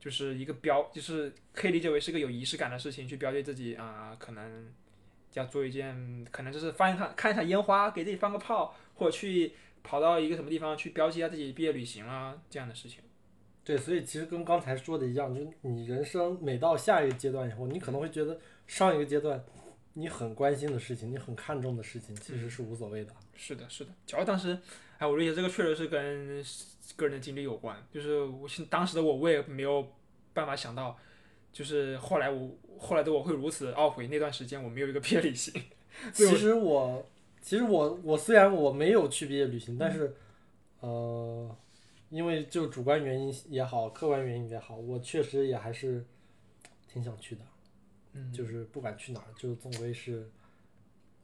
[0.01, 4.73] 就是一个标，就是可以理解为是个有仪式感的事情，去标记自己啊、可能
[5.35, 9.53] 要做一件，可能就是放一看看一场烟花，给自己放个炮，或者去
[9.83, 13.01] 跑到一个什么地方去标记一下自己毕业旅行啊这样的事情。
[13.69, 19.45] 对，所以其实跟刚才说的一样，就是你人生每到下一个阶段以后，你可能会觉得上一个阶段
[19.93, 23.13] 你很关心的事情，你很看重的事情，其实是无所谓的。
[23.35, 23.91] 是的，是的。
[24.07, 24.59] 主要当时，
[24.97, 26.43] 哎，我理解这个确实是跟
[26.97, 27.77] 个人的经历有关。
[27.93, 29.87] 就是我现当时的我，我也没有
[30.33, 30.97] 办法想到，
[31.53, 35.63] 就是后来我后来的我会如此懊悔那段时间我没有一个 毕业旅行。
[36.15, 37.05] 其实我，
[37.43, 40.17] 其实我，我虽然我没有去毕业旅行，但是，
[40.81, 41.55] 呃，
[42.11, 46.05] 因为就主观原因也好，客观原因也好，我确实也还是
[46.89, 47.43] 挺想去的。
[48.15, 50.31] 嗯，就是不管去哪儿，就总归是，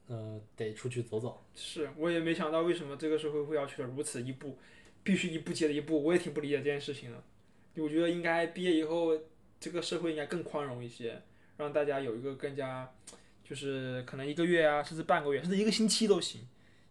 [0.07, 1.43] 呃，得出去走走。
[1.55, 4.57] 是，我也没想到为什么这个社会会要去如此一步，
[5.03, 7.23] 必须一步接着一步，我也挺不理解这件事情的。
[7.81, 9.19] 我觉得应该毕业以后，
[9.59, 11.21] 这个社会应该更宽容一些，
[11.57, 12.93] 让大家有一个更加，
[13.43, 16.47] 就是可能一个月啊，甚至半个月，甚至一个星期都行。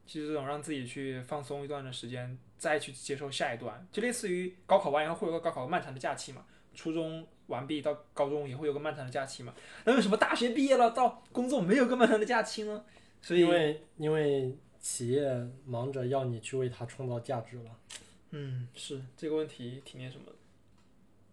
[0.07, 6.43] 其实这种让自己去放松一段的时间，再去接受下一段，就类似于高考完以后会有个高考漫长的假期嘛。
[6.75, 9.53] 初中完毕到高中也会有个漫长的假期嘛。
[9.85, 12.83] 那为什么大学毕业了到工作没有个漫长的假期呢？
[13.21, 17.71] 所以因为因为企业忙着要你去为它创造价值了。
[18.31, 20.33] 嗯，是这个问题挺那什么的。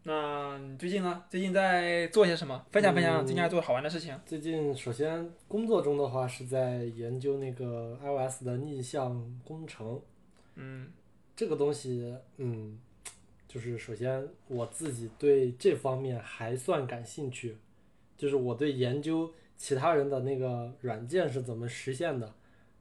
[0.03, 1.23] 那你最近呢？
[1.29, 2.65] 最近在做些什么？
[2.71, 4.19] 分享分享最近在做好玩的事情。
[4.25, 10.01] 最近首先工作中的话是在研究那个 iOS 的逆向工程，
[10.55, 10.91] 嗯
[11.41, 12.77] 这个东西，嗯，
[13.47, 17.57] 就是首先我自己对这方面还算感兴趣，
[18.15, 22.31] 就是我对研究其他人的那个软件是怎么实现的，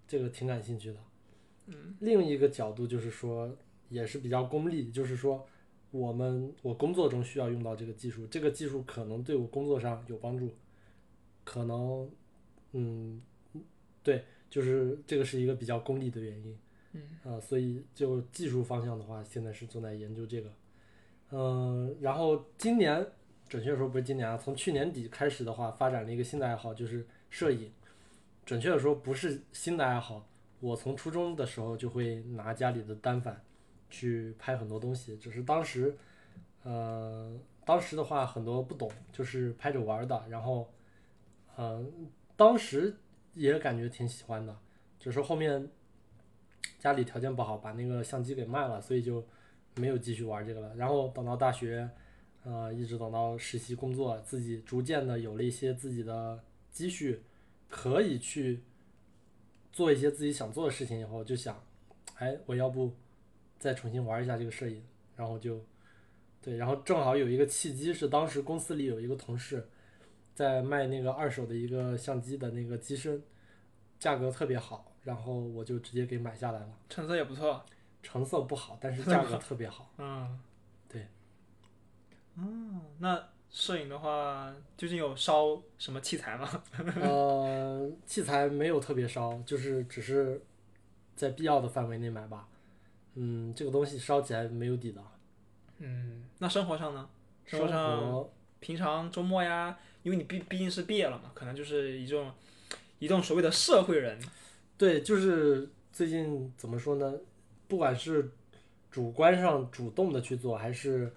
[0.07, 0.99] 这个挺感兴趣的。
[1.69, 3.51] 嗯另一个角度就是说，
[3.89, 5.47] 也是比较功利，就是说
[5.91, 10.55] 我们我工作中需要用到这个技术，这个技术可能对我工作上有帮助，
[11.45, 12.11] 可能，
[12.73, 13.23] 嗯，
[14.03, 16.59] 对，就是这个是一个比较功利的原因。
[16.93, 20.53] 嗯呃，所以就技术方向的话，现在是正在研究这个。
[21.31, 23.07] 嗯、然后今年，
[23.49, 27.71] 准确说不是今年啊，从去年底开始的话，发展了一个新的爱好，就是摄影。
[28.45, 30.27] 准确的说不是新的爱好，
[30.59, 33.41] 我从初中的时候就会拿家里的单反
[33.89, 35.97] 去拍很多东西，只是当时，
[36.65, 37.33] 呃，
[37.65, 40.69] 当时的话很多不懂，就是拍着玩的，然后，
[41.55, 41.85] 呃，
[42.35, 42.97] 当时
[43.35, 44.59] 也感觉挺喜欢的，
[44.99, 45.71] 只是后面
[46.81, 49.23] 家里条件不好，把那个相机给卖了，所以就
[49.77, 50.75] 没有继续玩这个了。
[50.75, 51.89] 然后等到大学，
[52.43, 56.43] 呃，一直等到实习工作，自己逐渐的有了一些自己的
[56.73, 57.23] 积蓄，
[57.69, 58.63] 可以去
[59.71, 61.63] 做一些自己想做的事情以后，就想，
[62.15, 62.91] 哎，我要不
[63.59, 64.83] 再重新玩一下这个摄影，
[65.15, 65.63] 然后就，
[66.41, 69.69] 对，然后正好有一个契机是当时公司里有一个同事，
[70.35, 73.23] 在卖那个二手的一个相机的那个机身，
[73.99, 76.69] 价格特别好，然后我就直接给买下来了。
[76.89, 77.65] 成色也不错。
[78.03, 79.91] 成色不好，但是 价格特别好。
[79.99, 80.41] 嗯，
[80.89, 81.07] 对。
[82.37, 86.63] 嗯，那摄影的话，究竟有烧什么器材吗？
[87.01, 90.41] 呃，器材没有特别烧，就是只是
[91.15, 92.49] 在必要的范围内买吧。
[93.15, 95.03] 嗯，这个东西烧起来没有底的。
[95.79, 97.09] 嗯，那生活上呢？
[97.45, 102.33] 生生活上活平常周末呀，因为你毕毕竟是毕业了嘛，可能就是一种
[102.99, 104.19] 一种所谓的社会人。
[104.81, 107.13] 对，就是最近怎么说呢？
[107.69, 108.31] 不管是
[108.91, 111.13] 主观上主动的去做，还是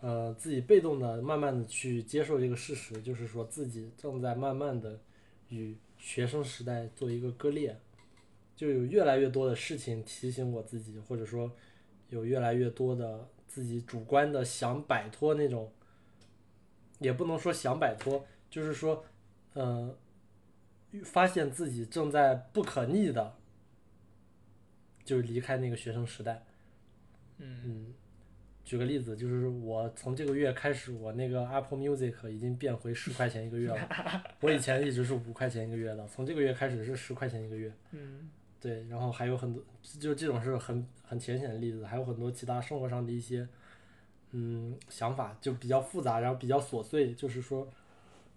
[0.00, 5.00] 呃自己被动的慢慢的去接受这个事实，就是说自己正在慢慢的
[5.48, 7.76] 与学生时代做一个割裂，
[8.54, 11.50] 就有越来越多的事情提醒我自己，或者说
[12.08, 15.68] 有越来越多的自己主观的想摆脱那种，
[17.00, 19.04] 也不能说想摆脱，就是说，
[19.54, 19.92] 呃，
[21.04, 23.34] 发现自己正在不可逆的。
[25.04, 26.44] 就是离开那个学生时代。
[27.38, 27.92] 嗯
[28.64, 33.88] 举个例子，就是我从这个月开始，我那个 Apple Music 已经变回十块钱一个月了。
[34.40, 37.72] 我以前一直是五块钱一个月的，从这个月开始是十块钱一个月。
[37.90, 39.60] 嗯对，然后还有很多，
[39.98, 43.46] 就这种是很很浅显的例子，还有很多其他生活上的一些，
[44.30, 47.68] 嗯，想法就比较复杂，然后比较琐碎，就是说，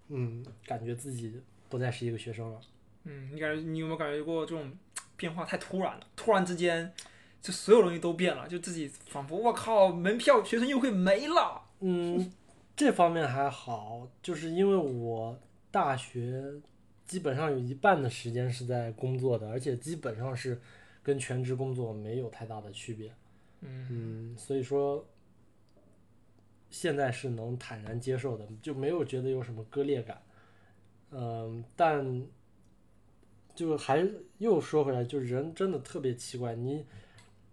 [0.07, 1.39] 嗯，感觉自己
[1.69, 2.59] 不再是一个学生了。
[3.03, 4.71] 嗯，你感觉你有没有感觉过这种
[5.15, 6.07] 变化太突然了？
[6.15, 6.91] 突然之间，
[7.41, 11.61] 就所有东西都变了，就自己仿佛我靠，门票学生优惠没了。
[11.81, 12.31] 嗯，
[12.75, 15.37] 这方面还好，就是因为我
[15.69, 16.43] 大学
[17.05, 20.59] 基本上有一半的时间是在工作的，而且基本上是
[21.03, 23.13] 跟全职工作没有太大的区别。
[23.61, 25.05] 嗯嗯，所以说
[26.71, 30.19] 现在是能坦然接受的，就没有觉得有什么割裂感。
[31.17, 32.23] 嗯，但
[33.55, 34.05] 就还
[34.37, 36.85] 又说回来，就是人真的特别奇怪，你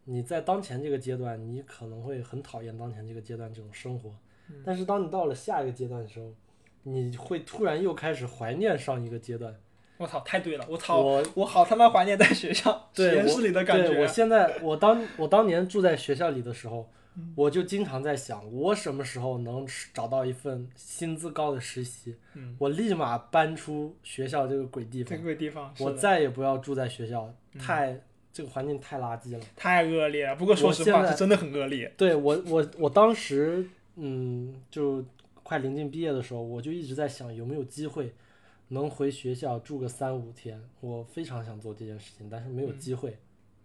[0.05, 4.11] 你在当前这个阶段，你可能会很讨厌当前这个阶段这种生活，
[4.65, 6.33] 但是当你到了下一个阶段的时候，
[6.83, 9.55] 你会突然又开始怀念上一个阶段。
[9.99, 10.67] 我操，太对了！
[10.69, 14.07] 我操，我我好他妈怀念在学校实对验室里的感对我。
[14.09, 28.01] 现在，我当我当年住在学校里的时候，嗯我就经常在想，我什么时候能找到一份薪资高的实习，嗯，我立马搬出学校这个鬼地方，这个地方我再也不要住在学校，嗯太
[28.33, 29.45] 这个环境太垃圾了。
[29.55, 30.37] 太恶劣了。
[30.37, 31.93] 不过说实话，是真的很恶劣。
[31.99, 35.05] 对我，我我当时，嗯，就
[35.43, 38.15] 快临近毕业的时候，我就一直在想有没有机会
[38.69, 40.59] 能回学校住个三五天。
[40.81, 43.19] 我非常想做这件事情，但是没有嗯机会。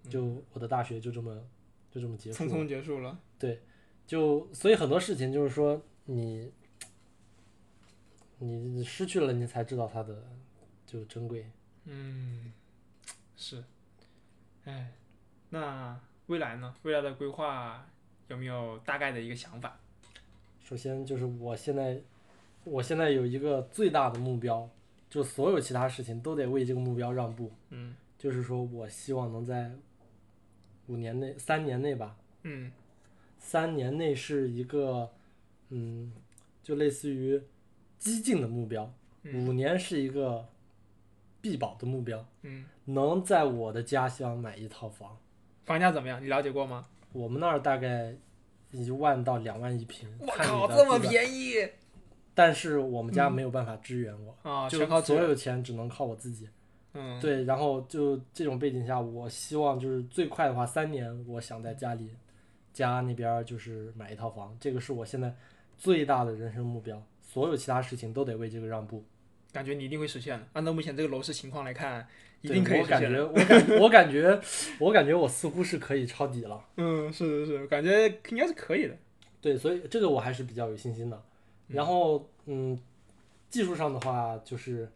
[0.10, 1.34] 就我的大学就这么
[1.90, 2.50] 就这么结束了。
[2.50, 3.18] 匆匆结束了。
[4.06, 6.52] 就所以很多事情就是说你，
[8.40, 10.24] 你失去了，你才知道它的
[10.86, 11.46] 就珍贵。
[11.86, 12.54] 嗯，
[13.36, 13.64] 是。
[14.66, 14.92] 哎，
[15.50, 16.76] 那未来呢？
[16.84, 17.86] 未来的规划
[18.28, 19.80] 有没有大概的一个想法？
[20.64, 22.02] 首先就是我现在，
[22.64, 24.70] 我现在有一个最大的目标，
[25.10, 27.52] 就所有其他事情都得为这个目标让步。
[27.70, 29.72] 嗯就是说我希望能在
[30.88, 32.72] 五年内、三年内吧，嗯
[33.40, 35.10] 三年内是一个，
[35.70, 36.12] 嗯，
[36.64, 37.42] 就类似于
[37.98, 38.92] 激进的目标，
[39.24, 40.48] 嗯五年是一个
[41.42, 45.18] 必保的目标，嗯，能在我的家乡买一套房。
[45.66, 46.24] 房价怎么样？
[46.24, 46.86] 你了解过吗？
[47.14, 48.16] 我们那儿大概
[48.72, 51.56] 一万到两万一平，我靠，这么便宜
[52.34, 54.70] 但是我们家没有办法支援我，啊！
[54.70, 56.48] 就全靠所有钱只能靠我自己。
[56.94, 62.12] 嗯，对，然后就这种背景下，我希望就是最快的话，三年，我想在家里
[62.78, 65.36] 家那边就是买一套房，这个是我现在
[65.78, 67.02] 最大的人生目标。
[67.22, 69.04] 所有其他事情都得为这个让步。
[69.52, 70.46] 感觉你一定会实现的。
[70.54, 72.08] 按照目前这个楼市情况来看，
[72.42, 73.28] 一定可以我感觉，实现的。
[73.28, 74.42] 我感，我感觉，
[74.80, 76.64] 我感觉我似乎是可以抄底了。
[76.78, 78.96] 嗯，是是是，感觉应该是可以的。
[79.42, 81.22] 对，所以这个我还是比较有信心的。
[81.68, 82.80] 然后，嗯，
[83.50, 84.90] 技术上的话，就是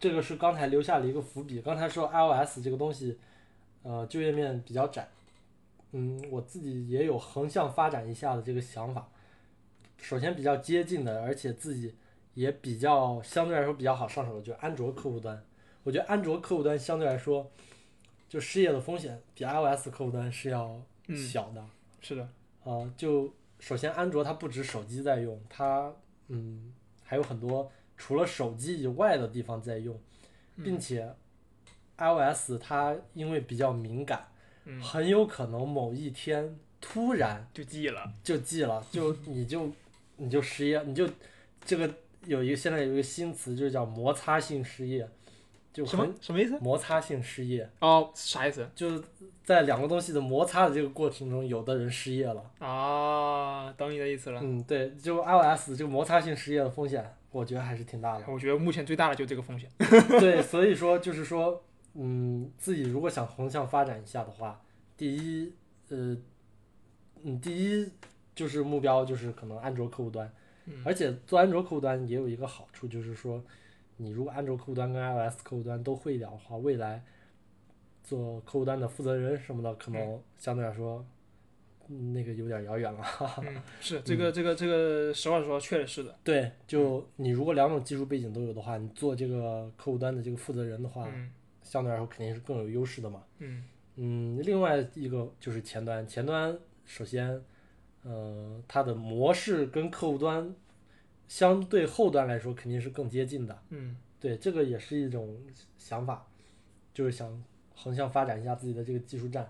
[0.00, 1.60] 这个是刚才留下了一个伏笔。
[1.60, 3.18] 刚才说 iOS 这个东西，
[3.82, 5.08] 呃，就业面比较窄。
[5.92, 9.08] 嗯，我自己也有横向发展一下的这个想法。
[9.96, 11.94] 首先比较接近的，而且自己
[12.34, 15.44] 也比较相对来说比较好上手的，就是安卓客户端。
[15.82, 17.50] 我觉得安卓客户端相对来说，
[18.28, 21.64] 就失业的风险比 iOS 客户端是要嗯，小的。
[22.00, 22.28] 是的，
[22.62, 25.92] 呃，就首先安卓它不止手机在用，它
[26.28, 29.98] 嗯还有很多除了手机以外的地方在用，
[30.62, 31.12] 并且
[31.96, 34.28] iOS 它因为比较敏感，
[34.68, 38.12] 嗯很有可能某一天突然就记了。
[38.22, 39.72] 就记了， 就你就
[40.16, 41.08] 你就失业，你就
[41.64, 41.92] 这个
[42.26, 45.08] 有一个现在有一个新词，就是叫摩擦性失业，
[45.72, 46.58] 就什么很什么意思？
[46.60, 48.68] 摩擦性失业，哦，啥意思？
[48.74, 49.02] 就是
[49.44, 52.42] 在两个东西的摩擦的这个过程中，有的人失业了。
[52.58, 54.40] 啊，懂你的意思了。
[54.42, 58.24] 嗯，对，就 iOS 这个摩擦性失业的风险，我觉得还是挺大的。
[58.28, 59.70] 我觉得目前最大的就是这个风险。
[60.20, 61.62] 对，所以说就是说，
[61.94, 64.60] 嗯，自己如果想横向发展一下的话，
[64.96, 65.52] 第一，
[65.88, 66.16] 呃，
[67.22, 67.90] 嗯，第一
[68.34, 70.30] 就是目标就是可能安卓客户端，
[70.66, 73.42] 嗯而且做安卓客户端也有一个好处，就是说，
[73.96, 77.02] 你如果安卓客户端跟 iOS 客户端都会一点的话，未来
[78.04, 81.04] 做客户端的负责人什么的，可能相对来说，
[81.88, 83.02] 嗯那个有点遥远了。
[83.38, 86.16] 嗯，是这个这个这个，实话实说，确实是的。
[86.22, 91.30] 对，就你如果两种技术背景都有的话，你做这个客户端的这个负责人的话，嗯
[91.68, 93.22] 相对来说肯定是更有优势的嘛。
[93.38, 93.62] 嗯
[93.96, 97.44] 嗯，另外一个就是前端，前端首先，
[98.02, 100.54] 呃，它的模式跟客户端
[101.26, 103.62] 相对后端来说肯定是更接近的。
[103.68, 105.36] 嗯对，这个也是一种
[105.76, 106.26] 想法，
[106.94, 109.48] 就是想横向发展一下自己的这个技术栈，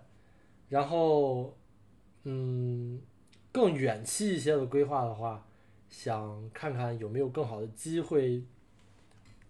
[0.68, 1.56] 然后，
[2.24, 3.00] 嗯，
[3.52, 5.46] 更远期一些的规划的话，
[5.88, 8.42] 想看看有没有更好的机会，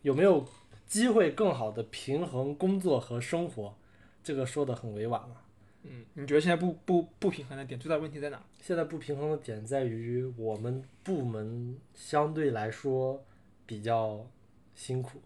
[0.02, 0.44] 有没有
[0.88, 3.76] 机会更好的平衡工作和生活，
[4.24, 5.42] 这个说的很委婉了。
[5.84, 8.42] 嗯，你觉得现在不不不平衡的点最大的问题在哪？
[8.60, 13.22] 现在不平衡的点在于我们部门相对来说
[13.64, 14.26] 比较
[14.74, 15.20] 辛苦。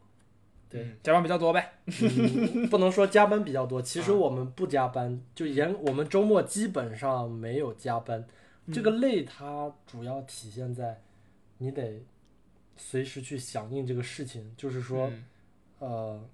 [0.68, 1.72] 对嗯，加班比较多呗。
[1.86, 8.26] 嗯，不能说加班比较多， 其实啊我们不加班，就严我们周末基本上没有加班。
[8.72, 11.02] 这个累它主要体现在
[11.58, 12.04] 你得
[12.76, 15.24] 随时去响应这个事情，就是说，嗯
[15.82, 16.28] 呃，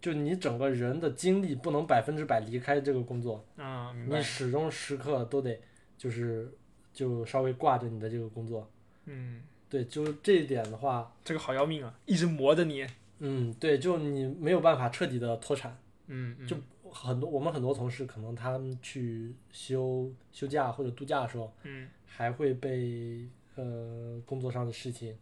[0.00, 4.24] 就你整个人的精力不能百分之百离开这个工作，啊，明白你。
[4.24, 5.60] 始终时刻都得
[5.98, 6.50] 就是
[6.94, 8.66] 就稍微挂着你的这个工作。
[9.04, 12.86] 嗯，对，就这一点的话，这个好要命啊，一直磨着你。
[13.18, 15.76] 嗯，对，就你没有办法彻底的脱产。
[16.06, 16.56] 嗯，嗯就
[16.90, 25.14] 很多我们很多同事可能他们去休休假或者度假的时候，嗯还会被呃工作上的事情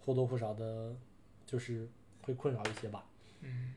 [0.00, 0.96] 或多或少的，
[1.44, 1.86] 就是
[2.26, 3.06] 会困扰一些吧。
[3.40, 3.72] 嗯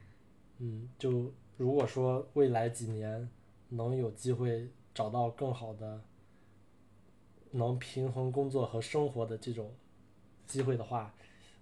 [0.58, 3.30] 嗯，就如果说未来几年
[3.70, 6.02] 能有机会找到更好的
[7.52, 9.72] 能平衡工作和生活的这种
[10.48, 11.14] 机会的话，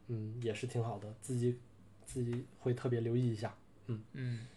[0.08, 1.60] 嗯，也是挺好的，自己
[2.06, 3.56] 自己会特别留意一下。
[4.14, 4.48] 嗯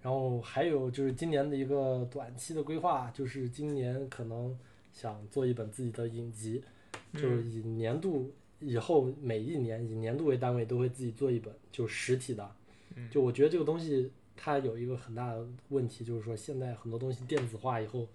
[0.00, 4.56] 然后还有就是今年的一个短期的规划，就是今年可能
[4.92, 6.62] 想做一本自己的影集，
[7.14, 12.50] 就是以年度以后每一年以年度为单位都会自己做一本，就实体的。
[12.96, 18.06] 嗯就我觉得这个东西它有一个很大的问题，就是说现在很多东西电子化以后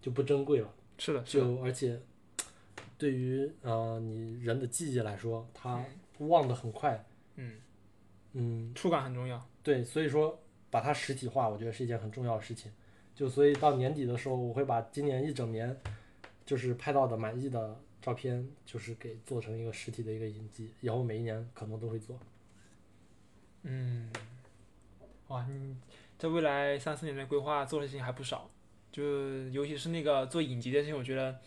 [0.00, 1.44] 就不珍贵了，是的，是的。
[1.44, 2.00] 就而且
[2.96, 5.84] 对于呃你人的记忆来说，它
[6.18, 7.04] 忘得很快。
[7.36, 7.56] 嗯，
[8.32, 9.44] 嗯，触感很重要。
[9.62, 10.38] 对，所以说
[10.70, 12.72] 把它实体化，我觉得是一件很重要的事情。
[13.14, 15.76] 就所以到年底的时候，我会把今年一整年
[16.46, 22.18] 就是拍到的满意的照片，就是给做成一个实体的一个影集，以后每一年可能都会做。
[23.62, 24.12] 嗯，
[25.28, 25.76] 哇，你
[26.18, 28.50] 在未来三四年的规划做的事情还不少，
[28.90, 31.38] 就尤其是那个做影集的事情，我觉得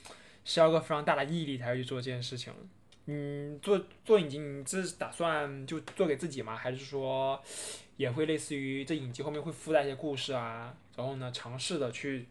[0.45, 2.53] 是要个非常大的毅力才会去做这件事情。
[3.07, 6.55] 嗯，做做影集，你这是打算就做给自己吗？
[6.55, 7.39] 还是说
[7.97, 10.75] 也会类似于这影集后面会附带一些故事啊？
[10.95, 12.25] 然后呢，尝试的去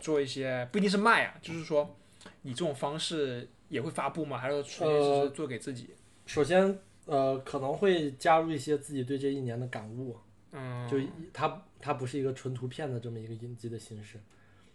[0.00, 1.96] 做一些不一定是卖啊，就是说
[2.42, 4.38] 你这种方式也会发布吗？
[4.38, 5.90] 还是说纯粹是做给自己？
[6.26, 10.16] 首先，呃，可能会加入一些自己对这一年的感悟，
[10.52, 10.98] 嗯，就
[11.32, 14.18] 它它不是一个纯图片的这么一个影集的形式。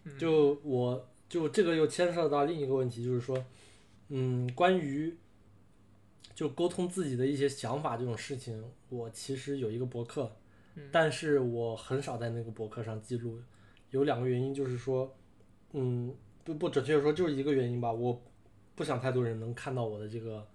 [0.06, 3.42] 嗯就我就这个又牵涉到另一个问题，就是说，
[4.10, 5.16] 嗯，关于
[6.36, 10.36] 就沟通自己的一些想法这种事情，我其实有一个博客，
[10.76, 13.40] 嗯但是我很少在那个博客上记录，
[13.92, 15.16] 有两个原因，就是说，
[15.72, 16.14] 嗯，
[16.44, 18.22] 不不准确地说就是一个原因吧，我
[18.76, 20.48] 不想太多人能看到我的这个，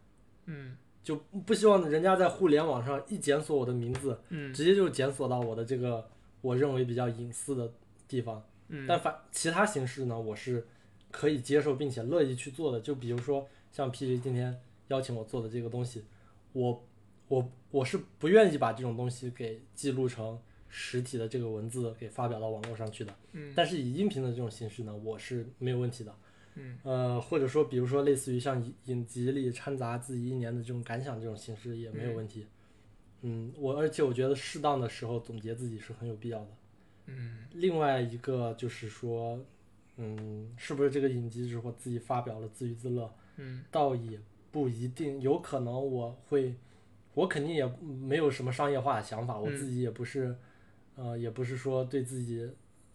[0.47, 1.16] 嗯就
[1.47, 6.06] 不希望人家在互联网上一检索我的名字，嗯直接就检索到我的这个
[6.43, 7.73] 我认为比较隐私的
[8.06, 8.44] 地方。
[8.69, 10.66] 嗯，但反其他形式呢，我是
[11.10, 12.81] 可以接受并且乐意去做的。
[12.81, 16.05] 就比如说像 PJ 今天邀请我做的这个东西，
[16.52, 16.85] 我
[17.28, 23.14] 我我是不愿意把这种东西给记录成实体的这个文字给发表到网络上去的。
[23.32, 26.14] 嗯但是以音频的这种形式呢，我是没有问题的。
[26.54, 32.46] 嗯呃，或者说比如说类似于像影影集里掺杂自己一年的这种感想这种形式也没有问题。
[33.22, 36.48] 嗯，我而且我觉得适当的时候总结自己是很有必要的。
[37.06, 39.38] 嗯另外一个就是说，
[39.96, 43.12] 嗯，是不是这个影集之后自己发表了自娱自乐？
[43.36, 44.20] 嗯倒也
[44.50, 46.54] 不一定，有可能我会，
[47.14, 50.36] 我肯定也没有什么商业化的想法，我嗯自己也不是，
[51.00, 52.50] 呃，也不是说对自己，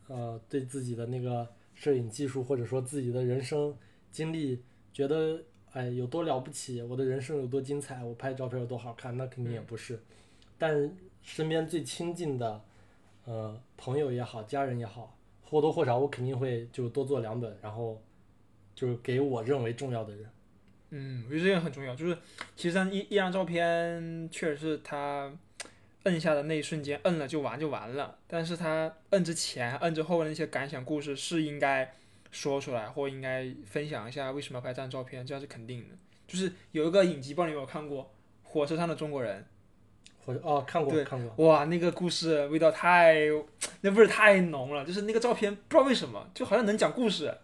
[0.09, 3.73] 呃，对自己的那个摄影技术或者说自己的人生
[4.11, 4.61] 经历
[4.91, 9.97] 觉得哎有多了不起，我的人生有多精彩，我拍照片有多好看，那肯定也不是。
[10.59, 12.61] 但身边最亲近的，
[13.23, 18.01] 呃，朋友也好，家人也好，或多或少我肯定会就多做两本，然后
[18.75, 20.29] 就是给我认为重要的人。
[20.91, 22.17] 嗯，我觉得这个很重要，就是
[22.55, 25.33] 其实一一张照片确实是他
[26.03, 28.17] 摁下的那一瞬间，摁了就完就完了。
[28.27, 31.93] 但是他摁之前、摁之后的那些感想、故事是应该
[32.31, 35.95] 说出来，或应该分享一下为什么要拍这张照片，这样是肯定的。
[36.27, 38.03] 就是有一个影集，不知道你有没有看过
[38.43, 39.45] 《火车上的中国人
[40.25, 41.45] 或者哦，看过对看过，》？
[41.49, 43.17] 哇，那个故事味道太，
[43.81, 44.85] 那味儿太浓了。
[44.85, 47.37] 就是那个照片，不知道为什么，就好像能讲故事。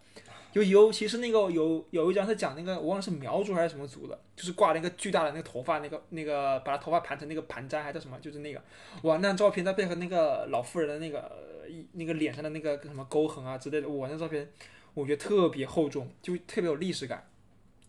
[0.52, 8.62] 尤尤其是那个有有一张是讲那个我忘了是苗族还是什么族的，就是挂了一个巨大的那个头发，那个那个把他头发盘成那个盘簪还叫什么，就是那个
[9.02, 14.48] 哇，那张照片再配合那个老妇人的那个一那个脸上的那个什么沟痕啊之类的，哇，那照片
[14.94, 17.24] 我觉得特别厚重，就特别有历史感。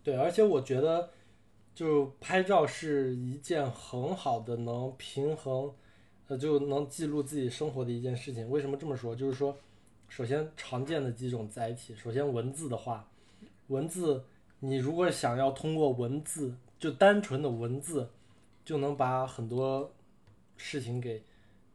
[0.03, 1.11] 对，而且我觉得，
[1.75, 5.71] 就拍照是一件很好的能平衡，
[6.27, 8.49] 呃，就能记录自己生活的一件事情。
[8.49, 9.15] 为什么这么说？
[9.15, 9.55] 就是说，
[10.11, 13.09] 首先常见的几种载体，首先文字的话，
[13.67, 14.21] 文字
[14.59, 18.09] 你如果想要通过文字，就单纯的文字，
[18.65, 19.89] 就能把很多
[20.57, 21.23] 事情给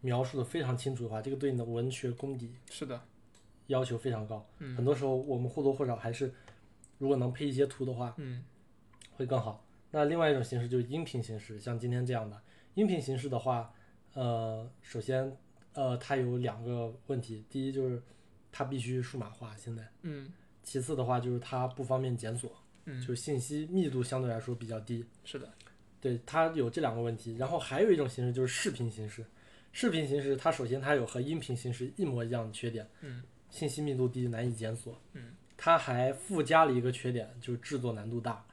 [0.02, 3.00] 描述的非常清楚的话，这个对你的文学功底是的，
[3.68, 4.46] 要求非常高。
[4.58, 4.76] 嗯。
[4.76, 6.30] 很多时候我们或多或少还是，
[6.98, 8.44] 如果能配一些图的话，嗯。
[9.12, 9.64] 会更好。
[9.90, 12.38] 那另外一种形式就是音频形式，像今天这样的。
[12.74, 13.72] 音频形式的话，
[14.12, 15.34] 呃，首先
[15.72, 18.02] 呃它有两个问题，第一就是
[18.56, 20.32] 它必须数码化，现在，嗯。
[20.62, 22.50] 其次的话就是它不方便检索，
[22.86, 25.04] 嗯，就信息密度相对来说比较低。
[25.24, 25.48] 是的，
[26.00, 27.36] 对，它有这两个问题。
[27.36, 29.24] 然后还有一种形式就是视频形式，
[29.72, 38.44] 视频形式它首先它有和音频形式一模一样的缺点，嗯，信息密度低，难以检索，嗯，它还附加了一个缺点，就是制作难度大，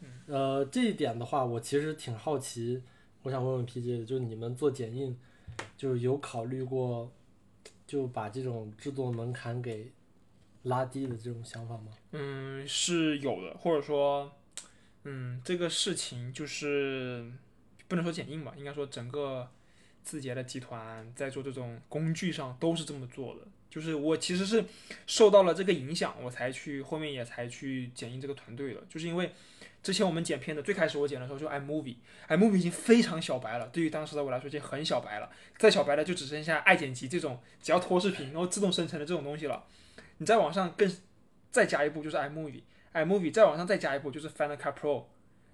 [0.00, 2.82] 嗯，呃，这一点的话，我其实挺好奇，
[3.22, 5.16] 我想问问 PJ 的，就是你们做剪映，
[5.78, 7.10] 就是有考虑过，
[7.92, 9.92] 就把这种制作门槛给
[10.62, 11.92] 拉低的这种想法吗？
[12.12, 14.32] 嗯，是有的，或者说，
[15.04, 17.30] 嗯，这个事情就是
[17.88, 19.46] 不能说剪映吧，应该说整个
[20.02, 23.42] 字节的集团在做这种工具上都是这么做的。
[23.68, 24.64] 就是我其实是
[25.06, 29.34] 受到了这个影响，我才去后面也才去剪映这个团队的，就是因为
[29.82, 35.28] 之前我们剪片的最开始我剪的时候就 iMovie，iMovie 已经非常小白了，对于当时的我来说已经很小白了，
[35.58, 39.64] 再小白的就只剩下爱剪辑这种只要拖视频然后自动生成的这种东西了。
[40.18, 40.88] 你再往上更
[41.50, 45.04] 再加一步就是 iMovie，iMovie 再往上再加一步就是 Final Cut Pro，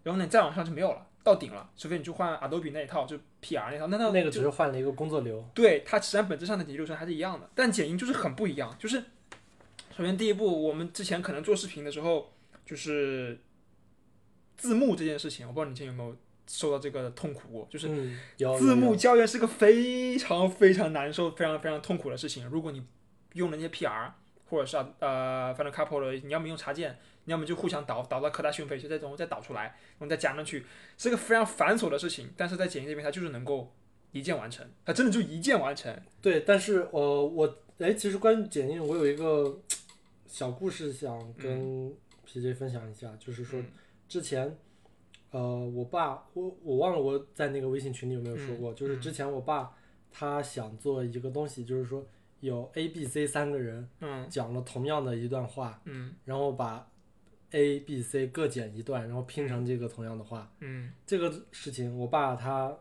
[0.03, 8.77] 然后呢你再往上就没有了，到顶了，除非你去换 Adobe 那一套，就 PR 那套，那套那个只是换了一个工作流，对它实际上本质上的剪辑流程还是一样的，但剪映就是很不一样。
[8.79, 9.03] 就是
[9.97, 12.31] 首先第一步，我们之前可能做视频的时候，
[12.67, 13.39] 就是
[14.59, 16.15] 字幕这件事情，我不知道你之前有没有
[16.47, 17.89] 受到这个痛苦过，就是
[18.59, 22.47] 字幕校验是个非常非常难受、非常非常痛苦的事情。
[22.49, 22.85] 如果你
[23.35, 24.11] 用了那些 PR
[24.51, 30.65] 或者是呃，反正 couple 的，你要么用插件，你要么就互相导导到科大讯飞去，再从再导出来，然后再加上去，
[30.97, 32.31] 是个非常繁琐的事情。
[32.37, 33.73] 但是在剪映这边，它就是能够
[34.13, 35.95] 一键完成，它真的就一键完成。
[36.23, 39.61] 对，但是呃，我哎，其实关于剪映，我有一个
[40.27, 41.95] 小故事想跟
[42.27, 43.67] PJ 分享一下，就是说嗯
[44.09, 44.57] 之前，
[45.31, 49.77] 呃，我爸，我我忘了我在那个微信群里有没有说过，就是之前我爸
[50.11, 52.05] 他想做一个东西，就是说
[52.41, 56.91] 有 A、B、C 三个人嗯讲了同样的一段话，嗯然后把
[57.51, 60.51] A、B、C 各剪一段，然后拼成这个同样的话。
[60.61, 62.75] 嗯这个事情我爸他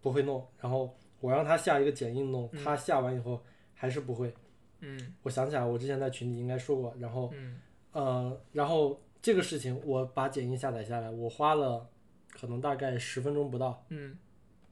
[0.00, 3.42] 不会弄，然后我让他下一个剪映弄，他下完以后
[3.74, 4.34] 还是不会。
[4.80, 7.60] 嗯我想起来，我之前在群里应该说过，然后嗯
[7.92, 11.86] 呃，然后这个事情我把剪映下载下来，我花了
[12.32, 14.16] 可能大概十分钟不到，嗯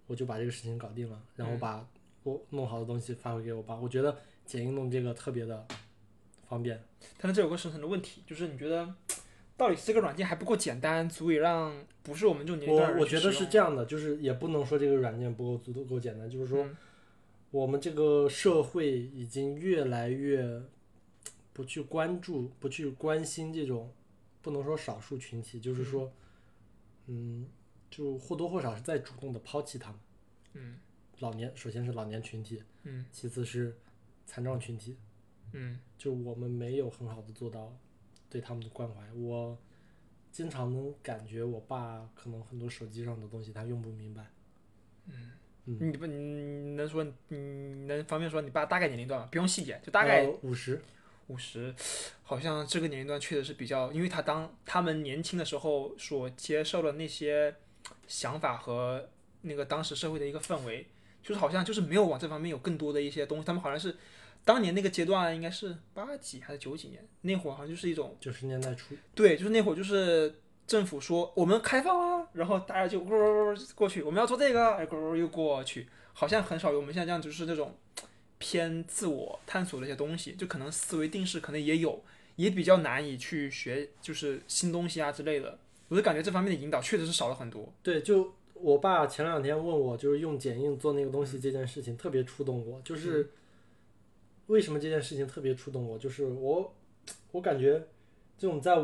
[0.07, 1.87] 我就把这个事情搞定了，然后把
[2.23, 3.77] 我弄好的东西发回给我爸。
[3.77, 4.17] 我觉得
[4.47, 5.67] 剪映弄这个特别的
[6.49, 6.83] 方便。
[7.19, 8.95] 但是这有个深层的问题，就是你觉得
[9.59, 16.75] 到底是这个软件还不够简单，足以让不是我们这种年龄段的人我我觉得是这样的，就是也不能说这个软件不够足够简单，就是说嗯
[17.51, 20.63] 我们这个社会已经越来越
[21.53, 23.93] 不去关注、不去关心这种，
[24.47, 26.13] 不能说少数群体，就是说，
[27.07, 27.49] 嗯，
[27.91, 29.99] 就或多或少是在主动的抛弃他们。
[30.53, 30.77] 嗯
[31.19, 33.77] 老年首先是老年群体，嗯其次是
[34.25, 34.97] 残障群体，
[35.51, 37.77] 嗯就我们没有很好的做到
[38.31, 39.13] 对他们的关怀。
[39.15, 39.59] 我
[40.31, 44.31] 经常能感觉我爸可能很多手机上的东西他用不明白。
[45.07, 45.33] 嗯
[45.65, 49.29] 你不你能说你能方便说你爸大概年龄段吗？
[49.33, 50.81] 不用细节，就大概呃五十。
[51.29, 51.75] 五十，
[52.23, 57.55] 好像这个年龄段确实是比较，因为他当他们年轻的时候所接受的那些
[58.07, 59.09] 想法和
[59.43, 60.87] 那个当时社会的一个氛围，
[61.23, 63.97] 就是好像就是没有往这方面有更多的一些东西，他们好像是
[64.45, 68.95] 当年那个阶段应该是八几还是九几年，那会儿好像就是一种九十年代初。
[69.15, 70.33] 对，就是那会儿就是
[70.67, 77.77] 政府说我们开放啊，然后大家就咕咕过去，我们要做这个，哎咕咕又过去，好像很少有我们现在这样就是那种。
[78.39, 82.03] 偏自我探索的一些东西，就可能思维定式可能也有，
[82.37, 85.59] 也比较难以去学，就是新东西啊之类的。
[85.89, 87.73] 我就感觉这方面的引导确实是少了很多。
[87.83, 92.81] 对，就我爸前两天问我，就是用剪映做那个东西这件事情特别触动我。
[92.83, 93.31] 就是
[94.47, 95.99] 为什么这件事情特别触动我？
[95.99, 96.75] 就是我，
[97.31, 97.87] 我感觉
[98.37, 98.77] 这种在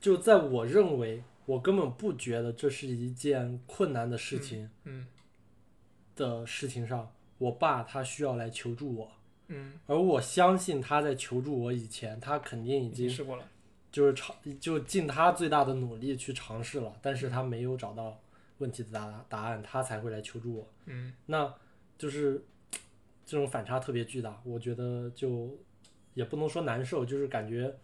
[0.00, 5.06] 就在我认为我根本不觉得这是一件困难的事情，嗯，
[6.14, 7.12] 的事情上。
[7.38, 9.12] 我爸他需要来求助我，
[9.48, 13.46] 嗯，而我相信他在求助我以前，他肯定已经试过了，
[13.92, 18.18] 就是尝就尽他最大的努力去尝试了，但是他没有找到
[18.58, 21.54] 问题的答答案，他才会来求助我，嗯，那
[21.98, 22.42] 就是
[23.26, 25.54] 这种反差特别巨大，我觉得就
[26.14, 27.76] 也不能说难受，就是感觉，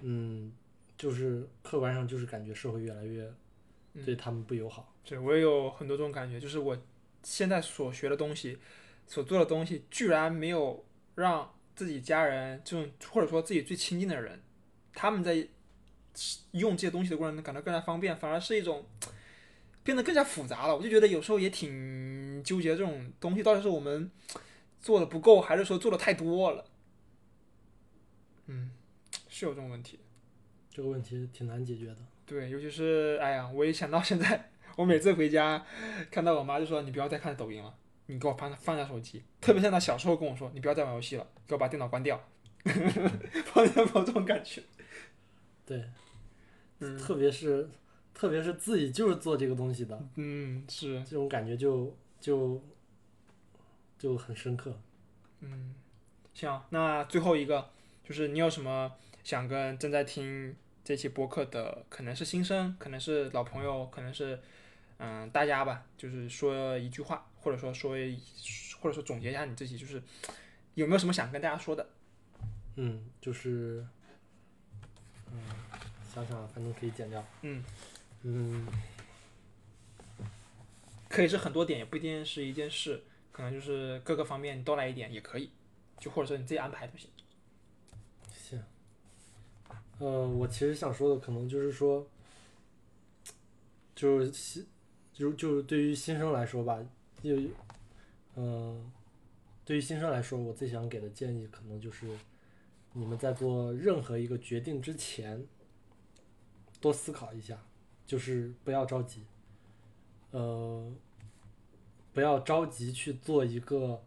[0.00, 0.52] 嗯，
[0.96, 3.32] 就是客观上就是感觉社会越来越
[4.04, 6.76] 对他们不友好，对我也有很多这种感觉，就是我。
[7.22, 8.58] 现在所学的东西，
[9.06, 10.84] 所做的东西，居然没有
[11.14, 14.40] 让自己家人这种或者说自己最亲近的人，
[14.92, 15.48] 他们在
[16.52, 18.84] 用这些东西的过程中感到更加方便，反而是一种
[19.82, 20.76] 变得更加复杂了。
[20.76, 24.10] 我就觉得有时候也挺纠结，这种东西到底是我们
[24.80, 26.64] 做的不够，还是说做的太多了？
[28.46, 28.72] 嗯，
[29.28, 29.98] 是有这种问题。
[30.70, 31.96] 这个问题挺难解决的。
[32.26, 34.51] 对，尤其是哎呀，我一想到现在。
[34.76, 35.64] 我每次回家，
[36.10, 37.74] 看到我妈就说：“你不要再看抖音了，
[38.06, 42.18] 你给我放放下手机。”特别像她小时候跟我说：“你不要再玩游戏了，给我把电脑关掉。
[43.52, 44.62] ”放下这种感觉。
[45.66, 45.84] 对，
[46.80, 47.68] 嗯，特别是
[48.14, 52.62] 特别是自己就是做这个东西的，嗯，是这种感觉就就
[53.98, 54.80] 就很深刻。
[55.40, 55.74] 嗯，
[56.32, 57.68] 行，那最后一个
[58.02, 58.90] 就是你有什么
[59.22, 64.40] 想跟正在听这期播客的，可能是新生，可能是老朋友，可能是。
[65.04, 67.96] 嗯，大家吧，就是说一句话，或者说说，
[68.80, 70.00] 或者说总结一下你自己，就是
[70.74, 71.84] 有没有什么想跟大家说的？
[72.76, 73.84] 嗯，就是，
[75.32, 75.40] 嗯，
[76.14, 77.26] 想想，反正可以剪掉。
[77.40, 77.64] 嗯
[78.22, 78.64] 嗯，
[81.08, 83.02] 可以是很多点，也不一定是一件事，
[83.32, 85.50] 可能就是各个方面都来一点也可以，
[85.98, 87.10] 就或者说你自己安排都行。
[88.32, 88.62] 行。
[89.98, 92.06] 呃，我其实想说的，可能就是说，
[93.96, 94.64] 就是。
[95.12, 96.78] 就就是对于新生来说吧，
[97.22, 97.36] 就
[98.34, 98.90] 嗯，
[99.64, 102.06] 对于新生来说，我最想给的建议可能就是，
[102.94, 105.46] 你们在做任何一个决定之前，
[106.80, 107.58] 多思考一下，
[108.06, 109.24] 就是不要着急，
[110.30, 110.90] 呃，
[112.14, 114.02] 不要着急去做一个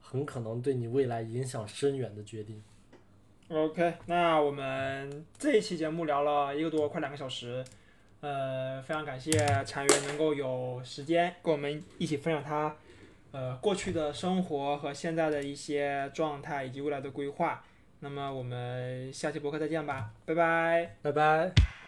[0.00, 2.62] 很可能对你未来影响深远的决定。
[3.48, 7.64] OK，那我们这一期节目聊了一个多，快两个小时。
[8.24, 9.32] 呃，非常感谢
[9.66, 12.74] 禅源能够有时间跟我们一起分享他，
[13.32, 17.62] 呃，过去的生活和现在的一些状态以及未来的规划。
[18.00, 21.83] 那么我们下期博客再见吧，拜拜，拜拜。